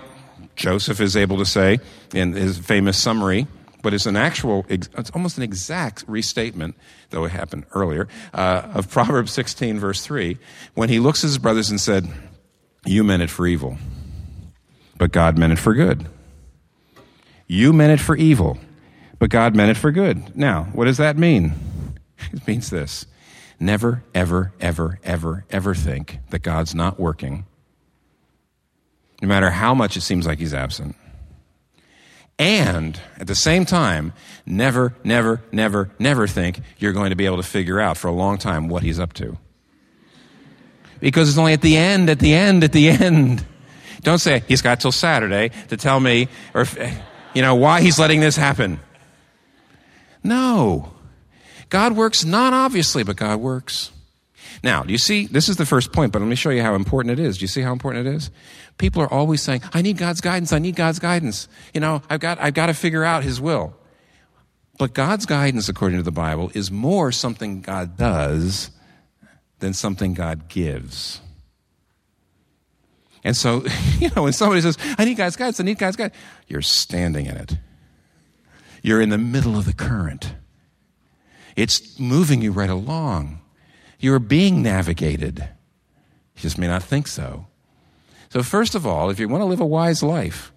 Joseph 0.56 1.00
is 1.00 1.16
able 1.16 1.38
to 1.38 1.46
say 1.46 1.80
in 2.14 2.34
his 2.34 2.58
famous 2.58 2.98
summary 2.98 3.46
but 3.86 3.94
it's 3.94 4.08
an 4.08 4.16
actual, 4.16 4.66
it's 4.68 5.12
almost 5.12 5.38
an 5.38 5.44
exact 5.44 6.04
restatement, 6.08 6.76
though 7.12 7.24
it 7.24 7.30
happened 7.30 7.68
earlier, 7.76 8.08
uh, 8.34 8.64
of 8.74 8.90
Proverbs 8.90 9.32
16, 9.34 9.78
verse 9.78 10.02
3, 10.02 10.40
when 10.74 10.90
he 10.90 10.98
looks 10.98 11.24
at 11.24 11.28
his 11.28 11.38
brothers 11.38 11.70
and 11.70 11.80
said, 11.80 12.08
You 12.84 13.04
meant 13.04 13.22
it 13.22 13.30
for 13.30 13.46
evil, 13.46 13.78
but 14.98 15.12
God 15.12 15.38
meant 15.38 15.54
it 15.54 15.60
for 15.60 15.74
good. 15.74 16.08
You 17.48 17.74
meant 17.74 17.92
it 17.92 18.04
for 18.04 18.16
evil, 18.16 18.58
but 19.20 19.30
God 19.30 19.56
meant 19.56 19.72
it 19.72 19.78
for 19.78 19.92
good. 19.92 20.36
Now, 20.36 20.66
what 20.74 20.86
does 20.86 20.98
that 20.98 21.18
mean? 21.18 21.54
It 22.32 22.48
means 22.48 22.70
this 22.70 23.06
never, 23.60 24.04
ever, 24.14 24.54
ever, 24.60 25.00
ever, 25.04 25.46
ever 25.50 25.76
think 25.76 26.20
that 26.30 26.42
God's 26.42 26.74
not 26.74 27.00
working, 27.00 27.46
no 29.22 29.28
matter 29.28 29.50
how 29.50 29.74
much 29.74 29.96
it 29.96 30.02
seems 30.02 30.26
like 30.26 30.40
he's 30.40 30.54
absent 30.54 30.96
and 32.38 33.00
at 33.18 33.28
the 33.28 33.36
same 33.36 33.66
time, 33.66 34.14
never, 34.46 34.94
never, 35.04 35.42
never, 35.52 35.92
never 36.00 36.28
think 36.28 36.60
you're 36.78 36.92
going 36.92 37.12
to 37.12 37.16
be 37.16 37.26
able 37.26 37.38
to 37.38 37.44
figure 37.44 37.80
out 37.80 37.98
for 37.98 38.08
a 38.08 38.12
long 38.12 38.38
time 38.38 38.68
what 38.68 38.84
he's 38.84 39.00
up 39.00 39.14
to. 39.14 39.38
Because 41.00 41.30
it's 41.30 41.38
only 41.38 41.54
at 41.54 41.62
the 41.62 41.78
end, 41.78 42.10
at 42.10 42.20
the 42.20 42.34
end, 42.34 42.64
at 42.64 42.74
the 42.74 42.90
end. 42.90 43.46
Don't 44.06 44.20
say, 44.20 44.44
he's 44.48 44.62
got 44.62 44.80
till 44.80 44.92
Saturday 44.92 45.50
to 45.70 45.78
tell 45.78 46.00
me, 46.00 46.28
or, 46.54 46.68
you 47.34 47.42
know, 47.42 47.56
why 47.56 47.82
he's 47.82 47.98
letting 47.98 48.20
this 48.20 48.38
happen. 48.38 48.80
No. 50.24 50.94
God 51.70 51.94
works 51.94 52.24
not 52.24 52.54
obviously, 52.54 53.04
but 53.04 53.16
God 53.16 53.40
works. 53.40 53.92
Now, 54.62 54.84
do 54.84 54.92
you 54.92 55.00
see? 55.00 55.26
This 55.26 55.50
is 55.50 55.58
the 55.58 55.66
first 55.66 55.92
point, 55.92 56.14
but 56.14 56.20
let 56.20 56.28
me 56.28 56.36
show 56.36 56.52
you 56.52 56.62
how 56.62 56.76
important 56.76 57.20
it 57.20 57.22
is. 57.22 57.40
Do 57.40 57.42
you 57.42 57.48
see 57.48 57.62
how 57.62 57.74
important 57.74 58.06
it 58.08 58.14
is? 58.14 58.30
People 58.78 59.02
are 59.02 59.12
always 59.12 59.42
saying, 59.42 59.64
I 59.74 59.82
need 59.82 59.98
God's 59.98 60.22
guidance. 60.22 60.54
I 60.54 60.60
need 60.60 60.76
God's 60.76 61.00
guidance. 61.00 61.48
You 61.74 61.82
know, 61.82 62.04
I've 62.08 62.20
got, 62.20 62.40
I've 62.40 62.54
got 62.54 62.68
to 62.68 62.76
figure 62.76 63.04
out 63.04 63.24
His 63.24 63.42
will. 63.42 63.76
But 64.78 64.94
God's 64.94 65.26
guidance, 65.26 65.68
according 65.68 65.98
to 65.98 66.04
the 66.04 66.12
Bible, 66.12 66.52
is 66.54 66.70
more 66.70 67.12
something 67.12 67.62
God 67.62 67.98
does 67.98 68.70
than 69.60 69.74
something 69.74 70.14
God 70.14 70.48
gives. 70.48 71.22
And 73.26 73.36
so, 73.36 73.66
you 74.00 74.10
know, 74.16 74.24
when 74.24 74.32
somebody 74.32 74.62
says, 74.62 74.78
I 74.98 75.04
need 75.04 75.18
God's 75.18 75.36
guidance, 75.36 75.60
I 75.60 75.64
need 75.64 75.80
God's 75.80 75.98
guidance, 75.98 76.18
you're 76.48 76.62
standing 76.62 77.26
in 77.26 77.36
it. 77.36 77.58
You're 78.82 79.02
in 79.02 79.10
the 79.10 79.18
middle 79.18 79.58
of 79.58 79.66
the 79.66 79.74
current. 79.74 80.36
It's 81.56 82.00
moving 82.00 82.42
you 82.42 82.52
right 82.52 82.70
along. 82.70 83.42
You're 84.00 84.20
being 84.20 84.62
navigated. 84.62 85.40
You 85.40 86.42
just 86.42 86.60
may 86.60 86.68
not 86.68 86.84
think 86.84 87.08
so. 87.08 87.48
So, 88.30 88.44
first 88.44 88.76
of 88.76 88.86
all, 88.86 89.10
if 89.10 89.20
you 89.20 89.28
want 89.28 89.42
to 89.42 89.46
live 89.46 89.62
a 89.62 89.66
wise 89.66 90.04
life, 90.04 90.52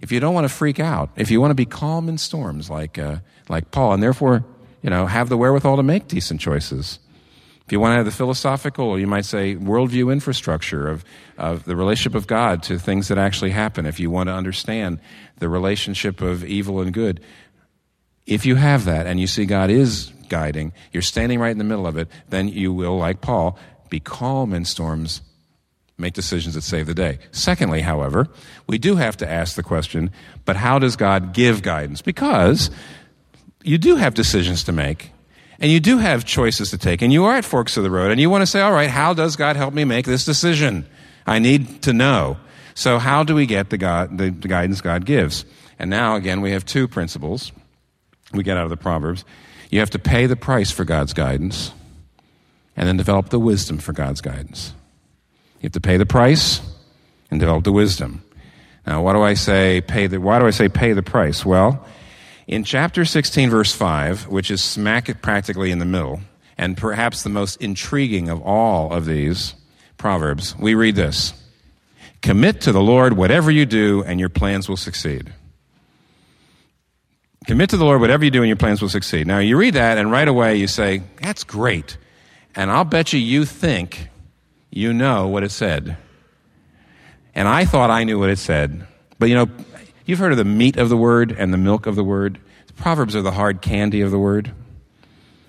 if 0.00 0.12
you 0.12 0.20
don't 0.20 0.34
want 0.34 0.46
to 0.46 0.52
freak 0.52 0.78
out, 0.78 1.10
if 1.16 1.30
you 1.30 1.40
want 1.40 1.52
to 1.52 1.54
be 1.54 1.64
calm 1.64 2.08
in 2.08 2.18
storms 2.18 2.68
like, 2.68 2.98
uh, 2.98 3.18
like 3.48 3.70
Paul, 3.70 3.94
and 3.94 4.02
therefore, 4.02 4.44
you 4.82 4.90
know, 4.90 5.06
have 5.06 5.30
the 5.30 5.36
wherewithal 5.36 5.76
to 5.76 5.82
make 5.82 6.08
decent 6.08 6.40
choices. 6.40 6.98
If 7.66 7.72
you 7.72 7.80
want 7.80 7.92
to 7.92 7.96
have 7.96 8.04
the 8.04 8.10
philosophical, 8.10 8.86
or 8.86 8.98
you 8.98 9.06
might 9.06 9.24
say, 9.24 9.56
worldview 9.56 10.12
infrastructure 10.12 10.86
of, 10.86 11.02
of 11.38 11.64
the 11.64 11.74
relationship 11.74 12.14
of 12.14 12.26
God 12.26 12.62
to 12.64 12.78
things 12.78 13.08
that 13.08 13.16
actually 13.16 13.50
happen, 13.50 13.86
if 13.86 13.98
you 13.98 14.10
want 14.10 14.28
to 14.28 14.34
understand 14.34 14.98
the 15.38 15.48
relationship 15.48 16.20
of 16.20 16.44
evil 16.44 16.80
and 16.80 16.92
good, 16.92 17.20
if 18.26 18.44
you 18.44 18.56
have 18.56 18.84
that 18.84 19.06
and 19.06 19.18
you 19.18 19.26
see 19.26 19.46
God 19.46 19.70
is 19.70 20.12
guiding, 20.28 20.72
you're 20.92 21.02
standing 21.02 21.40
right 21.40 21.52
in 21.52 21.58
the 21.58 21.64
middle 21.64 21.86
of 21.86 21.96
it, 21.96 22.08
then 22.28 22.48
you 22.48 22.72
will, 22.72 22.98
like 22.98 23.22
Paul, 23.22 23.58
be 23.88 24.00
calm 24.00 24.52
in 24.52 24.66
storms, 24.66 25.22
make 25.96 26.12
decisions 26.12 26.54
that 26.54 26.62
save 26.62 26.86
the 26.86 26.94
day. 26.94 27.18
Secondly, 27.32 27.80
however, 27.80 28.28
we 28.66 28.76
do 28.76 28.96
have 28.96 29.16
to 29.18 29.30
ask 29.30 29.56
the 29.56 29.62
question 29.62 30.10
but 30.44 30.56
how 30.56 30.78
does 30.78 30.96
God 30.96 31.32
give 31.32 31.62
guidance? 31.62 32.02
Because 32.02 32.70
you 33.62 33.78
do 33.78 33.96
have 33.96 34.12
decisions 34.12 34.64
to 34.64 34.72
make. 34.72 35.13
And 35.58 35.70
you 35.70 35.80
do 35.80 35.98
have 35.98 36.24
choices 36.24 36.70
to 36.70 36.78
take, 36.78 37.00
and 37.00 37.12
you 37.12 37.24
are 37.24 37.36
at 37.36 37.44
forks 37.44 37.76
of 37.76 37.84
the 37.84 37.90
road, 37.90 38.10
and 38.10 38.20
you 38.20 38.28
want 38.28 38.42
to 38.42 38.46
say, 38.46 38.60
All 38.60 38.72
right, 38.72 38.90
how 38.90 39.14
does 39.14 39.36
God 39.36 39.56
help 39.56 39.72
me 39.72 39.84
make 39.84 40.06
this 40.06 40.24
decision? 40.24 40.86
I 41.26 41.38
need 41.38 41.82
to 41.82 41.92
know. 41.92 42.38
So, 42.74 42.98
how 42.98 43.22
do 43.22 43.34
we 43.34 43.46
get 43.46 43.70
the, 43.70 43.78
God, 43.78 44.18
the, 44.18 44.30
the 44.30 44.48
guidance 44.48 44.80
God 44.80 45.04
gives? 45.04 45.44
And 45.78 45.90
now, 45.90 46.16
again, 46.16 46.40
we 46.40 46.50
have 46.50 46.64
two 46.64 46.88
principles 46.88 47.52
we 48.32 48.42
get 48.42 48.56
out 48.56 48.64
of 48.64 48.70
the 48.70 48.76
Proverbs. 48.76 49.24
You 49.70 49.80
have 49.80 49.90
to 49.90 49.98
pay 49.98 50.26
the 50.26 50.36
price 50.36 50.70
for 50.70 50.84
God's 50.84 51.12
guidance, 51.12 51.72
and 52.76 52.88
then 52.88 52.96
develop 52.96 53.30
the 53.30 53.38
wisdom 53.38 53.78
for 53.78 53.92
God's 53.92 54.20
guidance. 54.20 54.72
You 55.60 55.66
have 55.66 55.72
to 55.72 55.80
pay 55.80 55.96
the 55.96 56.06
price 56.06 56.60
and 57.30 57.40
develop 57.40 57.64
the 57.64 57.72
wisdom. 57.72 58.22
Now, 58.86 59.02
why 59.02 59.12
do 59.14 59.22
I 59.22 59.34
say? 59.34 59.80
Pay 59.80 60.08
the, 60.08 60.20
why 60.20 60.38
do 60.38 60.46
I 60.46 60.50
say 60.50 60.68
pay 60.68 60.92
the 60.92 61.02
price? 61.02 61.44
Well, 61.44 61.86
in 62.46 62.64
chapter 62.64 63.04
16, 63.04 63.50
verse 63.50 63.72
5, 63.72 64.28
which 64.28 64.50
is 64.50 64.62
smack 64.62 65.22
practically 65.22 65.70
in 65.70 65.78
the 65.78 65.84
middle, 65.84 66.20
and 66.58 66.76
perhaps 66.76 67.22
the 67.22 67.30
most 67.30 67.60
intriguing 67.60 68.28
of 68.28 68.42
all 68.42 68.92
of 68.92 69.06
these 69.06 69.54
proverbs, 69.96 70.56
we 70.58 70.74
read 70.74 70.96
this 70.96 71.32
Commit 72.22 72.60
to 72.62 72.72
the 72.72 72.82
Lord 72.82 73.16
whatever 73.16 73.50
you 73.50 73.66
do, 73.66 74.02
and 74.04 74.18
your 74.18 74.28
plans 74.28 74.68
will 74.68 74.76
succeed. 74.76 75.32
Commit 77.46 77.70
to 77.70 77.76
the 77.76 77.84
Lord 77.84 78.00
whatever 78.00 78.24
you 78.24 78.30
do, 78.30 78.40
and 78.40 78.48
your 78.48 78.56
plans 78.56 78.80
will 78.80 78.88
succeed. 78.88 79.26
Now, 79.26 79.38
you 79.38 79.56
read 79.56 79.74
that, 79.74 79.98
and 79.98 80.10
right 80.10 80.26
away 80.26 80.56
you 80.56 80.66
say, 80.66 81.02
That's 81.20 81.44
great. 81.44 81.98
And 82.54 82.70
I'll 82.70 82.84
bet 82.84 83.12
you 83.12 83.18
you 83.18 83.44
think 83.44 84.08
you 84.70 84.92
know 84.92 85.26
what 85.28 85.42
it 85.42 85.50
said. 85.50 85.96
And 87.34 87.48
I 87.48 87.64
thought 87.64 87.90
I 87.90 88.04
knew 88.04 88.18
what 88.18 88.30
it 88.30 88.38
said. 88.38 88.86
But 89.18 89.28
you 89.28 89.34
know, 89.34 89.48
you've 90.04 90.18
heard 90.18 90.32
of 90.32 90.38
the 90.38 90.44
meat 90.44 90.76
of 90.76 90.88
the 90.88 90.96
word 90.96 91.32
and 91.32 91.52
the 91.52 91.58
milk 91.58 91.86
of 91.86 91.96
the 91.96 92.04
word. 92.04 92.38
Proverbs 92.76 93.14
are 93.14 93.22
the 93.22 93.32
hard 93.32 93.62
candy 93.62 94.00
of 94.00 94.10
the 94.10 94.18
word. 94.18 94.52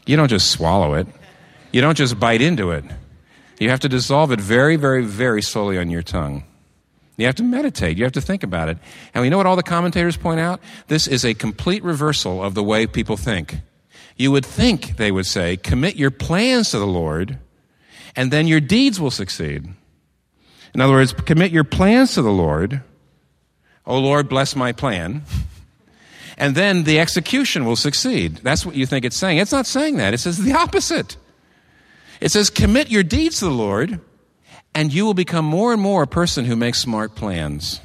You 0.05 0.15
don't 0.15 0.27
just 0.27 0.51
swallow 0.51 0.93
it, 0.93 1.07
you 1.71 1.81
don't 1.81 1.97
just 1.97 2.19
bite 2.19 2.41
into 2.41 2.71
it. 2.71 2.85
You 3.59 3.69
have 3.69 3.79
to 3.81 3.89
dissolve 3.89 4.31
it 4.31 4.41
very, 4.41 4.75
very, 4.75 5.03
very 5.03 5.41
slowly 5.41 5.77
on 5.77 5.89
your 5.89 6.03
tongue. 6.03 6.43
You 7.17 7.25
have 7.25 7.35
to 7.35 7.43
meditate. 7.43 7.97
You 7.97 8.03
have 8.03 8.13
to 8.13 8.21
think 8.21 8.43
about 8.43 8.67
it. 8.67 8.77
And 9.13 9.21
we 9.21 9.29
know 9.29 9.37
what 9.37 9.45
all 9.45 9.55
the 9.55 9.63
commentators 9.63 10.17
point 10.17 10.39
out? 10.39 10.59
This 10.87 11.07
is 11.07 11.23
a 11.23 11.33
complete 11.33 11.83
reversal 11.83 12.43
of 12.43 12.53
the 12.53 12.63
way 12.63 12.85
people 12.87 13.15
think. 13.15 13.59
You 14.17 14.31
would 14.31 14.45
think, 14.45 14.97
they 14.97 15.11
would 15.11 15.25
say, 15.25 15.57
commit 15.57 15.95
your 15.95 16.11
plans 16.11 16.71
to 16.71 16.79
the 16.79 16.87
Lord, 16.87 17.37
and 18.15 18.31
then 18.31 18.47
your 18.47 18.59
deeds 18.59 18.99
will 18.99 19.11
succeed. 19.11 19.67
In 20.73 20.81
other 20.81 20.93
words, 20.93 21.13
commit 21.13 21.51
your 21.51 21.63
plans 21.63 22.13
to 22.15 22.21
the 22.21 22.31
Lord. 22.31 22.81
Oh 23.87 23.99
Lord, 23.99 24.27
bless 24.29 24.55
my 24.55 24.71
plan. 24.71 25.23
And 26.37 26.55
then 26.55 26.83
the 26.83 26.99
execution 26.99 27.65
will 27.65 27.75
succeed. 27.75 28.37
That's 28.37 28.65
what 28.65 28.75
you 28.75 28.85
think 28.85 29.05
it's 29.05 29.15
saying. 29.15 29.37
It's 29.37 29.51
not 29.51 29.65
saying 29.65 29.97
that. 29.97 30.13
It 30.13 30.19
says 30.19 30.37
the 30.37 30.53
opposite. 30.53 31.17
It 32.19 32.31
says, 32.31 32.49
commit 32.49 32.89
your 32.89 33.03
deeds 33.03 33.39
to 33.39 33.45
the 33.45 33.51
Lord, 33.51 33.99
and 34.73 34.93
you 34.93 35.05
will 35.05 35.13
become 35.13 35.45
more 35.45 35.71
and 35.73 35.81
more 35.81 36.03
a 36.03 36.07
person 36.07 36.45
who 36.45 36.55
makes 36.55 36.79
smart 36.79 37.15
plans. 37.15 37.81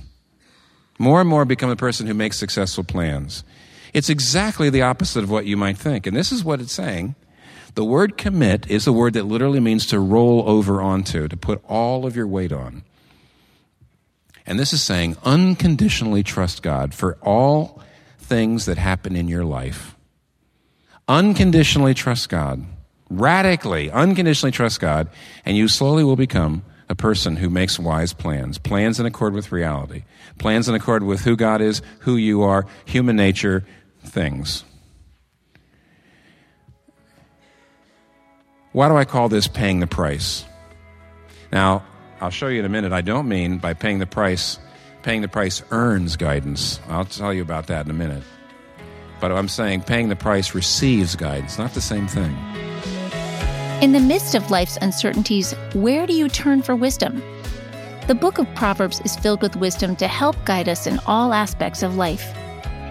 More 0.98 1.20
and 1.20 1.28
more 1.28 1.44
become 1.44 1.70
a 1.70 1.76
person 1.76 2.06
who 2.06 2.14
makes 2.14 2.38
successful 2.38 2.84
plans. 2.84 3.44
It's 3.92 4.08
exactly 4.08 4.70
the 4.70 4.82
opposite 4.82 5.24
of 5.24 5.30
what 5.30 5.46
you 5.46 5.56
might 5.56 5.78
think. 5.78 6.06
And 6.06 6.16
this 6.16 6.30
is 6.32 6.44
what 6.44 6.60
it's 6.60 6.72
saying. 6.72 7.14
The 7.74 7.84
word 7.84 8.16
commit 8.16 8.68
is 8.68 8.86
a 8.86 8.92
word 8.92 9.14
that 9.14 9.26
literally 9.26 9.60
means 9.60 9.86
to 9.86 10.00
roll 10.00 10.48
over 10.48 10.82
onto, 10.82 11.28
to 11.28 11.36
put 11.36 11.62
all 11.68 12.04
of 12.04 12.16
your 12.16 12.26
weight 12.26 12.52
on. 12.52 12.82
And 14.50 14.58
this 14.58 14.72
is 14.72 14.82
saying 14.82 15.16
unconditionally 15.24 16.24
trust 16.24 16.60
God 16.60 16.92
for 16.92 17.16
all 17.22 17.80
things 18.18 18.66
that 18.66 18.78
happen 18.78 19.14
in 19.14 19.28
your 19.28 19.44
life. 19.44 19.94
Unconditionally 21.06 21.94
trust 21.94 22.28
God. 22.28 22.64
Radically, 23.08 23.92
unconditionally 23.92 24.50
trust 24.50 24.80
God, 24.80 25.08
and 25.44 25.56
you 25.56 25.68
slowly 25.68 26.02
will 26.02 26.16
become 26.16 26.64
a 26.88 26.96
person 26.96 27.36
who 27.36 27.48
makes 27.48 27.78
wise 27.78 28.12
plans, 28.12 28.58
plans 28.58 28.98
in 28.98 29.06
accord 29.06 29.34
with 29.34 29.52
reality, 29.52 30.02
plans 30.38 30.68
in 30.68 30.74
accord 30.74 31.04
with 31.04 31.20
who 31.20 31.36
God 31.36 31.60
is, 31.60 31.80
who 32.00 32.16
you 32.16 32.42
are, 32.42 32.66
human 32.86 33.14
nature, 33.14 33.64
things. 34.02 34.64
Why 38.72 38.88
do 38.88 38.96
I 38.96 39.04
call 39.04 39.28
this 39.28 39.46
paying 39.46 39.78
the 39.78 39.86
price? 39.86 40.44
Now, 41.52 41.84
I'll 42.20 42.30
show 42.30 42.48
you 42.48 42.58
in 42.58 42.64
a 42.66 42.68
minute. 42.68 42.92
I 42.92 43.00
don't 43.00 43.28
mean 43.28 43.58
by 43.58 43.72
paying 43.72 43.98
the 43.98 44.06
price, 44.06 44.58
paying 45.02 45.22
the 45.22 45.28
price 45.28 45.62
earns 45.70 46.16
guidance. 46.16 46.80
I'll 46.88 47.06
tell 47.06 47.32
you 47.32 47.42
about 47.42 47.66
that 47.68 47.86
in 47.86 47.90
a 47.90 47.94
minute. 47.94 48.22
But 49.20 49.32
I'm 49.32 49.48
saying 49.48 49.82
paying 49.82 50.08
the 50.08 50.16
price 50.16 50.54
receives 50.54 51.16
guidance, 51.16 51.58
not 51.58 51.72
the 51.72 51.80
same 51.80 52.06
thing. 52.06 52.36
In 53.82 53.92
the 53.92 54.00
midst 54.00 54.34
of 54.34 54.50
life's 54.50 54.76
uncertainties, 54.82 55.54
where 55.74 56.06
do 56.06 56.12
you 56.12 56.28
turn 56.28 56.62
for 56.62 56.76
wisdom? 56.76 57.22
The 58.06 58.14
book 58.14 58.38
of 58.38 58.54
Proverbs 58.54 59.00
is 59.04 59.16
filled 59.16 59.40
with 59.40 59.56
wisdom 59.56 59.96
to 59.96 60.08
help 60.08 60.36
guide 60.44 60.68
us 60.68 60.86
in 60.86 60.98
all 61.06 61.32
aspects 61.32 61.82
of 61.82 61.96
life. 61.96 62.34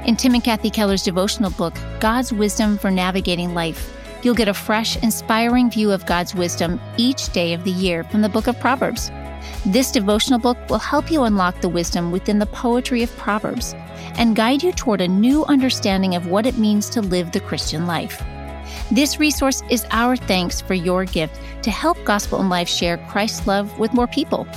In 0.06 0.15
Tim 0.15 0.34
and 0.34 0.44
Kathy 0.44 0.72
Keller's 0.72 1.04
devotional 1.04 1.52
book, 1.52 1.76
God's 2.00 2.34
Wisdom 2.34 2.78
for 2.78 2.89
Navigating 2.89 3.54
Life, 3.54 3.94
You'll 4.22 4.36
get 4.36 4.50
a 4.50 4.54
fresh, 4.54 4.98
inspiring 4.98 5.72
view 5.72 5.92
of 5.92 6.06
God's 6.06 6.36
wisdom 6.36 6.80
each 6.98 7.32
day 7.32 7.54
of 7.54 7.63
the 7.63 7.72
year 7.72 8.04
from 8.04 8.22
the 8.22 8.30
book 8.30 8.48
of 8.48 8.60
Proverbs. 8.60 9.10
This 9.65 9.91
devotional 9.91 10.39
book 10.39 10.58
will 10.69 10.80
help 10.80 11.12
you 11.12 11.23
unlock 11.23 11.62
the 11.62 11.69
wisdom 11.69 12.12
within 12.12 12.39
the 12.39 12.45
poetry 12.45 13.04
of 13.04 13.15
Proverbs 13.17 13.73
and 14.17 14.36
guide 14.36 14.63
you 14.63 14.71
toward 14.71 15.02
a 15.02 15.08
new 15.08 15.45
understanding 15.45 16.15
of 16.15 16.28
what 16.28 16.45
it 16.45 16.58
means 16.58 16.89
to 16.91 17.02
live 17.02 17.32
the 17.32 17.39
Christian 17.39 17.88
life. 17.88 18.21
This 18.91 19.19
resource 19.19 19.62
is 19.69 19.86
our 19.91 20.15
thanks 20.15 20.62
for 20.62 20.73
your 20.73 21.06
gift 21.06 21.39
to 21.63 21.71
help 21.71 21.97
Gospel 22.06 22.39
in 22.41 22.49
Life 22.49 22.69
share 22.69 22.97
Christ's 23.10 23.47
love 23.47 23.78
with 23.78 23.93
more 23.93 24.08
people. 24.08 24.47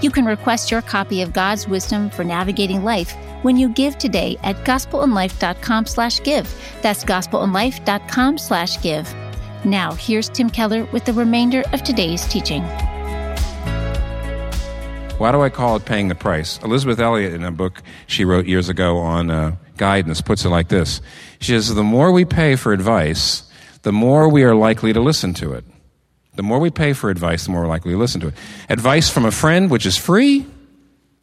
You 0.00 0.10
can 0.10 0.24
request 0.24 0.70
your 0.70 0.82
copy 0.82 1.22
of 1.22 1.32
God's 1.32 1.66
Wisdom 1.66 2.10
for 2.10 2.24
Navigating 2.24 2.84
Life 2.84 3.16
when 3.42 3.56
you 3.56 3.68
give 3.68 3.98
today 3.98 4.36
at 4.42 4.56
gospelinlife.com 4.64 5.86
slash 5.86 6.22
give. 6.22 6.52
That's 6.82 7.04
gospelinlife.com 7.04 8.38
slash 8.38 8.80
give. 8.82 9.12
Now, 9.64 9.92
here's 9.92 10.28
Tim 10.28 10.50
Keller 10.50 10.84
with 10.86 11.04
the 11.04 11.12
remainder 11.12 11.64
of 11.72 11.82
today's 11.82 12.26
teaching. 12.26 12.62
Why 15.18 15.32
do 15.32 15.42
I 15.42 15.48
call 15.48 15.74
it 15.74 15.84
paying 15.84 16.06
the 16.06 16.14
price? 16.14 16.60
Elisabeth 16.62 17.00
Elliot, 17.00 17.34
in 17.34 17.42
a 17.42 17.50
book 17.50 17.82
she 18.06 18.24
wrote 18.24 18.46
years 18.46 18.68
ago 18.68 18.98
on 18.98 19.30
uh, 19.30 19.56
guidance, 19.76 20.20
puts 20.20 20.44
it 20.44 20.48
like 20.48 20.68
this 20.68 21.00
She 21.40 21.52
says, 21.52 21.74
The 21.74 21.82
more 21.82 22.12
we 22.12 22.24
pay 22.24 22.54
for 22.54 22.72
advice, 22.72 23.42
the 23.82 23.90
more 23.90 24.28
we 24.28 24.44
are 24.44 24.54
likely 24.54 24.92
to 24.92 25.00
listen 25.00 25.34
to 25.34 25.54
it. 25.54 25.64
The 26.36 26.44
more 26.44 26.60
we 26.60 26.70
pay 26.70 26.92
for 26.92 27.10
advice, 27.10 27.46
the 27.46 27.50
more 27.50 27.66
likely 27.66 27.92
to 27.92 27.98
listen 27.98 28.20
to 28.20 28.28
it. 28.28 28.34
Advice 28.68 29.10
from 29.10 29.24
a 29.24 29.32
friend, 29.32 29.70
which 29.70 29.86
is 29.86 29.96
free, 29.96 30.46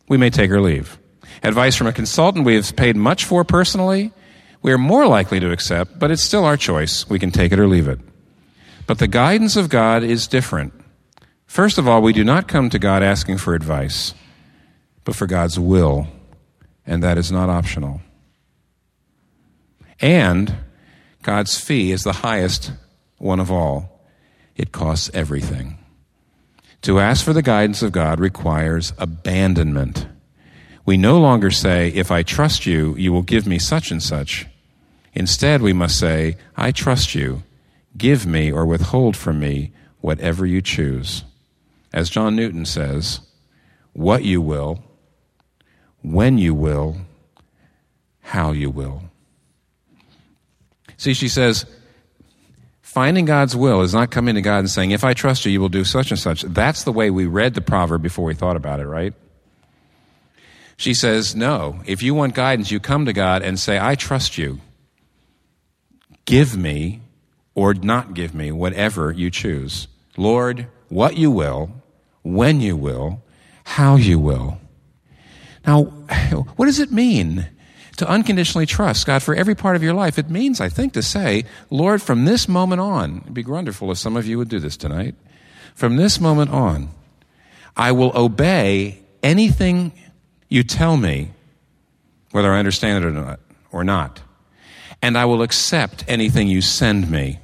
we 0.10 0.18
may 0.18 0.30
take 0.30 0.52
or 0.52 0.60
leave. 0.60 1.00
Advice 1.42 1.78
from 1.78 1.88
a 1.88 1.94
consultant 1.94 2.46
we 2.46 2.56
have 2.56 2.76
paid 2.76 2.98
much 2.98 3.24
for 3.24 3.46
personally, 3.46 4.12
we 4.62 4.74
are 4.74 4.78
more 4.78 5.08
likely 5.08 5.40
to 5.40 5.54
accept, 5.54 6.00
but 6.00 6.12
it's 6.12 6.22
still 6.22 6.44
our 6.44 6.58
choice. 6.58 7.08
We 7.08 7.18
can 7.18 7.32
take 7.32 7.54
it 7.54 7.60
or 7.60 7.68
leave 7.68 7.88
it. 7.88 8.00
But 8.88 9.00
the 9.00 9.08
guidance 9.08 9.56
of 9.56 9.70
God 9.70 10.04
is 10.04 10.28
different. 10.28 10.74
First 11.48 11.78
of 11.78 11.88
all, 11.88 12.02
we 12.02 12.14
do 12.14 12.24
not 12.24 12.48
come 12.48 12.70
to 12.70 12.80
God 12.80 13.04
asking 13.04 13.38
for 13.38 13.56
advice, 13.56 14.14
but 15.04 15.16
for 15.16 15.28
God's 15.28 15.60
will, 15.60 16.08
and 16.86 17.02
that 17.04 17.18
is 17.18 17.32
not 17.32 17.50
optional. 17.50 18.02
And 20.02 20.56
God's 21.22 21.60
fee 21.60 21.92
is 21.92 22.04
the 22.04 22.14
highest 22.14 22.72
one 23.18 23.40
of 23.40 23.52
all. 23.52 24.02
It 24.56 24.72
costs 24.72 25.10
everything. 25.14 25.78
To 26.84 27.00
ask 27.00 27.26
for 27.26 27.34
the 27.34 27.42
guidance 27.42 27.82
of 27.82 27.92
God 27.92 28.20
requires 28.20 28.94
abandonment. 28.98 30.08
We 30.86 30.98
no 30.98 31.20
longer 31.20 31.50
say, 31.50 31.90
If 31.90 32.12
I 32.12 32.22
trust 32.22 32.66
you, 32.66 32.96
you 32.96 33.12
will 33.12 33.24
give 33.24 33.48
me 33.48 33.58
such 33.58 33.90
and 33.90 34.04
such. 34.04 34.46
Instead, 35.14 35.62
we 35.62 35.74
must 35.74 35.98
say, 35.98 36.38
I 36.56 36.72
trust 36.72 37.16
you. 37.16 37.44
Give 37.98 38.26
me 38.26 38.52
or 38.52 38.66
withhold 38.66 39.16
from 39.16 39.40
me 39.40 39.72
whatever 40.02 40.46
you 40.46 40.62
choose. 40.62 41.24
As 41.96 42.10
John 42.10 42.36
Newton 42.36 42.66
says, 42.66 43.22
what 43.94 44.26
you 44.26 44.42
will, 44.42 44.84
when 46.04 46.38
you 46.38 46.54
will, 46.54 46.98
how 48.20 48.52
you 48.52 48.70
will. 48.70 49.04
See, 50.98 51.14
she 51.14 51.30
says, 51.30 51.66
Finding 52.82 53.24
God's 53.24 53.56
will 53.56 53.82
is 53.82 53.94
not 53.94 54.12
coming 54.12 54.36
to 54.36 54.42
God 54.42 54.60
and 54.60 54.70
saying, 54.70 54.92
If 54.92 55.06
I 55.06 55.14
trust 55.14 55.46
you, 55.46 55.54
you 55.54 55.62
will 55.62 55.70
do 55.70 55.86
such 55.86 56.12
and 56.12 56.20
such. 56.20 56.42
That's 56.42 56.84
the 56.84 56.92
way 56.92 57.10
we 57.10 57.28
read 57.28 57.54
the 57.54 57.62
proverb 57.62 58.02
before 58.02 58.26
we 58.26 58.36
thought 58.36 58.58
about 58.58 58.82
it, 58.82 58.88
right? 58.88 59.14
She 60.76 60.94
says, 60.94 61.34
No. 61.34 61.80
If 61.86 62.04
you 62.04 62.14
want 62.14 62.36
guidance, 62.36 62.72
you 62.72 62.82
come 62.82 63.06
to 63.06 63.14
God 63.14 63.42
and 63.42 63.58
say, 63.58 63.80
I 63.80 63.96
trust 63.96 64.38
you. 64.38 64.60
Give 66.26 66.58
me 66.58 67.00
or 67.54 67.74
not 67.74 68.14
give 68.14 68.36
me, 68.36 68.52
whatever 68.52 69.14
you 69.14 69.32
choose. 69.32 69.88
Lord, 70.18 70.68
what 70.90 71.16
you 71.16 71.32
will, 71.32 71.72
when 72.26 72.60
you 72.60 72.76
will, 72.76 73.24
how 73.64 73.96
you 73.96 74.18
will. 74.18 74.60
Now, 75.66 75.84
what 76.56 76.66
does 76.66 76.80
it 76.80 76.92
mean 76.92 77.48
to 77.98 78.10
unconditionally 78.10 78.66
trust 78.66 79.06
God 79.06 79.22
for 79.22 79.36
every 79.36 79.56
part 79.56 79.76
of 79.76 79.84
your 79.84 79.94
life? 79.94 80.18
It 80.18 80.30
means, 80.30 80.60
I 80.60 80.68
think, 80.68 80.94
to 80.94 81.04
say, 81.04 81.46
Lord, 81.70 82.02
from 82.02 82.26
this 82.26 82.48
moment 82.48 82.82
on, 82.82 83.20
it'd 83.22 83.34
be 83.34 83.44
wonderful 83.44 83.92
if 83.92 84.00
some 84.00 84.18
of 84.18 84.26
you 84.26 84.40
would 84.40 84.50
do 84.50 84.60
this 84.60 84.76
tonight. 84.76 85.16
From 85.76 85.98
this 85.98 86.20
moment 86.20 86.50
on, 86.50 86.90
I 87.78 87.92
will 87.92 88.12
obey 88.18 89.04
anything 89.22 89.92
you 90.50 90.64
tell 90.64 90.98
me, 90.98 91.32
whether 92.32 92.52
I 92.52 92.60
understand 92.60 93.04
it 93.04 93.08
or 93.08 93.12
not. 93.12 93.40
Or 93.72 93.84
not. 93.84 94.22
And 95.02 95.18
I 95.18 95.26
will 95.26 95.44
accept 95.44 96.06
anything 96.08 96.48
you 96.48 96.62
send 96.62 97.12
me, 97.12 97.40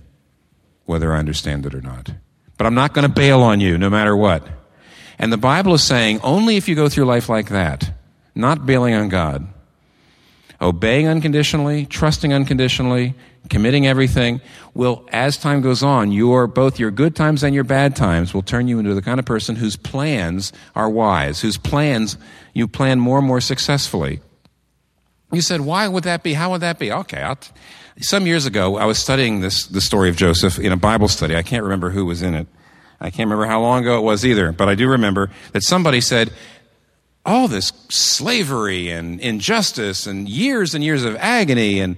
whether 0.86 1.14
I 1.14 1.20
understand 1.20 1.66
it 1.66 1.76
or 1.76 1.82
not. 1.82 2.12
But 2.58 2.66
I'm 2.66 2.74
not 2.74 2.94
going 2.94 3.08
to 3.08 3.14
bail 3.14 3.42
on 3.42 3.60
you 3.60 3.78
no 3.78 3.90
matter 3.90 4.16
what. 4.16 4.48
And 5.20 5.32
the 5.32 5.38
Bible 5.38 5.74
is 5.74 5.84
saying 5.84 6.20
only 6.22 6.58
if 6.58 6.68
you 6.68 6.76
go 6.76 6.90
through 6.90 7.06
life 7.06 7.30
like 7.30 7.50
that, 7.50 7.92
not 8.36 8.66
bailing 8.66 8.94
on 8.94 9.10
God, 9.10 9.48
obeying 10.62 11.08
unconditionally, 11.08 11.86
trusting 11.86 12.34
unconditionally, 12.34 13.16
committing 13.50 13.88
everything, 13.88 14.42
will, 14.74 15.08
as 15.12 15.38
time 15.38 15.62
goes 15.62 15.84
on, 15.84 16.12
your, 16.12 16.48
both 16.48 16.80
your 16.80 16.92
good 16.92 17.16
times 17.16 17.44
and 17.44 17.54
your 17.54 17.64
bad 17.64 17.96
times 17.96 18.34
will 18.34 18.44
turn 18.44 18.68
you 18.68 18.80
into 18.80 18.94
the 18.94 19.02
kind 19.02 19.20
of 19.20 19.26
person 19.26 19.56
whose 19.56 19.76
plans 19.76 20.54
are 20.76 20.90
wise, 20.90 21.42
whose 21.42 21.58
plans 21.58 22.18
you 22.54 22.68
plan 22.68 23.00
more 23.00 23.18
and 23.18 23.28
more 23.28 23.42
successfully. 23.42 24.22
You 25.32 25.42
said, 25.42 25.62
why 25.62 25.88
would 25.88 26.04
that 26.04 26.24
be? 26.24 26.34
How 26.34 26.52
would 26.52 26.62
that 26.62 26.78
be? 26.78 26.92
Okay, 26.92 27.22
I'll 27.22 27.38
t- 27.38 27.52
some 28.00 28.26
years 28.26 28.46
ago, 28.46 28.78
I 28.78 28.86
was 28.86 28.98
studying 28.98 29.42
this, 29.42 29.66
the 29.66 29.82
story 29.82 30.10
of 30.10 30.16
Joseph 30.16 30.60
in 30.60 30.72
a 30.72 30.78
Bible 30.78 31.08
study. 31.08 31.36
I 31.36 31.44
can't 31.44 31.64
remember 31.64 31.90
who 31.90 32.06
was 32.06 32.22
in 32.22 32.34
it. 32.34 32.48
I 33.02 33.10
can't 33.10 33.28
remember 33.28 33.48
how 33.48 33.60
long 33.60 33.82
ago 33.82 33.98
it 33.98 34.04
was 34.04 34.24
either, 34.24 34.52
but 34.52 34.70
I 34.70 34.76
do 34.76 34.88
remember 34.88 35.32
that 35.54 35.64
somebody 35.64 36.02
said, 36.02 36.32
all 37.26 37.48
this 37.48 37.74
slavery 37.90 38.90
and 38.90 39.20
injustice 39.20 40.08
and 40.08 40.30
years 40.30 40.74
and 40.74 40.84
years 40.84 41.04
of 41.04 41.16
agony 41.18 41.80
and 41.80 41.98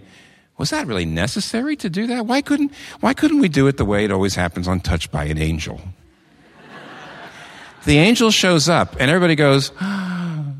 was 0.58 0.70
that 0.70 0.88
really 0.88 1.06
necessary 1.06 1.76
to 1.78 1.90
do 1.90 2.08
that? 2.08 2.26
Why 2.26 2.42
couldn't, 2.42 2.72
why 3.00 3.14
couldn't 3.14 3.40
we 3.40 3.50
do 3.50 3.68
it 3.68 3.78
the 3.78 3.86
way 3.86 4.06
it 4.06 4.12
always 4.12 4.36
happens 4.36 4.68
on 4.68 4.80
Touched 4.80 5.12
by 5.12 5.26
an 5.26 5.38
Angel? 5.38 5.82
the 7.86 7.98
angel 7.98 8.32
shows 8.32 8.70
up 8.70 8.96
and 9.00 9.12
everybody 9.12 9.36
goes, 9.36 9.72
uh, 9.82 10.54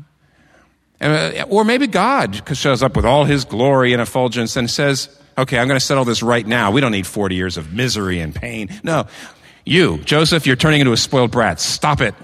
or 1.48 1.64
maybe 1.64 1.86
God 1.86 2.42
shows 2.56 2.82
up 2.82 2.96
with 2.96 3.06
all 3.06 3.24
his 3.24 3.46
glory 3.46 3.92
and 3.92 4.02
effulgence 4.02 4.56
and 4.56 4.70
says, 4.70 5.08
okay, 5.38 5.58
I'm 5.58 5.68
going 5.68 5.78
to 5.78 5.84
settle 5.84 6.04
this 6.04 6.22
right 6.22 6.46
now. 6.46 6.70
We 6.70 6.80
don't 6.80 6.92
need 6.92 7.06
40 7.06 7.34
years 7.34 7.56
of 7.56 7.72
misery 7.72 8.20
and 8.20 8.34
pain. 8.34 8.68
No. 8.82 9.06
You, 9.64 9.98
Joseph, 9.98 10.46
you're 10.46 10.56
turning 10.56 10.80
into 10.80 10.92
a 10.92 10.96
spoiled 10.96 11.30
brat. 11.30 11.60
Stop 11.60 12.00
it 12.00 12.14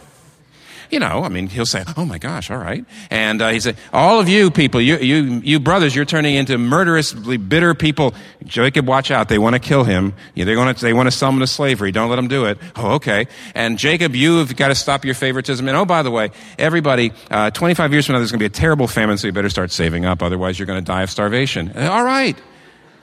you 0.91 0.99
know, 0.99 1.23
I 1.23 1.29
mean, 1.29 1.47
he'll 1.47 1.67
say, 1.67 1.85
"Oh 1.97 2.05
my 2.05 2.19
gosh, 2.19 2.51
all 2.51 2.59
right," 2.59 2.85
and 3.11 3.41
uh, 3.41 3.51
he 3.51 3.61
said, 3.61 3.77
"All 3.93 4.19
of 4.19 4.29
you 4.29 4.51
people, 4.51 4.81
you 4.81 4.99
you 4.99 5.41
you 5.45 5.61
brothers, 5.61 5.95
you're 5.95 6.05
turning 6.05 6.35
into 6.35 6.59
murderously 6.59 7.37
bitter 7.37 7.75
people. 7.75 8.13
Jacob, 8.45 8.89
watch 8.89 9.11
out! 9.11 9.29
They 9.29 9.39
want 9.39 9.55
to 9.55 9.61
kill 9.61 9.85
him. 9.85 10.15
They 10.35 10.57
want 10.57 10.77
to 10.77 10.85
they 10.85 10.93
want 10.93 11.07
to 11.07 11.13
sell 11.13 11.31
him 11.31 11.39
to 11.39 11.47
slavery. 11.47 11.93
Don't 11.93 12.11
let 12.11 12.17
them 12.17 12.29
do 12.29 12.47
it. 12.47 12.59
Oh, 12.75 12.95
okay. 12.95 13.29
And 13.55 13.79
Jacob, 13.79 14.17
you 14.17 14.39
have 14.39 14.55
got 14.57 14.69
to 14.69 14.75
stop 14.75 15.05
your 15.05 15.15
favoritism. 15.15 15.67
And 15.69 15.77
oh, 15.77 15.85
by 15.85 16.03
the 16.03 16.11
way, 16.11 16.31
everybody, 16.59 17.13
uh, 17.31 17.51
25 17.51 17.93
years 17.93 18.07
from 18.07 18.15
now, 18.15 18.19
there's 18.19 18.33
going 18.33 18.41
to 18.41 18.43
be 18.43 18.47
a 18.47 18.51
terrible 18.51 18.89
famine, 18.89 19.17
so 19.17 19.29
you 19.29 19.33
better 19.33 19.49
start 19.51 19.71
saving 19.71 20.05
up. 20.05 20.23
Otherwise, 20.23 20.59
you're 20.59 20.67
going 20.67 20.83
to 20.83 20.85
die 20.85 21.03
of 21.03 21.11
starvation. 21.11 21.77
All 21.77 22.05
right, 22.05 22.37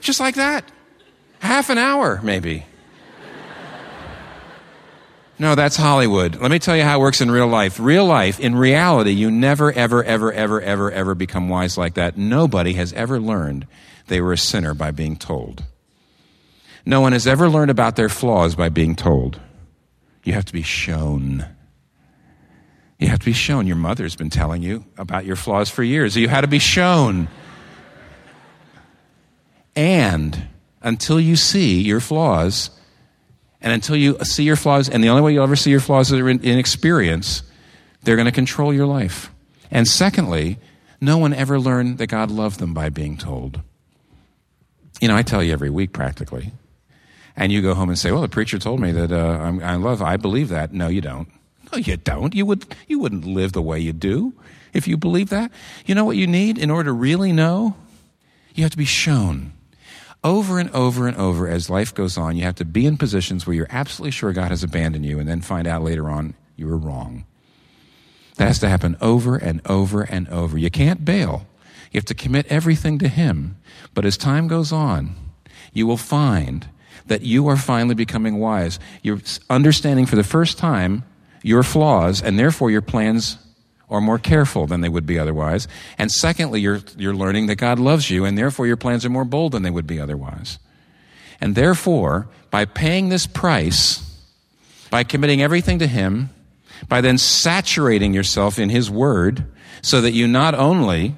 just 0.00 0.20
like 0.20 0.34
that. 0.34 0.64
Half 1.40 1.70
an 1.70 1.78
hour, 1.78 2.20
maybe. 2.22 2.66
No, 5.40 5.54
that's 5.54 5.76
Hollywood. 5.76 6.36
Let 6.36 6.50
me 6.50 6.58
tell 6.58 6.76
you 6.76 6.82
how 6.82 6.98
it 6.98 7.00
works 7.00 7.20
in 7.20 7.30
real 7.30 7.46
life. 7.46 7.78
Real 7.78 8.04
life, 8.04 8.40
in 8.40 8.56
reality, 8.56 9.12
you 9.12 9.30
never, 9.30 9.72
ever, 9.72 10.02
ever, 10.02 10.32
ever, 10.32 10.60
ever, 10.60 10.90
ever 10.90 11.14
become 11.14 11.48
wise 11.48 11.78
like 11.78 11.94
that. 11.94 12.16
Nobody 12.16 12.72
has 12.72 12.92
ever 12.92 13.20
learned 13.20 13.66
they 14.08 14.20
were 14.20 14.32
a 14.32 14.38
sinner 14.38 14.74
by 14.74 14.90
being 14.90 15.16
told. 15.16 15.64
No 16.84 17.00
one 17.00 17.12
has 17.12 17.26
ever 17.26 17.48
learned 17.48 17.70
about 17.70 17.94
their 17.96 18.08
flaws 18.08 18.56
by 18.56 18.68
being 18.68 18.96
told. 18.96 19.40
You 20.24 20.32
have 20.32 20.46
to 20.46 20.52
be 20.52 20.62
shown. 20.62 21.46
You 22.98 23.08
have 23.08 23.20
to 23.20 23.26
be 23.26 23.32
shown. 23.32 23.66
Your 23.66 23.76
mother's 23.76 24.16
been 24.16 24.30
telling 24.30 24.62
you 24.62 24.84
about 24.96 25.24
your 25.24 25.36
flaws 25.36 25.70
for 25.70 25.84
years. 25.84 26.16
You 26.16 26.28
had 26.28 26.40
to 26.40 26.48
be 26.48 26.58
shown. 26.58 27.28
And 29.76 30.48
until 30.82 31.20
you 31.20 31.36
see 31.36 31.80
your 31.80 32.00
flaws, 32.00 32.70
and 33.60 33.72
until 33.72 33.96
you 33.96 34.18
see 34.22 34.44
your 34.44 34.56
flaws, 34.56 34.88
and 34.88 35.02
the 35.02 35.08
only 35.08 35.22
way 35.22 35.32
you'll 35.32 35.42
ever 35.42 35.56
see 35.56 35.70
your 35.70 35.80
flaws 35.80 36.12
is 36.12 36.20
in, 36.20 36.40
in 36.40 36.58
experience, 36.58 37.42
they're 38.02 38.16
going 38.16 38.26
to 38.26 38.32
control 38.32 38.72
your 38.72 38.86
life. 38.86 39.32
And 39.70 39.86
secondly, 39.86 40.58
no 41.00 41.18
one 41.18 41.34
ever 41.34 41.58
learned 41.58 41.98
that 41.98 42.06
God 42.06 42.30
loved 42.30 42.60
them 42.60 42.72
by 42.72 42.88
being 42.88 43.16
told. 43.16 43.60
You 45.00 45.08
know, 45.08 45.16
I 45.16 45.22
tell 45.22 45.42
you 45.42 45.52
every 45.52 45.70
week 45.70 45.92
practically. 45.92 46.52
And 47.36 47.52
you 47.52 47.62
go 47.62 47.74
home 47.74 47.88
and 47.88 47.98
say, 47.98 48.10
well, 48.10 48.20
the 48.20 48.28
preacher 48.28 48.58
told 48.58 48.80
me 48.80 48.90
that 48.92 49.12
uh, 49.12 49.52
i 49.62 49.76
love, 49.76 50.02
I 50.02 50.16
believe 50.16 50.48
that. 50.48 50.72
No, 50.72 50.88
you 50.88 51.00
don't. 51.00 51.28
No, 51.72 51.78
you 51.78 51.96
don't. 51.96 52.34
You, 52.34 52.46
would, 52.46 52.74
you 52.86 52.98
wouldn't 52.98 53.24
live 53.24 53.52
the 53.52 53.62
way 53.62 53.78
you 53.78 53.92
do 53.92 54.34
if 54.72 54.88
you 54.88 54.96
believe 54.96 55.28
that. 55.30 55.52
You 55.86 55.94
know 55.94 56.04
what 56.04 56.16
you 56.16 56.26
need 56.26 56.58
in 56.58 56.70
order 56.70 56.88
to 56.88 56.92
really 56.92 57.32
know? 57.32 57.76
You 58.54 58.64
have 58.64 58.72
to 58.72 58.78
be 58.78 58.84
shown 58.84 59.52
over 60.24 60.58
and 60.58 60.70
over 60.70 61.06
and 61.06 61.16
over 61.16 61.48
as 61.48 61.70
life 61.70 61.94
goes 61.94 62.18
on, 62.18 62.36
you 62.36 62.42
have 62.42 62.56
to 62.56 62.64
be 62.64 62.86
in 62.86 62.96
positions 62.96 63.46
where 63.46 63.54
you're 63.54 63.66
absolutely 63.70 64.10
sure 64.10 64.32
God 64.32 64.50
has 64.50 64.62
abandoned 64.62 65.06
you 65.06 65.18
and 65.18 65.28
then 65.28 65.40
find 65.40 65.66
out 65.66 65.82
later 65.82 66.10
on 66.10 66.34
you 66.56 66.66
were 66.66 66.76
wrong. 66.76 67.24
That 68.36 68.46
has 68.46 68.58
to 68.60 68.68
happen 68.68 68.96
over 69.00 69.36
and 69.36 69.60
over 69.66 70.02
and 70.02 70.28
over. 70.28 70.58
You 70.58 70.70
can't 70.70 71.04
bail. 71.04 71.46
You 71.92 71.98
have 71.98 72.04
to 72.06 72.14
commit 72.14 72.46
everything 72.46 72.98
to 72.98 73.08
Him. 73.08 73.56
But 73.94 74.04
as 74.04 74.16
time 74.16 74.48
goes 74.48 74.72
on, 74.72 75.14
you 75.72 75.86
will 75.86 75.96
find 75.96 76.68
that 77.06 77.22
you 77.22 77.48
are 77.48 77.56
finally 77.56 77.94
becoming 77.94 78.38
wise. 78.38 78.78
You're 79.02 79.20
understanding 79.48 80.06
for 80.06 80.16
the 80.16 80.24
first 80.24 80.58
time 80.58 81.04
your 81.42 81.62
flaws 81.62 82.22
and 82.22 82.38
therefore 82.38 82.70
your 82.70 82.82
plans 82.82 83.38
or 83.88 84.00
more 84.00 84.18
careful 84.18 84.66
than 84.66 84.80
they 84.80 84.88
would 84.88 85.06
be 85.06 85.18
otherwise. 85.18 85.66
And 85.96 86.10
secondly, 86.10 86.60
you're, 86.60 86.80
you're 86.96 87.14
learning 87.14 87.46
that 87.46 87.56
God 87.56 87.78
loves 87.78 88.10
you, 88.10 88.24
and 88.24 88.36
therefore 88.36 88.66
your 88.66 88.76
plans 88.76 89.04
are 89.04 89.10
more 89.10 89.24
bold 89.24 89.52
than 89.52 89.62
they 89.62 89.70
would 89.70 89.86
be 89.86 90.00
otherwise. 90.00 90.58
And 91.40 91.54
therefore, 91.54 92.28
by 92.50 92.64
paying 92.64 93.08
this 93.08 93.26
price, 93.26 94.04
by 94.90 95.04
committing 95.04 95.42
everything 95.42 95.78
to 95.78 95.86
Him, 95.86 96.30
by 96.88 97.00
then 97.00 97.18
saturating 97.18 98.12
yourself 98.12 98.58
in 98.58 98.70
His 98.70 98.90
Word, 98.90 99.44
so 99.82 100.00
that 100.00 100.12
you 100.12 100.26
not 100.26 100.54
only 100.54 101.16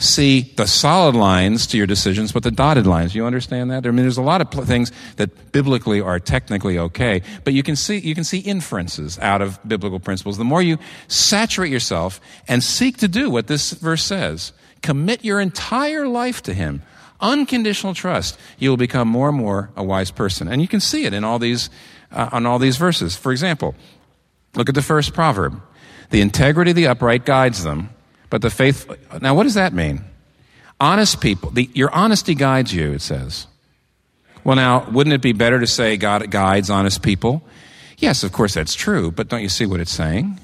see 0.00 0.52
the 0.56 0.66
solid 0.66 1.14
lines 1.14 1.66
to 1.68 1.76
your 1.76 1.86
decisions, 1.86 2.32
but 2.32 2.42
the 2.42 2.50
dotted 2.50 2.86
lines. 2.86 3.14
You 3.14 3.26
understand 3.26 3.70
that? 3.70 3.86
I 3.86 3.90
mean, 3.90 4.02
there's 4.02 4.16
a 4.16 4.22
lot 4.22 4.40
of 4.40 4.50
pl- 4.50 4.64
things 4.64 4.90
that 5.16 5.52
biblically 5.52 6.00
are 6.00 6.18
technically 6.18 6.78
okay, 6.78 7.22
but 7.44 7.52
you 7.52 7.62
can 7.62 7.76
see, 7.76 7.98
you 7.98 8.14
can 8.14 8.24
see 8.24 8.38
inferences 8.38 9.18
out 9.18 9.42
of 9.42 9.60
biblical 9.66 10.00
principles. 10.00 10.38
The 10.38 10.44
more 10.44 10.62
you 10.62 10.78
saturate 11.08 11.70
yourself 11.70 12.20
and 12.48 12.64
seek 12.64 12.96
to 12.98 13.08
do 13.08 13.30
what 13.30 13.46
this 13.46 13.72
verse 13.72 14.02
says, 14.02 14.52
commit 14.82 15.24
your 15.24 15.38
entire 15.38 16.08
life 16.08 16.42
to 16.44 16.54
Him, 16.54 16.82
unconditional 17.20 17.92
trust, 17.92 18.38
you 18.58 18.70
will 18.70 18.78
become 18.78 19.06
more 19.06 19.28
and 19.28 19.36
more 19.36 19.70
a 19.76 19.84
wise 19.84 20.10
person. 20.10 20.48
And 20.48 20.62
you 20.62 20.68
can 20.68 20.80
see 20.80 21.04
it 21.04 21.12
in 21.12 21.24
all 21.24 21.38
these, 21.38 21.68
uh, 22.10 22.30
on 22.32 22.46
all 22.46 22.58
these 22.58 22.78
verses. 22.78 23.16
For 23.16 23.32
example, 23.32 23.74
look 24.54 24.70
at 24.70 24.74
the 24.74 24.82
first 24.82 25.12
proverb. 25.12 25.60
The 26.08 26.22
integrity 26.22 26.70
of 26.70 26.76
the 26.76 26.86
upright 26.88 27.26
guides 27.26 27.62
them 27.62 27.90
but 28.30 28.42
the 28.42 28.50
faith, 28.50 28.88
now 29.20 29.34
what 29.34 29.42
does 29.42 29.54
that 29.54 29.72
mean? 29.72 30.04
Honest 30.80 31.20
people, 31.20 31.50
the, 31.50 31.68
your 31.74 31.92
honesty 31.92 32.34
guides 32.34 32.72
you, 32.72 32.92
it 32.92 33.02
says. 33.02 33.46
Well, 34.44 34.56
now, 34.56 34.88
wouldn't 34.88 35.12
it 35.12 35.20
be 35.20 35.32
better 35.32 35.60
to 35.60 35.66
say 35.66 35.96
God 35.96 36.30
guides 36.30 36.70
honest 36.70 37.02
people? 37.02 37.42
Yes, 37.98 38.22
of 38.24 38.32
course 38.32 38.54
that's 38.54 38.74
true, 38.74 39.10
but 39.10 39.28
don't 39.28 39.42
you 39.42 39.50
see 39.50 39.66
what 39.66 39.80
it's 39.80 39.92
saying? 39.92 40.40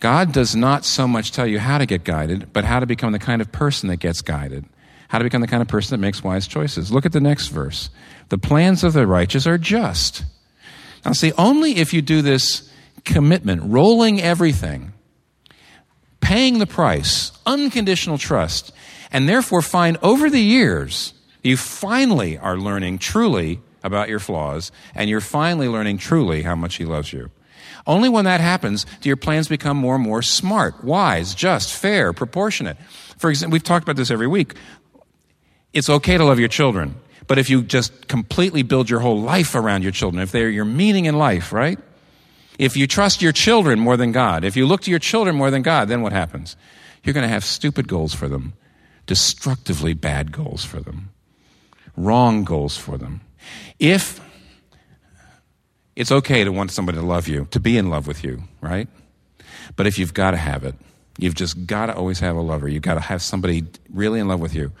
God 0.00 0.32
does 0.32 0.54
not 0.54 0.84
so 0.84 1.06
much 1.06 1.32
tell 1.32 1.46
you 1.46 1.58
how 1.58 1.78
to 1.78 1.84
get 1.84 2.04
guided, 2.04 2.52
but 2.52 2.64
how 2.64 2.80
to 2.80 2.86
become 2.86 3.12
the 3.12 3.18
kind 3.18 3.42
of 3.42 3.50
person 3.52 3.88
that 3.88 3.98
gets 3.98 4.22
guided. 4.22 4.64
How 5.08 5.18
to 5.18 5.24
become 5.24 5.40
the 5.40 5.48
kind 5.48 5.60
of 5.60 5.68
person 5.68 5.98
that 5.98 6.06
makes 6.06 6.22
wise 6.22 6.46
choices. 6.46 6.92
Look 6.92 7.04
at 7.04 7.12
the 7.12 7.20
next 7.20 7.48
verse. 7.48 7.90
The 8.28 8.38
plans 8.38 8.84
of 8.84 8.92
the 8.92 9.06
righteous 9.06 9.46
are 9.46 9.58
just. 9.58 10.24
Now, 11.04 11.12
see, 11.12 11.32
only 11.32 11.76
if 11.76 11.92
you 11.92 12.02
do 12.02 12.22
this 12.22 12.70
commitment, 13.04 13.62
rolling 13.64 14.20
everything, 14.20 14.92
paying 16.20 16.58
the 16.58 16.66
price, 16.66 17.32
unconditional 17.46 18.18
trust, 18.18 18.72
and 19.10 19.28
therefore 19.28 19.62
find 19.62 19.96
over 20.02 20.28
the 20.28 20.40
years 20.40 21.14
you 21.42 21.56
finally 21.56 22.36
are 22.36 22.56
learning 22.58 22.98
truly 22.98 23.60
about 23.82 24.08
your 24.08 24.18
flaws, 24.18 24.72
and 24.94 25.08
you're 25.08 25.20
finally 25.20 25.68
learning 25.68 25.98
truly 25.98 26.42
how 26.42 26.56
much 26.56 26.76
He 26.76 26.84
loves 26.84 27.12
you. 27.12 27.30
Only 27.86 28.08
when 28.08 28.24
that 28.24 28.40
happens 28.40 28.84
do 29.00 29.08
your 29.08 29.16
plans 29.16 29.48
become 29.48 29.76
more 29.76 29.94
and 29.94 30.04
more 30.04 30.20
smart, 30.20 30.84
wise, 30.84 31.34
just, 31.34 31.72
fair, 31.72 32.12
proportionate. 32.12 32.76
For 33.16 33.30
example, 33.30 33.52
we've 33.54 33.62
talked 33.62 33.84
about 33.84 33.96
this 33.96 34.10
every 34.10 34.26
week. 34.26 34.54
It's 35.72 35.88
okay 35.88 36.18
to 36.18 36.24
love 36.24 36.38
your 36.38 36.48
children, 36.48 36.96
But 37.28 37.38
if 37.38 37.50
you 37.50 37.62
just 37.62 38.08
completely 38.08 38.62
build 38.62 38.88
your 38.90 39.00
whole 39.00 39.20
life 39.20 39.54
around 39.54 39.82
your 39.82 39.92
children, 39.92 40.22
if 40.22 40.32
they're 40.32 40.48
your 40.50 40.64
meaning 40.64 41.04
in 41.04 41.16
life, 41.18 41.52
right? 41.52 41.78
If 42.58 42.76
you 42.76 42.86
trust 42.86 43.22
your 43.22 43.32
children 43.32 43.78
more 43.78 43.96
than 43.96 44.12
God, 44.12 44.44
if 44.44 44.56
you 44.56 44.66
look 44.66 44.82
to 44.82 44.90
your 44.90 44.98
children 44.98 45.36
more 45.36 45.50
than 45.50 45.62
God, 45.62 45.88
then 45.88 46.02
what 46.02 46.12
happens? 46.12 46.56
You're 47.04 47.14
going 47.14 47.26
to 47.26 47.32
have 47.32 47.44
stupid 47.44 47.86
goals 47.86 48.14
for 48.14 48.28
them, 48.28 48.54
destructively 49.06 49.94
bad 49.94 50.32
goals 50.32 50.64
for 50.64 50.80
them, 50.80 51.10
wrong 51.96 52.44
goals 52.44 52.76
for 52.76 52.98
them. 52.98 53.20
If 53.78 54.20
it's 55.94 56.12
okay 56.12 56.44
to 56.44 56.50
want 56.50 56.72
somebody 56.72 56.98
to 56.98 57.04
love 57.04 57.28
you, 57.28 57.46
to 57.52 57.60
be 57.60 57.78
in 57.78 57.90
love 57.90 58.06
with 58.06 58.24
you, 58.24 58.42
right? 58.60 58.88
But 59.76 59.86
if 59.86 59.98
you've 59.98 60.14
got 60.14 60.32
to 60.32 60.36
have 60.36 60.64
it, 60.64 60.74
you've 61.16 61.34
just 61.34 61.66
got 61.66 61.86
to 61.86 61.94
always 61.94 62.20
have 62.20 62.36
a 62.36 62.40
lover. 62.40 62.68
You've 62.68 62.82
got 62.82 62.94
to 62.94 63.00
have 63.00 63.22
somebody 63.22 63.66
really 63.92 64.20
in 64.20 64.28
love 64.28 64.40
with 64.40 64.54
you. 64.54 64.72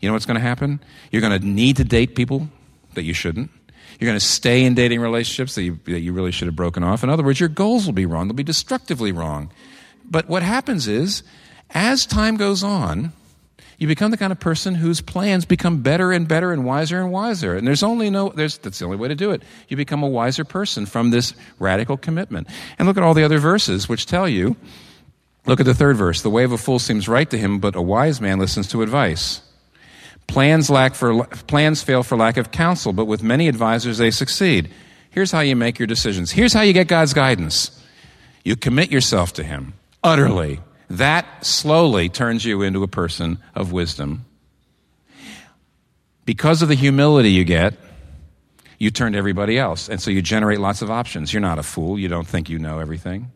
You 0.00 0.08
know 0.08 0.12
what's 0.12 0.26
going 0.26 0.36
to 0.36 0.40
happen? 0.40 0.80
You're 1.10 1.22
going 1.22 1.40
to 1.40 1.46
need 1.46 1.76
to 1.76 1.84
date 1.84 2.14
people 2.14 2.48
that 2.94 3.02
you 3.02 3.14
shouldn't. 3.14 3.50
You're 3.98 4.08
going 4.08 4.18
to 4.18 4.24
stay 4.24 4.64
in 4.64 4.74
dating 4.74 5.00
relationships 5.00 5.54
that 5.54 5.62
you, 5.62 5.78
that 5.84 6.00
you 6.00 6.12
really 6.12 6.32
should 6.32 6.46
have 6.46 6.56
broken 6.56 6.82
off. 6.82 7.02
In 7.02 7.10
other 7.10 7.22
words, 7.22 7.40
your 7.40 7.48
goals 7.48 7.86
will 7.86 7.92
be 7.92 8.06
wrong. 8.06 8.28
They'll 8.28 8.34
be 8.34 8.42
destructively 8.42 9.12
wrong. 9.12 9.50
But 10.04 10.28
what 10.28 10.42
happens 10.42 10.86
is, 10.86 11.22
as 11.70 12.06
time 12.06 12.36
goes 12.36 12.62
on, 12.62 13.12
you 13.78 13.86
become 13.86 14.10
the 14.10 14.16
kind 14.16 14.32
of 14.32 14.40
person 14.40 14.74
whose 14.74 15.00
plans 15.00 15.44
become 15.44 15.82
better 15.82 16.12
and 16.12 16.26
better 16.26 16.52
and 16.52 16.64
wiser 16.64 17.00
and 17.00 17.12
wiser. 17.12 17.54
And 17.54 17.66
there's 17.66 17.82
only 17.82 18.08
no, 18.08 18.30
there's, 18.30 18.58
that's 18.58 18.78
the 18.78 18.84
only 18.84 18.96
way 18.96 19.08
to 19.08 19.14
do 19.14 19.32
it. 19.32 19.42
You 19.68 19.76
become 19.76 20.02
a 20.02 20.08
wiser 20.08 20.44
person 20.44 20.86
from 20.86 21.10
this 21.10 21.34
radical 21.58 21.96
commitment. 21.96 22.48
And 22.78 22.88
look 22.88 22.96
at 22.96 23.02
all 23.02 23.14
the 23.14 23.24
other 23.24 23.38
verses 23.38 23.88
which 23.88 24.06
tell 24.06 24.28
you, 24.28 24.56
look 25.46 25.60
at 25.60 25.66
the 25.66 25.74
third 25.74 25.96
verse. 25.96 26.22
The 26.22 26.30
way 26.30 26.44
of 26.44 26.52
a 26.52 26.58
fool 26.58 26.78
seems 26.78 27.08
right 27.08 27.28
to 27.28 27.38
him, 27.38 27.58
but 27.58 27.76
a 27.76 27.82
wise 27.82 28.20
man 28.20 28.38
listens 28.38 28.68
to 28.68 28.82
advice. 28.82 29.42
Plans, 30.26 30.68
lack 30.68 30.94
for, 30.94 31.24
plans 31.24 31.82
fail 31.82 32.02
for 32.02 32.16
lack 32.16 32.36
of 32.36 32.50
counsel, 32.50 32.92
but 32.92 33.06
with 33.06 33.22
many 33.22 33.48
advisors 33.48 33.98
they 33.98 34.10
succeed. 34.10 34.70
Here's 35.10 35.32
how 35.32 35.40
you 35.40 35.56
make 35.56 35.78
your 35.78 35.86
decisions. 35.86 36.32
Here's 36.32 36.52
how 36.52 36.62
you 36.62 36.72
get 36.72 36.88
God's 36.88 37.14
guidance. 37.14 37.82
You 38.44 38.56
commit 38.56 38.90
yourself 38.90 39.32
to 39.34 39.44
Him 39.44 39.74
utterly. 40.02 40.60
That 40.90 41.44
slowly 41.44 42.08
turns 42.08 42.44
you 42.44 42.62
into 42.62 42.82
a 42.82 42.88
person 42.88 43.38
of 43.54 43.72
wisdom. 43.72 44.24
Because 46.24 46.62
of 46.62 46.68
the 46.68 46.74
humility 46.74 47.30
you 47.30 47.44
get, 47.44 47.74
you 48.78 48.90
turn 48.90 49.12
to 49.12 49.18
everybody 49.18 49.58
else. 49.58 49.88
And 49.88 50.00
so 50.00 50.10
you 50.10 50.22
generate 50.22 50.60
lots 50.60 50.82
of 50.82 50.90
options. 50.90 51.32
You're 51.32 51.40
not 51.40 51.58
a 51.58 51.62
fool. 51.62 51.98
You 51.98 52.08
don't 52.08 52.26
think 52.26 52.48
you 52.48 52.58
know 52.58 52.78
everything. 52.78 53.32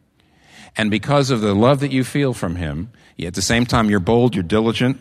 And 0.77 0.91
because 0.91 1.31
of 1.31 1.41
the 1.41 1.55
love 1.55 1.81
that 1.81 1.93
you 1.93 2.05
feel 2.05 2.35
from 2.35 2.57
Him, 2.57 2.93
at 3.21 3.35
the 3.35 3.43
same 3.43 3.67
time, 3.67 3.91
you're 3.91 4.01
bold, 4.01 4.35
you're 4.35 4.45
diligent, 4.45 5.01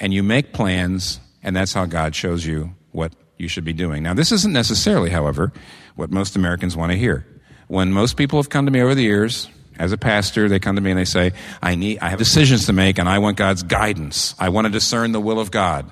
and 0.00 0.12
you 0.12 0.22
make 0.22 0.52
plans, 0.52 1.20
and 1.42 1.54
that's 1.54 1.72
how 1.74 1.84
God 1.84 2.16
shows 2.16 2.44
you 2.44 2.74
what 2.92 3.12
you 3.36 3.48
should 3.48 3.64
be 3.64 3.72
doing. 3.72 4.02
Now, 4.02 4.14
this 4.14 4.32
isn't 4.32 4.52
necessarily, 4.52 5.10
however, 5.10 5.52
what 5.94 6.10
most 6.10 6.36
Americans 6.36 6.76
want 6.76 6.92
to 6.92 6.98
hear. 6.98 7.26
When 7.68 7.92
most 7.92 8.16
people 8.16 8.38
have 8.38 8.48
come 8.48 8.66
to 8.66 8.72
me 8.72 8.80
over 8.80 8.94
the 8.94 9.02
years, 9.02 9.48
as 9.78 9.92
a 9.92 9.96
pastor, 9.96 10.48
they 10.48 10.58
come 10.58 10.76
to 10.76 10.82
me 10.82 10.90
and 10.90 10.98
they 10.98 11.04
say, 11.04 11.32
I 11.62 11.74
need, 11.74 12.00
I 12.00 12.10
have 12.10 12.18
decisions 12.18 12.66
to 12.66 12.72
make 12.72 12.98
and 12.98 13.08
I 13.08 13.18
want 13.18 13.36
God's 13.36 13.62
guidance. 13.62 14.34
I 14.38 14.50
want 14.50 14.66
to 14.66 14.70
discern 14.70 15.12
the 15.12 15.20
will 15.20 15.40
of 15.40 15.50
God. 15.50 15.90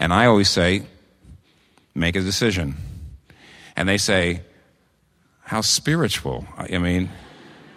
And 0.00 0.12
I 0.12 0.26
always 0.26 0.48
say, 0.48 0.86
make 1.94 2.16
a 2.16 2.20
decision. 2.20 2.76
And 3.76 3.88
they 3.88 3.98
say, 3.98 4.42
how 5.42 5.60
spiritual. 5.60 6.46
I 6.56 6.78
mean, 6.78 7.10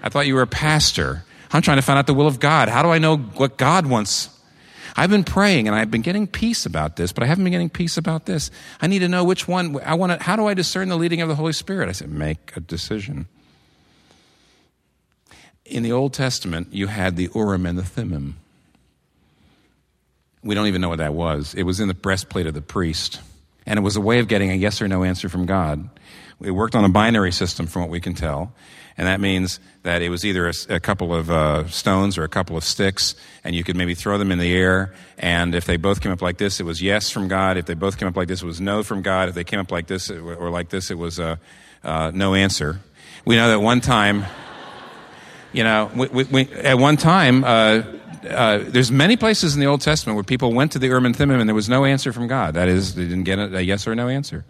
I 0.01 0.09
thought 0.09 0.25
you 0.25 0.35
were 0.35 0.41
a 0.41 0.47
pastor. 0.47 1.23
I'm 1.51 1.61
trying 1.61 1.77
to 1.77 1.83
find 1.83 1.99
out 1.99 2.07
the 2.07 2.13
will 2.13 2.27
of 2.27 2.39
God. 2.39 2.69
How 2.69 2.81
do 2.81 2.89
I 2.89 2.97
know 2.97 3.17
what 3.17 3.57
God 3.57 3.85
wants 3.85 4.29
I've 4.95 5.09
been 5.09 5.23
praying 5.23 5.67
and 5.67 5.75
I've 5.75 5.91
been 5.91 6.01
getting 6.01 6.27
peace 6.27 6.65
about 6.65 6.95
this, 6.95 7.11
but 7.11 7.23
I 7.23 7.27
haven't 7.27 7.43
been 7.43 7.51
getting 7.51 7.69
peace 7.69 7.97
about 7.97 8.25
this. 8.25 8.51
I 8.81 8.87
need 8.87 8.99
to 8.99 9.07
know 9.07 9.23
which 9.23 9.47
one. 9.47 9.79
I 9.81 9.93
want 9.93 10.11
to, 10.11 10.23
how 10.23 10.35
do 10.35 10.47
I 10.47 10.53
discern 10.53 10.89
the 10.89 10.97
leading 10.97 11.21
of 11.21 11.29
the 11.29 11.35
Holy 11.35 11.53
Spirit? 11.53 11.89
I 11.89 11.93
said, 11.93 12.09
make 12.09 12.55
a 12.55 12.59
decision. 12.59 13.27
In 15.65 15.83
the 15.83 15.91
Old 15.91 16.13
Testament, 16.13 16.69
you 16.71 16.87
had 16.87 17.15
the 17.15 17.29
Urim 17.33 17.65
and 17.65 17.77
the 17.77 17.83
Thummim. 17.83 18.37
We 20.43 20.55
don't 20.55 20.67
even 20.67 20.81
know 20.81 20.89
what 20.89 20.97
that 20.97 21.13
was. 21.13 21.53
It 21.53 21.63
was 21.63 21.79
in 21.79 21.87
the 21.87 21.93
breastplate 21.93 22.47
of 22.47 22.53
the 22.53 22.61
priest, 22.61 23.21
and 23.65 23.77
it 23.77 23.81
was 23.81 23.95
a 23.95 24.01
way 24.01 24.19
of 24.19 24.27
getting 24.27 24.51
a 24.51 24.55
yes 24.55 24.81
or 24.81 24.87
no 24.87 25.03
answer 25.03 25.29
from 25.29 25.45
God. 25.45 25.87
It 26.41 26.51
worked 26.51 26.75
on 26.75 26.83
a 26.83 26.89
binary 26.89 27.31
system, 27.31 27.67
from 27.67 27.83
what 27.83 27.91
we 27.91 27.99
can 27.99 28.15
tell. 28.15 28.53
And 28.97 29.07
that 29.07 29.19
means 29.19 29.59
that 29.83 30.01
it 30.01 30.09
was 30.09 30.25
either 30.25 30.47
a, 30.47 30.53
a 30.69 30.79
couple 30.79 31.13
of 31.13 31.31
uh, 31.31 31.67
stones 31.67 32.17
or 32.17 32.23
a 32.23 32.29
couple 32.29 32.57
of 32.57 32.63
sticks, 32.63 33.15
and 33.43 33.55
you 33.55 33.63
could 33.63 33.75
maybe 33.75 33.95
throw 33.95 34.17
them 34.17 34.31
in 34.31 34.39
the 34.39 34.53
air. 34.53 34.93
And 35.17 35.55
if 35.55 35.65
they 35.65 35.77
both 35.77 36.01
came 36.01 36.11
up 36.11 36.21
like 36.21 36.37
this, 36.37 36.59
it 36.59 36.63
was 36.63 36.81
yes 36.81 37.09
from 37.09 37.27
God. 37.27 37.57
If 37.57 37.65
they 37.65 37.73
both 37.73 37.97
came 37.97 38.07
up 38.07 38.15
like 38.15 38.27
this, 38.27 38.43
it 38.43 38.45
was 38.45 38.61
no 38.61 38.83
from 38.83 39.01
God. 39.01 39.29
If 39.29 39.35
they 39.35 39.43
came 39.43 39.59
up 39.59 39.71
like 39.71 39.87
this 39.87 40.11
or 40.11 40.49
like 40.49 40.69
this, 40.69 40.91
it 40.91 40.97
was 40.97 41.19
uh, 41.19 41.37
uh, 41.83 42.11
no 42.13 42.35
answer. 42.35 42.79
We 43.25 43.35
know 43.35 43.49
that 43.49 43.59
one 43.59 43.81
time, 43.81 44.25
you 45.53 45.63
know, 45.63 45.89
we, 45.95 46.07
we, 46.07 46.23
we, 46.25 46.41
at 46.53 46.77
one 46.77 46.97
time, 46.97 47.43
uh, 47.43 47.83
uh, 48.29 48.59
there's 48.67 48.91
many 48.91 49.17
places 49.17 49.55
in 49.55 49.59
the 49.59 49.67
Old 49.67 49.81
Testament 49.81 50.15
where 50.15 50.23
people 50.23 50.53
went 50.53 50.73
to 50.73 50.79
the 50.79 50.87
Urim 50.87 51.05
and 51.05 51.15
Thummim 51.15 51.39
and 51.39 51.49
there 51.49 51.55
was 51.55 51.69
no 51.69 51.85
answer 51.85 52.13
from 52.13 52.27
God. 52.27 52.53
That 52.53 52.67
is, 52.67 52.95
they 52.95 53.03
didn't 53.03 53.23
get 53.23 53.39
a, 53.39 53.57
a 53.57 53.61
yes 53.61 53.87
or 53.87 53.95
no 53.95 54.09
answer. 54.09 54.45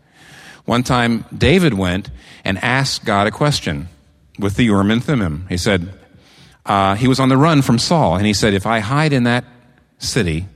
One 0.65 0.83
time, 0.83 1.25
David 1.35 1.73
went 1.73 2.09
and 2.43 2.57
asked 2.59 3.05
God 3.05 3.27
a 3.27 3.31
question 3.31 3.87
with 4.39 4.55
the 4.55 4.63
Urim 4.65 4.91
and 4.91 5.03
Thummim. 5.03 5.45
He 5.49 5.57
said, 5.57 5.93
uh, 6.65 6.95
he 6.95 7.07
was 7.07 7.19
on 7.19 7.29
the 7.29 7.37
run 7.37 7.61
from 7.61 7.79
Saul, 7.79 8.15
and 8.15 8.25
he 8.25 8.33
said, 8.33 8.53
If 8.53 8.65
I 8.65 8.79
hide 8.79 9.13
in 9.13 9.23
that 9.23 9.45
city 9.97 10.47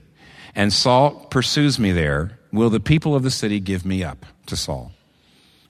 and 0.53 0.71
Saul 0.71 1.11
pursues 1.29 1.79
me 1.79 1.91
there, 1.91 2.37
will 2.51 2.69
the 2.69 2.79
people 2.79 3.15
of 3.15 3.23
the 3.23 3.31
city 3.31 3.59
give 3.59 3.85
me 3.85 4.03
up 4.03 4.25
to 4.45 4.55
Saul? 4.55 4.91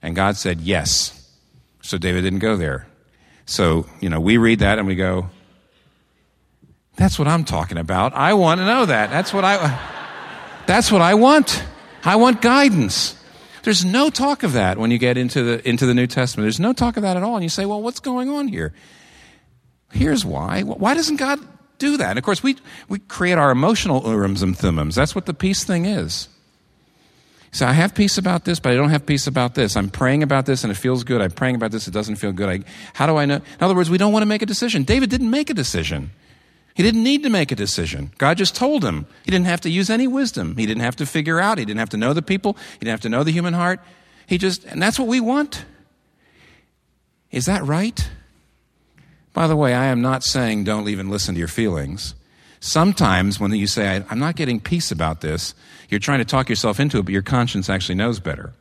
And 0.01 0.15
God 0.15 0.35
said, 0.35 0.61
Yes. 0.61 1.11
So 1.81 1.97
David 1.97 2.21
didn't 2.21 2.39
go 2.39 2.57
there. 2.57 2.87
So, 3.45 3.85
you 4.01 4.09
know, 4.09 4.19
we 4.19 4.37
read 4.37 4.59
that 4.59 4.77
and 4.77 4.87
we 4.87 4.95
go, 4.95 5.29
That's 6.97 7.17
what 7.17 7.27
I'm 7.27 7.45
talking 7.45 7.77
about. 7.77 8.13
I 8.13 8.33
want 8.33 8.59
to 8.59 8.65
know 8.65 8.85
that. 8.85 9.09
That's 9.09 9.33
what 9.33 9.45
I, 9.45 9.79
that's 10.65 10.91
what 10.91 11.01
I 11.01 11.13
want. 11.13 11.63
I 12.03 12.17
want 12.17 12.41
guidance. 12.41 13.15
There's 13.65 13.83
no 13.83 14.11
talk 14.11 14.43
of 14.43 14.53
that 14.53 14.77
when 14.77 14.91
you 14.91 14.99
get 14.99 15.17
into 15.17 15.41
the, 15.41 15.67
into 15.67 15.87
the 15.87 15.95
New 15.95 16.05
Testament. 16.05 16.45
There's 16.45 16.59
no 16.59 16.71
talk 16.71 16.97
of 16.97 17.01
that 17.01 17.17
at 17.17 17.23
all. 17.23 17.33
And 17.33 17.41
you 17.41 17.49
say, 17.49 17.65
well, 17.65 17.81
what's 17.81 17.99
going 17.99 18.29
on 18.29 18.47
here? 18.47 18.75
Here's 19.91 20.23
why. 20.23 20.61
Why 20.61 20.93
doesn't 20.93 21.15
God 21.15 21.39
do 21.79 21.97
that? 21.97 22.11
And 22.11 22.19
of 22.19 22.23
course, 22.23 22.43
we, 22.43 22.57
we 22.89 22.99
create 22.99 23.39
our 23.39 23.49
emotional 23.49 24.03
Urims 24.03 24.43
and 24.43 24.55
Thummims. 24.55 24.93
That's 24.93 25.15
what 25.15 25.25
the 25.25 25.33
peace 25.33 25.63
thing 25.63 25.85
is. 25.85 26.29
So 27.51 27.65
I 27.65 27.71
have 27.71 27.95
peace 27.95 28.19
about 28.19 28.45
this, 28.45 28.59
but 28.59 28.71
I 28.71 28.75
don't 28.75 28.91
have 28.91 29.03
peace 29.03 29.25
about 29.25 29.55
this. 29.55 29.75
I'm 29.75 29.89
praying 29.89 30.21
about 30.21 30.45
this 30.45 30.63
and 30.63 30.69
it 30.69 30.75
feels 30.75 31.03
good. 31.03 31.19
I'm 31.19 31.31
praying 31.31 31.55
about 31.55 31.71
this, 31.71 31.87
it 31.87 31.91
doesn't 31.91 32.17
feel 32.17 32.33
good. 32.33 32.49
I, 32.49 32.59
how 32.93 33.07
do 33.07 33.17
I 33.17 33.25
know? 33.25 33.37
In 33.37 33.61
other 33.61 33.73
words, 33.73 33.89
we 33.89 33.97
don't 33.97 34.13
want 34.13 34.21
to 34.21 34.27
make 34.27 34.43
a 34.43 34.45
decision. 34.45 34.83
David 34.83 35.09
didn't 35.09 35.31
make 35.31 35.49
a 35.49 35.55
decision. 35.55 36.11
He 36.75 36.83
didn't 36.83 37.03
need 37.03 37.23
to 37.23 37.29
make 37.29 37.53
a 37.53 37.55
decision. 37.55 38.11
God 38.17 38.37
just 38.37 38.53
told 38.53 38.83
him. 38.83 39.07
He 39.23 39.31
didn't 39.31 39.45
have 39.45 39.61
to 39.61 39.69
use 39.69 39.89
any 39.89 40.07
wisdom. 40.07 40.57
He 40.57 40.65
didn't 40.65 40.83
have 40.83 40.97
to 40.97 41.05
figure 41.05 41.39
out. 41.39 41.57
He 41.57 41.63
didn't 41.63 41.79
have 41.79 41.89
to 41.91 41.97
know 41.97 42.11
the 42.11 42.21
people. 42.21 42.57
He 42.73 42.79
didn't 42.79 42.91
have 42.91 43.01
to 43.01 43.09
know 43.09 43.23
the 43.23 43.31
human 43.31 43.53
heart. 43.53 43.79
He 44.27 44.37
just, 44.37 44.65
and 44.65 44.81
that's 44.81 44.99
what 44.99 45.07
we 45.07 45.21
want. 45.21 45.63
Is 47.31 47.45
that 47.45 47.63
right? 47.63 48.09
By 49.33 49.47
the 49.47 49.55
way, 49.55 49.73
I 49.73 49.85
am 49.85 50.01
not 50.01 50.25
saying 50.25 50.65
don't 50.65 50.89
even 50.89 51.09
listen 51.09 51.35
to 51.35 51.39
your 51.39 51.47
feelings. 51.47 52.13
Sometimes 52.59 53.39
when 53.39 53.53
you 53.53 53.67
say, 53.67 54.03
I'm 54.09 54.19
not 54.19 54.35
getting 54.35 54.59
peace 54.59 54.91
about 54.91 55.21
this, 55.21 55.53
you're 55.89 55.99
trying 56.01 56.19
to 56.19 56.25
talk 56.25 56.49
yourself 56.49 56.81
into 56.81 56.97
it, 56.97 57.03
but 57.03 57.13
your 57.13 57.21
conscience 57.21 57.69
actually 57.69 57.95
knows 57.95 58.19
better. 58.19 58.53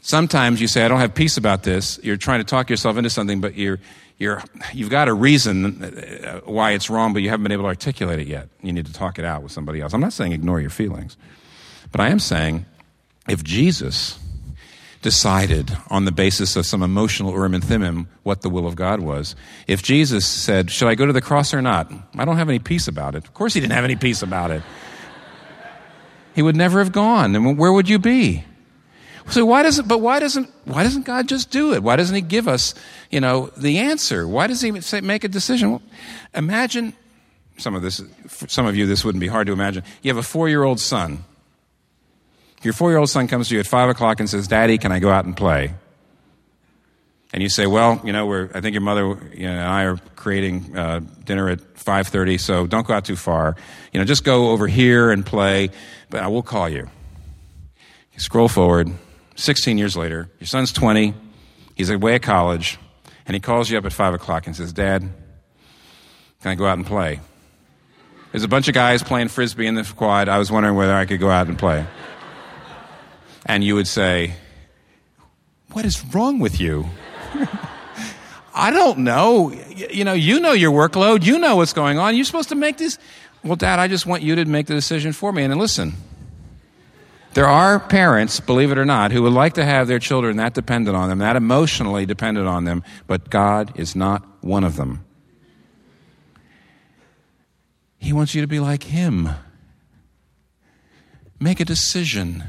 Sometimes 0.00 0.58
you 0.58 0.68
say, 0.68 0.86
I 0.86 0.88
don't 0.88 1.00
have 1.00 1.14
peace 1.14 1.36
about 1.36 1.64
this. 1.64 2.00
You're 2.02 2.16
trying 2.16 2.40
to 2.40 2.44
talk 2.44 2.70
yourself 2.70 2.96
into 2.96 3.10
something, 3.10 3.42
but 3.42 3.56
you're, 3.56 3.78
you're, 4.18 4.42
you've 4.72 4.90
got 4.90 5.08
a 5.08 5.14
reason 5.14 5.84
uh, 5.84 6.40
why 6.44 6.72
it's 6.72 6.90
wrong, 6.90 7.12
but 7.12 7.22
you 7.22 7.30
haven't 7.30 7.44
been 7.44 7.52
able 7.52 7.64
to 7.64 7.68
articulate 7.68 8.18
it 8.18 8.26
yet. 8.26 8.48
You 8.62 8.72
need 8.72 8.86
to 8.86 8.92
talk 8.92 9.18
it 9.18 9.24
out 9.24 9.42
with 9.42 9.52
somebody 9.52 9.80
else. 9.80 9.94
I'm 9.94 10.00
not 10.00 10.12
saying 10.12 10.32
ignore 10.32 10.60
your 10.60 10.70
feelings, 10.70 11.16
but 11.92 12.00
I 12.00 12.08
am 12.08 12.18
saying 12.18 12.66
if 13.28 13.44
Jesus 13.44 14.18
decided 15.00 15.76
on 15.90 16.04
the 16.04 16.10
basis 16.10 16.56
of 16.56 16.66
some 16.66 16.82
emotional 16.82 17.32
Urim 17.32 17.54
and 17.54 17.62
Thummim 17.62 18.08
what 18.24 18.42
the 18.42 18.50
will 18.50 18.66
of 18.66 18.74
God 18.74 19.00
was, 19.00 19.36
if 19.68 19.82
Jesus 19.82 20.26
said, 20.26 20.72
Should 20.72 20.88
I 20.88 20.96
go 20.96 21.06
to 21.06 21.12
the 21.12 21.20
cross 21.20 21.54
or 21.54 21.62
not? 21.62 21.92
I 22.16 22.24
don't 22.24 22.36
have 22.36 22.48
any 22.48 22.58
peace 22.58 22.88
about 22.88 23.14
it. 23.14 23.24
Of 23.24 23.34
course, 23.34 23.54
he 23.54 23.60
didn't 23.60 23.74
have 23.74 23.84
any 23.84 23.96
peace 23.96 24.22
about 24.22 24.50
it. 24.50 24.62
He 26.34 26.42
would 26.42 26.56
never 26.56 26.80
have 26.80 26.90
gone. 26.90 27.36
And 27.36 27.56
where 27.56 27.72
would 27.72 27.88
you 27.88 27.98
be? 28.00 28.44
So 29.30 29.44
why 29.44 29.62
doesn't, 29.62 29.86
but 29.86 29.98
why 29.98 30.20
doesn't, 30.20 30.50
why 30.64 30.82
doesn't 30.82 31.04
God 31.04 31.28
just 31.28 31.50
do 31.50 31.74
it? 31.74 31.82
Why 31.82 31.96
doesn't 31.96 32.14
He 32.14 32.22
give 32.22 32.48
us, 32.48 32.74
you 33.10 33.20
know, 33.20 33.50
the 33.56 33.78
answer? 33.78 34.26
Why 34.26 34.46
does 34.46 34.60
He 34.60 34.70
make 35.00 35.24
a 35.24 35.28
decision? 35.28 35.70
Well, 35.72 35.82
imagine, 36.34 36.94
some 37.58 37.74
of 37.74 37.82
this, 37.82 38.02
some 38.46 38.66
of 38.66 38.76
you, 38.76 38.86
this 38.86 39.04
wouldn't 39.04 39.20
be 39.20 39.26
hard 39.26 39.46
to 39.48 39.52
imagine. 39.52 39.84
You 40.02 40.10
have 40.10 40.16
a 40.16 40.22
four 40.22 40.48
year 40.48 40.62
old 40.62 40.80
son. 40.80 41.24
Your 42.62 42.72
four 42.72 42.90
year 42.90 42.98
old 42.98 43.10
son 43.10 43.28
comes 43.28 43.48
to 43.48 43.54
you 43.54 43.60
at 43.60 43.66
five 43.66 43.88
o'clock 43.88 44.20
and 44.20 44.28
says, 44.28 44.48
Daddy, 44.48 44.78
can 44.78 44.92
I 44.92 44.98
go 44.98 45.10
out 45.10 45.24
and 45.24 45.36
play? 45.36 45.74
And 47.32 47.42
you 47.42 47.50
say, 47.50 47.66
well, 47.66 48.00
you 48.04 48.12
know, 48.12 48.26
we're, 48.26 48.50
I 48.54 48.60
think 48.62 48.72
your 48.72 48.80
mother 48.80 49.02
you 49.34 49.46
know, 49.46 49.52
and 49.52 49.60
I 49.60 49.84
are 49.84 49.98
creating 50.16 50.76
uh, 50.76 51.00
dinner 51.24 51.50
at 51.50 51.58
5.30, 51.74 52.40
so 52.40 52.66
don't 52.66 52.86
go 52.86 52.94
out 52.94 53.04
too 53.04 53.16
far. 53.16 53.54
You 53.92 54.00
know, 54.00 54.06
just 54.06 54.24
go 54.24 54.50
over 54.50 54.66
here 54.66 55.10
and 55.10 55.26
play, 55.26 55.70
but 56.08 56.22
I 56.22 56.28
will 56.28 56.42
call 56.42 56.70
you. 56.70 56.88
Scroll 58.16 58.48
forward, 58.48 58.90
16 59.38 59.78
years 59.78 59.96
later, 59.96 60.28
your 60.40 60.48
son's 60.48 60.72
20, 60.72 61.14
he's 61.76 61.90
away 61.90 62.16
at 62.16 62.22
college, 62.22 62.76
and 63.24 63.34
he 63.34 63.40
calls 63.40 63.70
you 63.70 63.78
up 63.78 63.84
at 63.84 63.92
5 63.92 64.14
o'clock 64.14 64.46
and 64.46 64.56
says, 64.56 64.72
Dad, 64.72 65.02
can 66.42 66.50
I 66.50 66.54
go 66.56 66.66
out 66.66 66.76
and 66.76 66.84
play? 66.84 67.20
There's 68.32 68.42
a 68.42 68.48
bunch 68.48 68.66
of 68.66 68.74
guys 68.74 69.02
playing 69.04 69.28
frisbee 69.28 69.68
in 69.68 69.76
the 69.76 69.84
quad. 69.84 70.28
I 70.28 70.38
was 70.38 70.50
wondering 70.50 70.74
whether 70.74 70.92
I 70.92 71.06
could 71.06 71.20
go 71.20 71.30
out 71.30 71.46
and 71.46 71.56
play. 71.56 71.86
and 73.46 73.62
you 73.62 73.76
would 73.76 73.86
say, 73.86 74.34
What 75.72 75.84
is 75.84 76.04
wrong 76.06 76.40
with 76.40 76.60
you? 76.60 76.86
I 78.54 78.70
don't 78.70 78.98
know. 78.98 79.52
You 79.52 80.02
know, 80.02 80.14
you 80.14 80.40
know 80.40 80.52
your 80.52 80.72
workload. 80.72 81.24
You 81.24 81.38
know 81.38 81.56
what's 81.56 81.72
going 81.72 81.96
on. 81.96 82.16
You're 82.16 82.24
supposed 82.24 82.48
to 82.48 82.56
make 82.56 82.76
this. 82.76 82.98
Well, 83.44 83.56
Dad, 83.56 83.78
I 83.78 83.86
just 83.86 84.04
want 84.04 84.22
you 84.22 84.34
to 84.34 84.44
make 84.46 84.66
the 84.66 84.74
decision 84.74 85.12
for 85.12 85.32
me. 85.32 85.44
And 85.44 85.56
listen, 85.56 85.94
there 87.34 87.46
are 87.46 87.78
parents, 87.78 88.40
believe 88.40 88.72
it 88.72 88.78
or 88.78 88.84
not, 88.84 89.12
who 89.12 89.22
would 89.22 89.32
like 89.32 89.54
to 89.54 89.64
have 89.64 89.86
their 89.86 89.98
children 89.98 90.38
that 90.38 90.54
dependent 90.54 90.96
on 90.96 91.08
them, 91.08 91.18
that 91.18 91.36
emotionally 91.36 92.06
dependent 92.06 92.48
on 92.48 92.64
them, 92.64 92.82
but 93.06 93.30
God 93.30 93.72
is 93.78 93.94
not 93.94 94.26
one 94.42 94.64
of 94.64 94.76
them. 94.76 95.04
He 97.98 98.12
wants 98.12 98.34
you 98.34 98.40
to 98.40 98.46
be 98.46 98.60
like 98.60 98.84
Him. 98.84 99.28
Make 101.40 101.60
a 101.60 101.64
decision. 101.64 102.44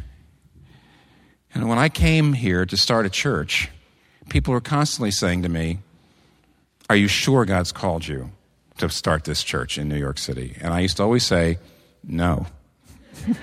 And 1.54 1.68
when 1.68 1.78
I 1.78 1.90
came 1.90 2.34
here 2.34 2.66
to 2.66 2.78
start 2.78 3.06
a 3.06 3.10
church, 3.10 3.70
people 4.30 4.54
were 4.54 4.62
constantly 4.62 5.12
saying 5.12 5.42
to 5.44 5.50
me, 5.50 5.80
Are 6.90 6.96
you 6.96 7.08
sure 7.08 7.46
God's 7.46 7.72
called 7.72 8.08
you 8.08 8.32
to 8.78 8.90
start 8.90 9.26
this 9.26 9.44
church 9.44 9.78
in 9.78 9.90
New 9.90 9.98
York 9.98 10.18
City? 10.18 10.56
And 10.62 10.74
I 10.74 10.80
used 10.80 10.98
to 10.98 11.04
always 11.04 11.26
say, 11.26 11.58
No. 12.04 12.46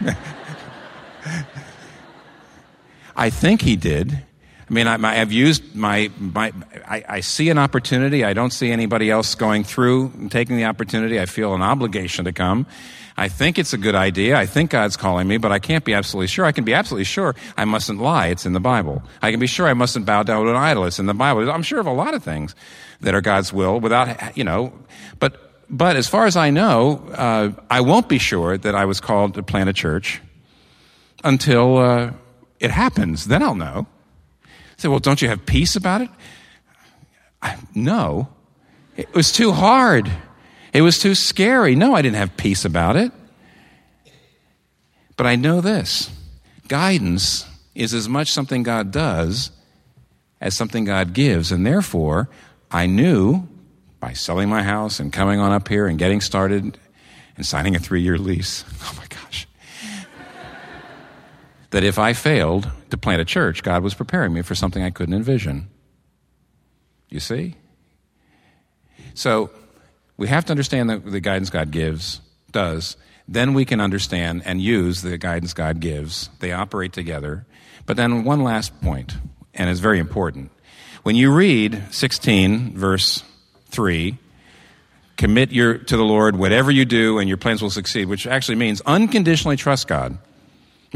I 3.16 3.30
think 3.30 3.62
He 3.62 3.76
did. 3.76 4.24
I 4.68 4.72
mean, 4.72 4.88
I, 4.88 5.14
have 5.14 5.30
used 5.30 5.76
my, 5.76 6.10
my 6.18 6.52
I, 6.88 7.04
I, 7.08 7.20
see 7.20 7.50
an 7.50 7.58
opportunity. 7.58 8.24
I 8.24 8.32
don't 8.32 8.52
see 8.52 8.72
anybody 8.72 9.12
else 9.12 9.36
going 9.36 9.62
through 9.62 10.10
and 10.18 10.30
taking 10.30 10.56
the 10.56 10.64
opportunity. 10.64 11.20
I 11.20 11.26
feel 11.26 11.54
an 11.54 11.62
obligation 11.62 12.24
to 12.24 12.32
come. 12.32 12.66
I 13.16 13.28
think 13.28 13.60
it's 13.60 13.72
a 13.72 13.78
good 13.78 13.94
idea. 13.94 14.36
I 14.36 14.44
think 14.44 14.72
God's 14.72 14.96
calling 14.96 15.28
me, 15.28 15.38
but 15.38 15.52
I 15.52 15.60
can't 15.60 15.84
be 15.84 15.94
absolutely 15.94 16.26
sure. 16.26 16.44
I 16.44 16.50
can 16.50 16.64
be 16.64 16.74
absolutely 16.74 17.04
sure 17.04 17.36
I 17.56 17.64
mustn't 17.64 18.00
lie. 18.00 18.26
It's 18.26 18.44
in 18.44 18.54
the 18.54 18.60
Bible. 18.60 19.04
I 19.22 19.30
can 19.30 19.38
be 19.38 19.46
sure 19.46 19.68
I 19.68 19.74
mustn't 19.74 20.04
bow 20.04 20.24
down 20.24 20.44
to 20.44 20.50
an 20.50 20.56
idol. 20.56 20.84
It's 20.84 20.98
in 20.98 21.06
the 21.06 21.14
Bible. 21.14 21.48
I'm 21.48 21.62
sure 21.62 21.78
of 21.78 21.86
a 21.86 21.92
lot 21.92 22.14
of 22.14 22.24
things 22.24 22.56
that 23.02 23.14
are 23.14 23.20
God's 23.20 23.52
will 23.52 23.78
without, 23.78 24.36
you 24.36 24.42
know, 24.42 24.72
but, 25.20 25.64
but 25.70 25.94
as 25.94 26.08
far 26.08 26.26
as 26.26 26.36
I 26.36 26.50
know, 26.50 27.08
uh, 27.12 27.52
I 27.70 27.82
won't 27.82 28.08
be 28.08 28.18
sure 28.18 28.58
that 28.58 28.74
I 28.74 28.84
was 28.84 29.00
called 29.00 29.34
to 29.34 29.44
plant 29.44 29.70
a 29.70 29.72
church 29.72 30.20
until 31.26 31.78
uh, 31.78 32.12
it 32.60 32.70
happens. 32.70 33.26
Then 33.26 33.42
I'll 33.42 33.54
know. 33.54 33.86
I 34.44 34.48
Say, 34.78 34.88
well, 34.88 35.00
don't 35.00 35.20
you 35.20 35.28
have 35.28 35.44
peace 35.44 35.76
about 35.76 36.00
it? 36.00 36.10
I, 37.42 37.56
no. 37.74 38.28
It 38.96 39.12
was 39.14 39.32
too 39.32 39.52
hard. 39.52 40.10
It 40.72 40.82
was 40.82 40.98
too 40.98 41.14
scary. 41.14 41.74
No, 41.74 41.94
I 41.94 42.02
didn't 42.02 42.16
have 42.16 42.36
peace 42.36 42.64
about 42.64 42.96
it. 42.96 43.12
But 45.16 45.26
I 45.26 45.36
know 45.36 45.60
this 45.60 46.10
guidance 46.68 47.46
is 47.74 47.94
as 47.94 48.08
much 48.08 48.30
something 48.32 48.62
God 48.62 48.90
does 48.90 49.50
as 50.40 50.56
something 50.56 50.84
God 50.84 51.12
gives. 51.12 51.52
And 51.52 51.66
therefore, 51.66 52.28
I 52.70 52.86
knew 52.86 53.48
by 54.00 54.12
selling 54.12 54.48
my 54.48 54.62
house 54.62 55.00
and 55.00 55.12
coming 55.12 55.40
on 55.40 55.52
up 55.52 55.68
here 55.68 55.86
and 55.86 55.98
getting 55.98 56.20
started 56.20 56.78
and 57.36 57.46
signing 57.46 57.74
a 57.74 57.78
three 57.78 58.02
year 58.02 58.18
lease, 58.18 58.64
oh 58.82 58.92
that 61.70 61.84
if 61.84 61.98
I 61.98 62.12
failed 62.12 62.70
to 62.90 62.96
plant 62.96 63.20
a 63.20 63.24
church, 63.24 63.62
God 63.62 63.82
was 63.82 63.94
preparing 63.94 64.32
me 64.32 64.42
for 64.42 64.54
something 64.54 64.82
I 64.82 64.90
couldn't 64.90 65.14
envision. 65.14 65.68
You 67.08 67.20
see? 67.20 67.56
So 69.14 69.50
we 70.16 70.28
have 70.28 70.44
to 70.46 70.52
understand 70.52 70.90
the, 70.90 70.98
the 70.98 71.20
guidance 71.20 71.50
God 71.50 71.70
gives, 71.70 72.20
does. 72.50 72.96
Then 73.28 73.54
we 73.54 73.64
can 73.64 73.80
understand 73.80 74.42
and 74.44 74.60
use 74.60 75.02
the 75.02 75.18
guidance 75.18 75.52
God 75.52 75.80
gives. 75.80 76.30
They 76.40 76.52
operate 76.52 76.92
together. 76.92 77.46
But 77.84 77.96
then 77.96 78.24
one 78.24 78.42
last 78.42 78.80
point, 78.80 79.16
and 79.54 79.68
it's 79.70 79.80
very 79.80 79.98
important. 79.98 80.50
When 81.02 81.16
you 81.16 81.32
read 81.32 81.82
16, 81.90 82.76
verse 82.76 83.22
3, 83.68 84.18
commit 85.16 85.52
your, 85.52 85.78
to 85.78 85.96
the 85.96 86.04
Lord 86.04 86.36
whatever 86.36 86.70
you 86.70 86.84
do 86.84 87.18
and 87.18 87.28
your 87.28 87.38
plans 87.38 87.62
will 87.62 87.70
succeed, 87.70 88.06
which 88.06 88.26
actually 88.26 88.56
means 88.56 88.80
unconditionally 88.82 89.56
trust 89.56 89.86
God. 89.86 90.18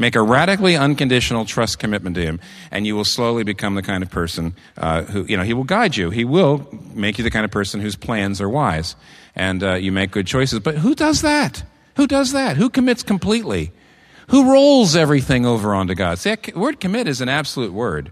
Make 0.01 0.17
a 0.17 0.23
radically 0.23 0.79
unconditional 0.79 1.45
trust 1.45 1.79
commitment 1.79 2.17
to 2.17 2.23
Him, 2.23 2.41
and 2.71 2.87
you 2.87 2.97
will 2.97 3.05
slowly 3.05 3.45
become 3.45 3.75
the 3.75 3.83
kind 3.83 4.03
of 4.03 4.11
person 4.11 4.55
uh, 4.79 5.03
who, 5.03 5.27
you 5.27 5.37
know, 5.37 5.43
He 5.43 5.53
will 5.53 5.65
guide 5.65 5.95
you. 5.95 6.09
He 6.09 6.25
will 6.25 6.67
make 6.95 7.19
you 7.19 7.23
the 7.23 7.31
kind 7.31 7.45
of 7.45 7.51
person 7.51 7.83
whose 7.83 7.97
plans 7.97 8.41
are 8.41 8.49
wise, 8.49 8.97
and 9.37 9.63
uh, 9.63 9.75
you 9.75 9.93
make 9.93 10.11
good 10.11 10.27
choices. 10.27 10.59
But 10.61 10.79
who 10.79 10.95
does 10.95 11.21
that? 11.21 11.65
Who 11.97 12.07
does 12.07 12.33
that? 12.33 12.57
Who 12.57 12.71
commits 12.71 13.03
completely? 13.03 13.73
Who 14.29 14.51
rolls 14.51 14.97
everything 14.97 15.45
over 15.45 15.75
onto 15.75 15.95
God? 15.95 16.19
See, 16.19 16.35
word 16.55 16.81
commit 16.81 17.07
is 17.07 17.21
an 17.21 17.29
absolute 17.29 17.75
word. 17.75 18.11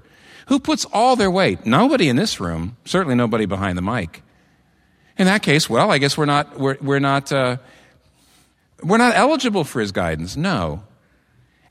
Who 0.48 0.60
puts 0.60 0.84
all 0.92 1.16
their 1.16 1.30
weight? 1.30 1.64
Nobody 1.64 2.10
in 2.10 2.16
this 2.16 2.38
room, 2.38 2.76
certainly 2.84 3.14
nobody 3.14 3.46
behind 3.46 3.78
the 3.78 3.82
mic. 3.82 4.22
In 5.16 5.24
that 5.24 5.40
case, 5.40 5.70
well, 5.70 5.90
I 5.90 5.96
guess 5.96 6.18
we're 6.18 6.26
not, 6.26 6.60
we're, 6.60 6.76
we're 6.82 6.98
not, 6.98 7.32
uh, 7.32 7.56
we're 8.82 8.98
not 8.98 9.14
eligible 9.16 9.64
for 9.64 9.80
His 9.80 9.90
guidance. 9.90 10.36
No. 10.36 10.82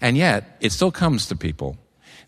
And 0.01 0.17
yet, 0.17 0.57
it 0.59 0.71
still 0.71 0.91
comes 0.91 1.25
to 1.27 1.35
people. 1.35 1.77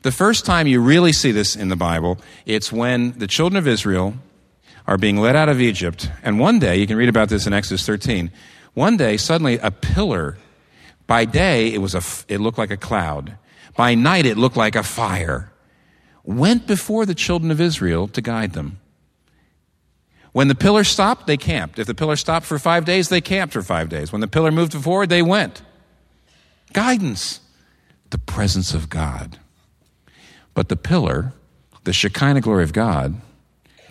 The 0.02 0.12
first 0.12 0.46
time 0.46 0.68
you 0.68 0.82
really 0.82 1.12
see 1.12 1.32
this 1.32 1.56
in 1.56 1.70
the 1.70 1.76
Bible, 1.76 2.18
it's 2.46 2.72
when 2.72 3.12
the 3.20 3.28
children 3.28 3.58
of 3.58 3.68
Israel 3.68 4.14
are 4.88 4.98
being 4.98 5.18
led 5.18 5.36
out 5.36 5.50
of 5.50 5.60
Egypt. 5.60 6.10
And 6.24 6.40
one 6.40 6.58
day, 6.58 6.78
you 6.78 6.88
can 6.88 6.98
read 6.98 7.10
about 7.10 7.30
this 7.30 7.46
in 7.46 7.54
Exodus 7.54 7.86
13. 7.86 8.32
One 8.74 8.98
day, 8.98 9.18
suddenly 9.18 9.58
a 9.58 9.72
pillar, 9.72 10.38
by 11.06 11.26
day, 11.26 11.74
it 11.74 11.80
was 11.80 11.96
a, 11.96 12.02
it 12.32 12.40
looked 12.40 12.58
like 12.58 12.72
a 12.72 12.78
cloud. 12.78 13.38
By 13.76 13.96
night, 13.96 14.26
it 14.26 14.38
looked 14.38 14.58
like 14.58 14.76
a 14.76 14.84
fire, 14.84 15.52
went 16.24 16.66
before 16.66 17.06
the 17.06 17.16
children 17.16 17.52
of 17.52 17.60
Israel 17.60 18.08
to 18.10 18.22
guide 18.22 18.54
them. 18.54 18.80
When 20.32 20.48
the 20.48 20.56
pillar 20.56 20.84
stopped, 20.84 21.28
they 21.28 21.38
camped. 21.38 21.80
If 21.80 21.88
the 21.88 21.96
pillar 21.96 22.16
stopped 22.16 22.46
for 22.46 22.60
five 22.60 22.86
days, 22.86 23.10
they 23.10 23.22
camped 23.22 23.54
for 23.54 23.62
five 23.62 23.90
days. 23.90 24.12
When 24.12 24.22
the 24.22 24.28
pillar 24.28 24.52
moved 24.52 24.74
forward, 24.74 25.10
they 25.10 25.22
went. 25.22 25.62
Guidance 26.72 27.42
the 28.10 28.18
presence 28.18 28.74
of 28.74 28.90
God. 28.90 29.38
But 30.54 30.70
the 30.70 30.76
pillar, 30.76 31.34
the 31.84 31.94
Shekinah 31.94 32.42
glory 32.42 32.64
of 32.64 32.74
God, 32.74 33.22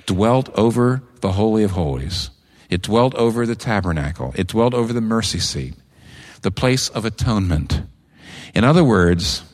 dwelt 0.07 0.49
over 0.55 1.03
the 1.21 1.33
Holy 1.33 1.63
of 1.63 1.73
Holies. 1.73 2.31
It 2.71 2.83
dwelt 2.83 3.15
over 3.15 3.47
the 3.47 3.57
tabernacle. 3.57 4.33
It 4.37 4.49
dwelt 4.49 4.75
over 4.75 4.93
the 4.93 5.01
mercy 5.01 5.39
seat, 5.39 5.75
the 6.43 6.51
place 6.51 6.89
of 6.89 7.05
atonement. 7.05 7.83
In 8.55 8.65
other 8.65 8.85
words, 8.85 9.45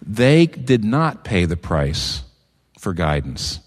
they 0.00 0.46
did 0.46 0.84
not 0.84 1.24
pay 1.24 1.44
the 1.44 1.56
price 1.56 2.22
for 2.78 2.92
guidance. 2.92 3.60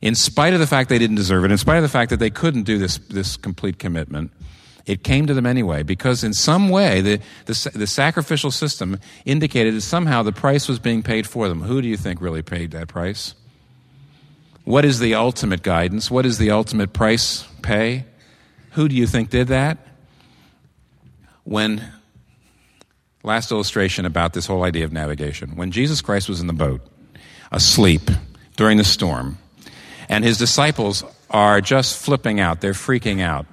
In 0.00 0.14
spite 0.14 0.54
of 0.54 0.60
the 0.60 0.66
fact 0.66 0.88
they 0.88 0.98
didn't 0.98 1.16
deserve 1.16 1.44
it, 1.44 1.52
in 1.52 1.58
spite 1.58 1.76
of 1.76 1.82
the 1.82 1.88
fact 1.88 2.10
that 2.10 2.18
they 2.18 2.30
couldn't 2.30 2.64
do 2.64 2.78
this, 2.78 2.98
this 2.98 3.36
complete 3.36 3.78
commitment, 3.78 4.32
it 4.86 5.04
came 5.04 5.26
to 5.26 5.34
them 5.34 5.46
anyway 5.46 5.82
because, 5.82 6.24
in 6.24 6.34
some 6.34 6.68
way, 6.68 7.00
the, 7.00 7.20
the, 7.46 7.70
the, 7.74 7.86
sacrificial 7.86 8.50
system 8.50 8.98
indicated 9.24 9.74
that 9.74 9.82
somehow 9.82 10.22
the 10.22 10.32
price 10.32 10.68
was 10.68 10.78
being 10.78 11.02
paid 11.02 11.26
for 11.26 11.48
them. 11.48 11.62
Who 11.62 11.80
do 11.80 11.88
you 11.88 11.96
think 11.96 12.20
really 12.20 12.42
paid 12.42 12.72
that 12.72 12.88
price? 12.88 13.34
What 14.64 14.84
is 14.84 14.98
the 14.98 15.14
ultimate 15.14 15.62
guidance? 15.62 16.10
What 16.10 16.26
is 16.26 16.38
the 16.38 16.50
ultimate 16.50 16.92
price 16.92 17.46
pay? 17.62 18.04
Who 18.72 18.88
do 18.88 18.94
you 18.94 19.06
think 19.06 19.30
did 19.30 19.48
that? 19.48 19.78
When, 21.44 21.84
last 23.22 23.50
illustration 23.52 24.04
about 24.04 24.32
this 24.32 24.46
whole 24.46 24.64
idea 24.64 24.84
of 24.84 24.92
navigation. 24.92 25.56
When 25.56 25.70
Jesus 25.70 26.00
Christ 26.00 26.28
was 26.28 26.40
in 26.40 26.46
the 26.46 26.52
boat, 26.52 26.80
asleep 27.50 28.10
during 28.56 28.78
the 28.78 28.84
storm, 28.84 29.38
and 30.08 30.24
his 30.24 30.38
disciples 30.38 31.04
are 31.30 31.60
just 31.60 31.96
flipping 31.96 32.40
out, 32.40 32.60
they're 32.60 32.72
freaking 32.72 33.20
out 33.20 33.46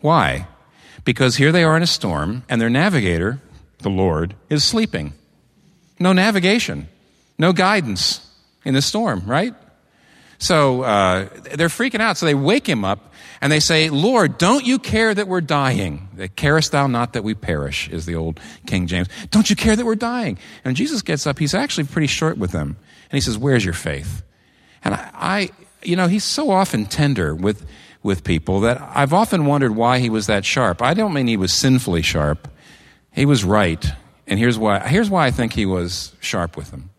why? 0.00 0.46
Because 1.04 1.36
here 1.36 1.52
they 1.52 1.64
are 1.64 1.76
in 1.76 1.82
a 1.82 1.86
storm, 1.86 2.44
and 2.48 2.60
their 2.60 2.70
navigator, 2.70 3.40
the 3.78 3.90
Lord, 3.90 4.34
is 4.50 4.64
sleeping. 4.64 5.12
No 5.98 6.12
navigation, 6.12 6.88
no 7.38 7.52
guidance 7.52 8.24
in 8.64 8.74
the 8.74 8.82
storm, 8.82 9.24
right? 9.26 9.54
So 10.38 10.82
uh, 10.82 11.28
they're 11.54 11.68
freaking 11.68 12.00
out. 12.00 12.16
So 12.16 12.26
they 12.26 12.34
wake 12.34 12.68
him 12.68 12.84
up 12.84 13.12
and 13.40 13.52
they 13.52 13.60
say, 13.60 13.90
Lord, 13.90 14.38
don't 14.38 14.64
you 14.64 14.78
care 14.78 15.12
that 15.12 15.26
we're 15.26 15.40
dying? 15.40 16.08
Carest 16.36 16.72
thou 16.72 16.86
not 16.86 17.12
that 17.14 17.24
we 17.24 17.34
perish, 17.34 17.88
is 17.88 18.06
the 18.06 18.14
old 18.14 18.40
King 18.66 18.86
James. 18.86 19.08
Don't 19.30 19.50
you 19.50 19.56
care 19.56 19.74
that 19.74 19.84
we're 19.84 19.96
dying? 19.96 20.38
And 20.64 20.76
Jesus 20.76 21.02
gets 21.02 21.26
up. 21.26 21.38
He's 21.38 21.54
actually 21.54 21.84
pretty 21.84 22.06
short 22.06 22.38
with 22.38 22.52
them. 22.52 22.76
And 23.10 23.16
he 23.16 23.20
says, 23.20 23.36
Where's 23.36 23.64
your 23.64 23.74
faith? 23.74 24.22
And 24.84 24.94
I, 24.94 25.10
I 25.14 25.50
you 25.82 25.96
know, 25.96 26.06
he's 26.06 26.24
so 26.24 26.50
often 26.50 26.86
tender 26.86 27.34
with 27.34 27.66
with 28.02 28.24
people 28.24 28.60
that 28.60 28.80
I've 28.94 29.12
often 29.12 29.46
wondered 29.46 29.74
why 29.74 29.98
he 29.98 30.08
was 30.08 30.26
that 30.26 30.44
sharp. 30.44 30.82
I 30.82 30.94
don't 30.94 31.12
mean 31.12 31.26
he 31.26 31.36
was 31.36 31.52
sinfully 31.52 32.02
sharp, 32.02 32.48
he 33.12 33.26
was 33.26 33.44
right. 33.44 33.84
and 34.26 34.38
here's 34.38 34.58
why, 34.58 34.80
here's 34.80 35.10
why 35.10 35.26
I 35.26 35.30
think 35.30 35.52
he 35.52 35.66
was 35.66 36.14
sharp 36.20 36.56
with 36.56 36.70
them. 36.70 36.90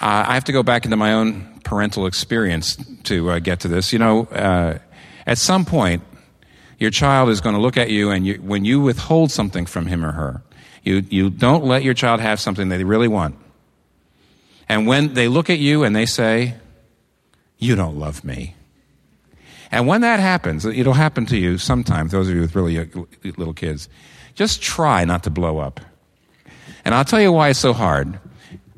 Uh, 0.00 0.24
I 0.28 0.34
have 0.34 0.44
to 0.44 0.52
go 0.52 0.62
back 0.62 0.84
into 0.84 0.96
my 0.96 1.12
own 1.12 1.60
parental 1.64 2.06
experience 2.06 2.76
to 3.04 3.30
uh, 3.30 3.38
get 3.38 3.60
to 3.60 3.68
this. 3.68 3.92
You 3.92 3.98
know, 3.98 4.24
uh, 4.26 4.78
at 5.26 5.38
some 5.38 5.64
point, 5.64 6.02
your 6.78 6.90
child 6.90 7.28
is 7.28 7.40
going 7.40 7.54
to 7.54 7.60
look 7.60 7.76
at 7.76 7.90
you, 7.90 8.10
and 8.10 8.26
you, 8.26 8.34
when 8.34 8.64
you 8.64 8.80
withhold 8.80 9.30
something 9.30 9.66
from 9.66 9.86
him 9.86 10.04
or 10.04 10.12
her, 10.12 10.42
you, 10.82 11.04
you 11.08 11.30
don't 11.30 11.64
let 11.64 11.84
your 11.84 11.94
child 11.94 12.20
have 12.20 12.40
something 12.40 12.68
that 12.70 12.78
they 12.78 12.84
really 12.84 13.06
want. 13.06 13.36
And 14.68 14.86
when 14.86 15.14
they 15.14 15.28
look 15.28 15.50
at 15.50 15.58
you 15.58 15.84
and 15.84 15.94
they 15.94 16.06
say, 16.06 16.54
You 17.58 17.76
don't 17.76 17.96
love 17.96 18.24
me. 18.24 18.56
And 19.72 19.86
when 19.86 20.02
that 20.02 20.20
happens, 20.20 20.66
it'll 20.66 20.92
happen 20.92 21.24
to 21.26 21.36
you 21.36 21.56
sometimes, 21.56 22.12
those 22.12 22.28
of 22.28 22.34
you 22.34 22.42
with 22.42 22.54
really 22.54 22.76
little 23.24 23.54
kids, 23.54 23.88
just 24.34 24.62
try 24.62 25.04
not 25.04 25.24
to 25.24 25.30
blow 25.30 25.58
up. 25.58 25.80
And 26.84 26.94
I'll 26.94 27.04
tell 27.04 27.20
you 27.20 27.32
why 27.32 27.48
it's 27.48 27.58
so 27.58 27.72
hard. 27.72 28.20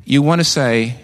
You 0.04 0.22
want 0.22 0.40
to 0.40 0.44
say, 0.44 0.96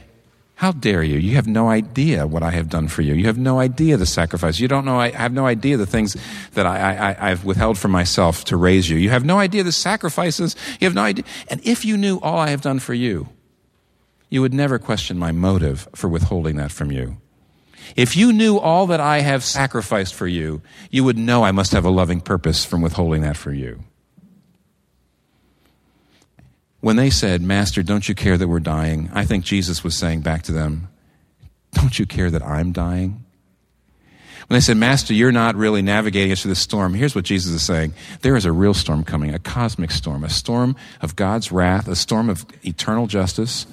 how 0.54 0.72
dare 0.72 1.02
you? 1.02 1.18
You 1.18 1.34
have 1.36 1.46
no 1.46 1.68
idea 1.68 2.26
what 2.26 2.42
I 2.42 2.50
have 2.50 2.68
done 2.68 2.86
for 2.86 3.02
you. 3.02 3.14
You 3.14 3.26
have 3.26 3.38
no 3.38 3.58
idea 3.58 3.96
the 3.96 4.06
sacrifice. 4.06 4.60
You 4.60 4.68
don't 4.68 4.84
know, 4.84 5.00
I 5.00 5.10
have 5.10 5.32
no 5.32 5.46
idea 5.46 5.76
the 5.76 5.86
things 5.86 6.16
that 6.52 6.66
I, 6.66 7.12
I, 7.12 7.30
I've 7.30 7.44
withheld 7.44 7.78
from 7.78 7.90
myself 7.90 8.44
to 8.44 8.56
raise 8.56 8.88
you. 8.88 8.96
You 8.96 9.10
have 9.10 9.24
no 9.24 9.38
idea 9.38 9.64
the 9.64 9.72
sacrifices. 9.72 10.54
You 10.78 10.84
have 10.84 10.94
no 10.94 11.02
idea. 11.02 11.24
And 11.48 11.60
if 11.66 11.84
you 11.84 11.96
knew 11.96 12.20
all 12.20 12.38
I 12.38 12.50
have 12.50 12.60
done 12.60 12.78
for 12.78 12.94
you, 12.94 13.28
you 14.28 14.40
would 14.40 14.54
never 14.54 14.78
question 14.78 15.18
my 15.18 15.32
motive 15.32 15.88
for 15.94 16.08
withholding 16.08 16.56
that 16.56 16.70
from 16.70 16.92
you. 16.92 17.16
If 17.96 18.16
you 18.16 18.32
knew 18.32 18.58
all 18.58 18.86
that 18.86 19.00
I 19.00 19.20
have 19.20 19.44
sacrificed 19.44 20.14
for 20.14 20.26
you, 20.26 20.62
you 20.90 21.04
would 21.04 21.18
know 21.18 21.42
I 21.42 21.52
must 21.52 21.72
have 21.72 21.84
a 21.84 21.90
loving 21.90 22.20
purpose 22.20 22.64
from 22.64 22.82
withholding 22.82 23.22
that 23.22 23.36
for 23.36 23.52
you. 23.52 23.84
When 26.80 26.96
they 26.96 27.10
said, 27.10 27.42
Master, 27.42 27.82
don't 27.82 28.08
you 28.08 28.14
care 28.14 28.38
that 28.38 28.48
we're 28.48 28.60
dying? 28.60 29.10
I 29.12 29.24
think 29.24 29.44
Jesus 29.44 29.84
was 29.84 29.96
saying 29.96 30.22
back 30.22 30.42
to 30.44 30.52
them, 30.52 30.88
Don't 31.72 31.98
you 31.98 32.06
care 32.06 32.30
that 32.30 32.42
I'm 32.42 32.72
dying? 32.72 33.24
When 34.48 34.56
they 34.56 34.62
said, 34.62 34.78
Master, 34.78 35.14
you're 35.14 35.30
not 35.30 35.54
really 35.54 35.82
navigating 35.82 36.32
us 36.32 36.42
through 36.42 36.48
the 36.48 36.56
storm, 36.56 36.94
here's 36.94 37.14
what 37.14 37.24
Jesus 37.24 37.52
is 37.52 37.62
saying. 37.62 37.94
There 38.22 38.34
is 38.34 38.44
a 38.44 38.50
real 38.50 38.74
storm 38.74 39.04
coming, 39.04 39.32
a 39.32 39.38
cosmic 39.38 39.92
storm, 39.92 40.24
a 40.24 40.30
storm 40.30 40.74
of 41.00 41.14
God's 41.14 41.52
wrath, 41.52 41.86
a 41.86 41.94
storm 41.94 42.28
of 42.28 42.44
eternal 42.64 43.06
justice, 43.06 43.66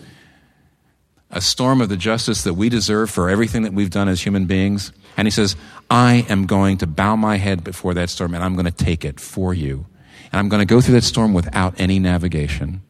a 1.29 1.41
storm 1.41 1.81
of 1.81 1.89
the 1.89 1.97
justice 1.97 2.43
that 2.43 2.53
we 2.53 2.69
deserve 2.69 3.09
for 3.09 3.29
everything 3.29 3.63
that 3.63 3.73
we've 3.73 3.89
done 3.89 4.07
as 4.07 4.25
human 4.25 4.45
beings. 4.45 4.91
And 5.17 5.25
he 5.27 5.31
says, 5.31 5.55
I 5.89 6.25
am 6.29 6.45
going 6.45 6.77
to 6.77 6.87
bow 6.87 7.15
my 7.15 7.37
head 7.37 7.63
before 7.63 7.93
that 7.95 8.09
storm 8.09 8.33
and 8.33 8.43
I'm 8.43 8.53
going 8.53 8.65
to 8.65 8.71
take 8.71 9.03
it 9.03 9.19
for 9.19 9.53
you. 9.53 9.85
And 10.31 10.39
I'm 10.39 10.49
going 10.49 10.59
to 10.59 10.65
go 10.65 10.81
through 10.81 10.95
that 10.95 11.03
storm 11.03 11.33
without 11.33 11.79
any 11.79 11.99
navigation 11.99 12.81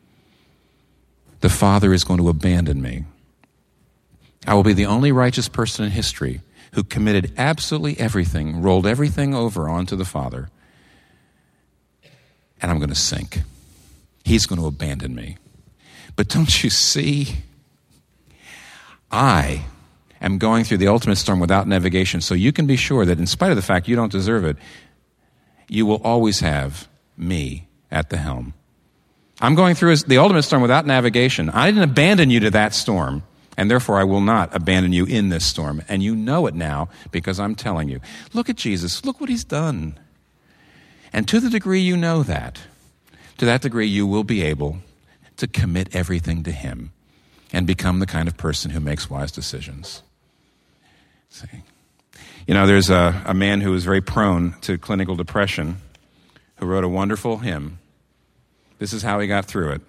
the 1.42 1.50
Father 1.50 1.94
is 1.94 2.04
going 2.04 2.20
to 2.20 2.30
abandon 2.30 2.82
me. 2.82 3.06
I 4.46 4.54
will 4.54 4.64
be 4.64 4.74
the 4.74 4.86
only 4.86 5.12
righteous 5.12 5.50
person 5.50 5.86
in 5.86 5.92
history 5.92 6.42
who 6.74 6.84
committed 6.84 7.34
absolutely 7.38 8.00
everything, 8.00 8.62
rolled 8.62 8.88
everything 8.88 9.34
over 9.34 9.70
onto 9.70 9.96
the 9.96 10.06
Father, 10.06 10.50
and 12.62 12.72
I'm 12.72 12.80
going 12.80 12.90
to 12.90 12.96
sink. 12.96 13.42
He's 14.24 14.46
going 14.46 14.60
to 14.60 14.68
abandon 14.68 15.14
me. 15.14 15.38
But 16.16 16.28
don't 16.28 16.64
you 16.64 16.70
see? 16.70 17.38
I 19.12 19.66
am 20.22 20.38
going 20.38 20.64
through 20.64 20.78
the 20.78 20.88
ultimate 20.88 21.16
storm 21.18 21.40
without 21.40 21.68
navigation, 21.68 22.22
so 22.22 22.34
you 22.34 22.52
can 22.52 22.68
be 22.68 22.76
sure 22.76 23.06
that 23.06 23.20
in 23.20 23.28
spite 23.28 23.52
of 23.52 23.56
the 23.56 23.62
fact 23.62 23.88
you 23.88 23.96
don't 23.96 24.12
deserve 24.12 24.44
it, 24.46 24.58
you 25.70 25.86
will 25.86 26.02
always 26.04 26.40
have 26.40 26.88
me 27.18 27.68
at 27.92 28.10
the 28.10 28.18
helm. 28.18 28.54
I'm 29.40 29.56
going 29.56 29.76
through 29.76 29.96
the 29.98 30.18
ultimate 30.18 30.44
storm 30.44 30.62
without 30.62 30.86
navigation. 30.86 31.50
I 31.50 31.68
didn't 31.68 31.84
abandon 31.84 32.30
you 32.30 32.40
to 32.42 32.52
that 32.52 32.74
storm, 32.74 33.24
and 33.56 33.70
therefore 33.70 34.00
I 34.00 34.04
will 34.04 34.22
not 34.22 34.56
abandon 34.56 34.94
you 34.94 35.06
in 35.06 35.30
this 35.30 35.46
storm. 35.46 35.84
And 35.88 36.02
you 36.02 36.16
know 36.16 36.48
it 36.48 36.56
now 36.56 36.90
because 37.12 37.40
I'm 37.40 37.56
telling 37.56 37.88
you. 37.88 38.00
Look 38.34 38.50
at 38.50 38.56
Jesus. 38.56 39.06
Look 39.06 39.22
what 39.22 39.30
he's 39.30 39.44
done. 39.44 40.00
And 41.14 41.28
to 41.28 41.40
the 41.40 41.50
degree 41.50 41.80
you 41.80 41.96
know 41.96 42.24
that, 42.24 42.60
to 43.38 43.46
that 43.46 43.62
degree 43.62 43.88
you 43.88 44.08
will 44.08 44.24
be 44.24 44.42
able 44.42 44.80
to 45.38 45.48
commit 45.48 45.96
everything 45.96 46.44
to 46.44 46.52
him 46.52 46.92
and 47.52 47.66
become 47.66 48.00
the 48.00 48.06
kind 48.06 48.28
of 48.28 48.38
person 48.38 48.72
who 48.72 48.80
makes 48.80 49.10
wise 49.10 49.32
decisions. 49.32 50.02
See? 51.30 51.48
You 52.48 52.54
know, 52.54 52.66
there's 52.66 52.90
a, 52.90 53.22
a 53.26 53.34
man 53.34 53.62
who 53.62 53.72
was 53.72 53.84
very 53.84 54.02
prone 54.02 54.56
to 54.62 54.78
clinical 54.78 55.16
depression 55.16 55.78
who 56.58 56.66
wrote 56.66 56.84
a 56.84 56.90
wonderful 56.90 57.38
hymn 57.38 57.80
this 58.80 58.94
is 58.94 59.04
how 59.04 59.20
he 59.20 59.28
got 59.28 59.46
through 59.46 59.72
it. 59.72 59.82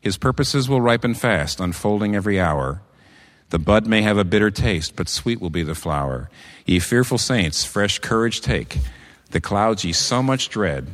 His 0.00 0.16
purposes 0.16 0.68
will 0.68 0.80
ripen 0.80 1.14
fast, 1.14 1.60
unfolding 1.60 2.14
every 2.16 2.40
hour. 2.40 2.82
The 3.50 3.58
bud 3.58 3.86
may 3.86 4.02
have 4.02 4.18
a 4.18 4.24
bitter 4.24 4.50
taste, 4.50 4.96
but 4.96 5.08
sweet 5.08 5.40
will 5.40 5.50
be 5.50 5.62
the 5.62 5.74
flower. 5.74 6.30
Ye 6.66 6.78
fearful 6.78 7.18
saints, 7.18 7.64
fresh 7.64 8.00
courage 8.00 8.40
take. 8.40 8.78
The 9.30 9.40
clouds 9.40 9.84
ye 9.84 9.92
so 9.92 10.22
much 10.22 10.48
dread 10.48 10.88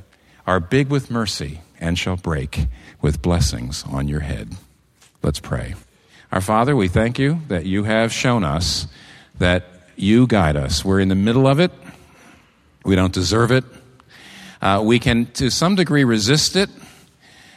are 0.46 0.61
big 0.61 0.88
with 0.88 1.11
mercy 1.11 1.61
and 1.80 1.98
shall 1.98 2.16
break 2.16 2.66
with 3.00 3.22
blessings 3.22 3.84
on 3.84 4.08
your 4.08 4.20
head. 4.20 4.56
Let's 5.22 5.40
pray. 5.40 5.74
Our 6.33 6.41
Father, 6.41 6.76
we 6.76 6.87
thank 6.87 7.18
you 7.18 7.41
that 7.49 7.66
you 7.66 7.83
have 7.83 8.12
shown 8.12 8.45
us 8.45 8.87
that 9.39 9.64
you 9.97 10.28
guide 10.28 10.55
us. 10.57 10.85
We're 10.85 11.01
in 11.01 11.09
the 11.09 11.16
middle 11.16 11.49
of 11.49 11.59
it. 11.59 11.72
We 12.85 12.95
don't 12.95 13.12
deserve 13.12 13.51
it. 13.51 13.64
Uh, 14.62 14.81
we 14.85 15.01
can, 15.01 15.26
to 15.33 15.51
some 15.51 15.74
degree, 15.74 16.05
resist 16.05 16.55
it 16.55 16.70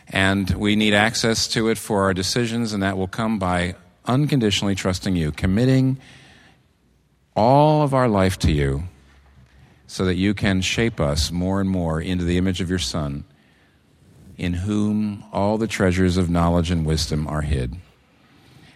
and 0.09 0.49
we 0.51 0.75
need 0.75 0.95
access 0.95 1.47
to 1.49 1.69
it 1.69 1.77
for 1.77 2.01
our 2.03 2.15
decisions, 2.15 2.73
and 2.73 2.81
that 2.81 2.97
will 2.97 3.07
come 3.07 3.37
by 3.37 3.75
unconditionally 4.05 4.73
trusting 4.73 5.15
you, 5.15 5.31
committing 5.31 5.97
all 7.35 7.83
of 7.83 7.93
our 7.93 8.07
life 8.07 8.39
to 8.39 8.51
you 8.51 8.83
so 9.85 10.05
that 10.05 10.15
you 10.15 10.33
can 10.33 10.61
shape 10.61 10.99
us 10.99 11.31
more 11.31 11.61
and 11.61 11.69
more 11.69 12.01
into 12.01 12.23
the 12.23 12.39
image 12.39 12.59
of 12.59 12.71
your 12.71 12.79
Son, 12.79 13.23
in 14.35 14.53
whom 14.53 15.23
all 15.31 15.59
the 15.59 15.67
treasures 15.67 16.17
of 16.17 16.27
knowledge 16.27 16.71
and 16.71 16.87
wisdom 16.87 17.27
are 17.27 17.41
hid. 17.41 17.75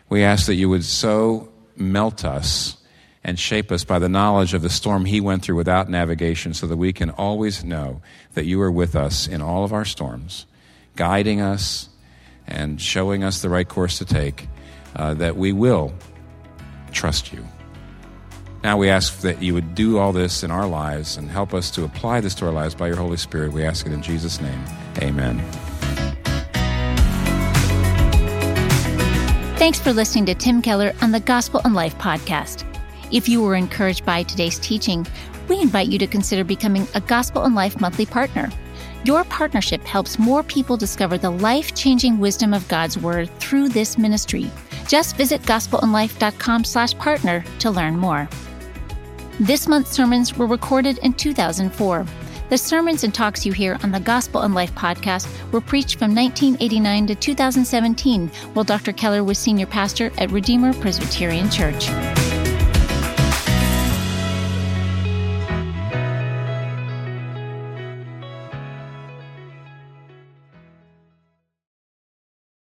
We 0.09 0.23
ask 0.23 0.45
that 0.47 0.55
you 0.55 0.69
would 0.69 0.85
so 0.85 1.49
melt 1.75 2.23
us 2.25 2.77
and 3.23 3.37
shape 3.37 3.71
us 3.71 3.83
by 3.83 3.99
the 3.99 4.07
knowledge 4.07 4.53
of 4.53 4.61
the 4.61 4.69
storm 4.69 5.05
he 5.05 5.19
went 5.19 5.43
through 5.43 5.55
without 5.55 5.89
navigation 5.89 6.53
so 6.53 6.65
that 6.67 6.77
we 6.77 6.93
can 6.93 7.09
always 7.09 7.63
know 7.63 8.01
that 8.33 8.45
you 8.45 8.61
are 8.61 8.71
with 8.71 8.95
us 8.95 9.27
in 9.27 9.41
all 9.41 9.63
of 9.63 9.73
our 9.73 9.85
storms 9.85 10.45
guiding 10.95 11.39
us 11.39 11.87
and 12.47 12.81
showing 12.81 13.23
us 13.23 13.41
the 13.41 13.49
right 13.49 13.67
course 13.67 13.99
to 13.99 14.05
take, 14.05 14.47
uh, 14.95 15.13
that 15.13 15.37
we 15.37 15.53
will 15.53 15.93
trust 16.91 17.31
you. 17.31 17.45
Now 18.63 18.77
we 18.77 18.89
ask 18.89 19.21
that 19.21 19.41
you 19.41 19.53
would 19.53 19.75
do 19.75 19.97
all 19.97 20.11
this 20.11 20.43
in 20.43 20.51
our 20.51 20.67
lives 20.67 21.15
and 21.15 21.29
help 21.29 21.53
us 21.53 21.69
to 21.71 21.85
apply 21.85 22.21
this 22.21 22.33
to 22.35 22.45
our 22.47 22.51
lives 22.51 22.75
by 22.75 22.87
your 22.87 22.97
Holy 22.97 23.17
Spirit. 23.17 23.53
We 23.53 23.63
ask 23.63 23.85
it 23.85 23.93
in 23.93 24.01
Jesus' 24.01 24.41
name. 24.41 24.63
Amen. 24.97 25.43
Thanks 29.57 29.79
for 29.79 29.91
listening 29.91 30.27
to 30.27 30.35
Tim 30.35 30.61
Keller 30.61 30.93
on 31.01 31.11
the 31.11 31.19
Gospel 31.19 31.61
in 31.65 31.73
Life 31.73 31.97
podcast. 31.97 32.63
If 33.11 33.27
you 33.27 33.41
were 33.41 33.55
encouraged 33.55 34.05
by 34.05 34.21
today's 34.21 34.59
teaching, 34.59 35.03
we 35.47 35.59
invite 35.59 35.87
you 35.87 35.97
to 35.97 36.05
consider 36.05 36.43
becoming 36.43 36.87
a 36.93 37.01
Gospel 37.01 37.43
in 37.45 37.55
Life 37.55 37.81
monthly 37.81 38.05
partner. 38.05 38.51
Your 39.03 39.23
partnership 39.23 39.81
helps 39.83 40.19
more 40.19 40.43
people 40.43 40.77
discover 40.77 41.17
the 41.17 41.31
life 41.31 41.73
changing 41.73 42.19
wisdom 42.19 42.53
of 42.53 42.67
God's 42.67 42.99
Word 42.99 43.31
through 43.39 43.69
this 43.69 43.97
ministry. 43.97 44.51
Just 44.87 45.17
visit 45.17 45.41
gospelinlife.com 45.41 46.63
slash 46.63 46.95
partner 46.99 47.43
to 47.57 47.71
learn 47.71 47.97
more. 47.97 48.29
This 49.39 49.67
month's 49.67 49.89
sermons 49.89 50.37
were 50.37 50.45
recorded 50.45 50.99
in 50.99 51.13
2004. 51.13 52.05
The 52.49 52.57
sermons 52.57 53.03
and 53.03 53.13
talks 53.13 53.45
you 53.45 53.51
hear 53.51 53.77
on 53.83 53.91
the 53.91 53.99
Gospel 53.99 54.43
in 54.43 54.53
Life 54.53 54.73
podcast 54.73 55.27
were 55.51 55.59
preached 55.59 55.99
from 55.99 56.15
1989 56.15 57.07
to 57.07 57.15
2017 57.15 58.29
while 58.53 58.63
Dr. 58.63 58.93
Keller 58.93 59.23
was 59.25 59.37
senior 59.37 59.65
pastor 59.65 60.13
at 60.17 60.31
Redeemer 60.31 60.73
Presbyterian 60.73 61.49
Church. 61.49 61.89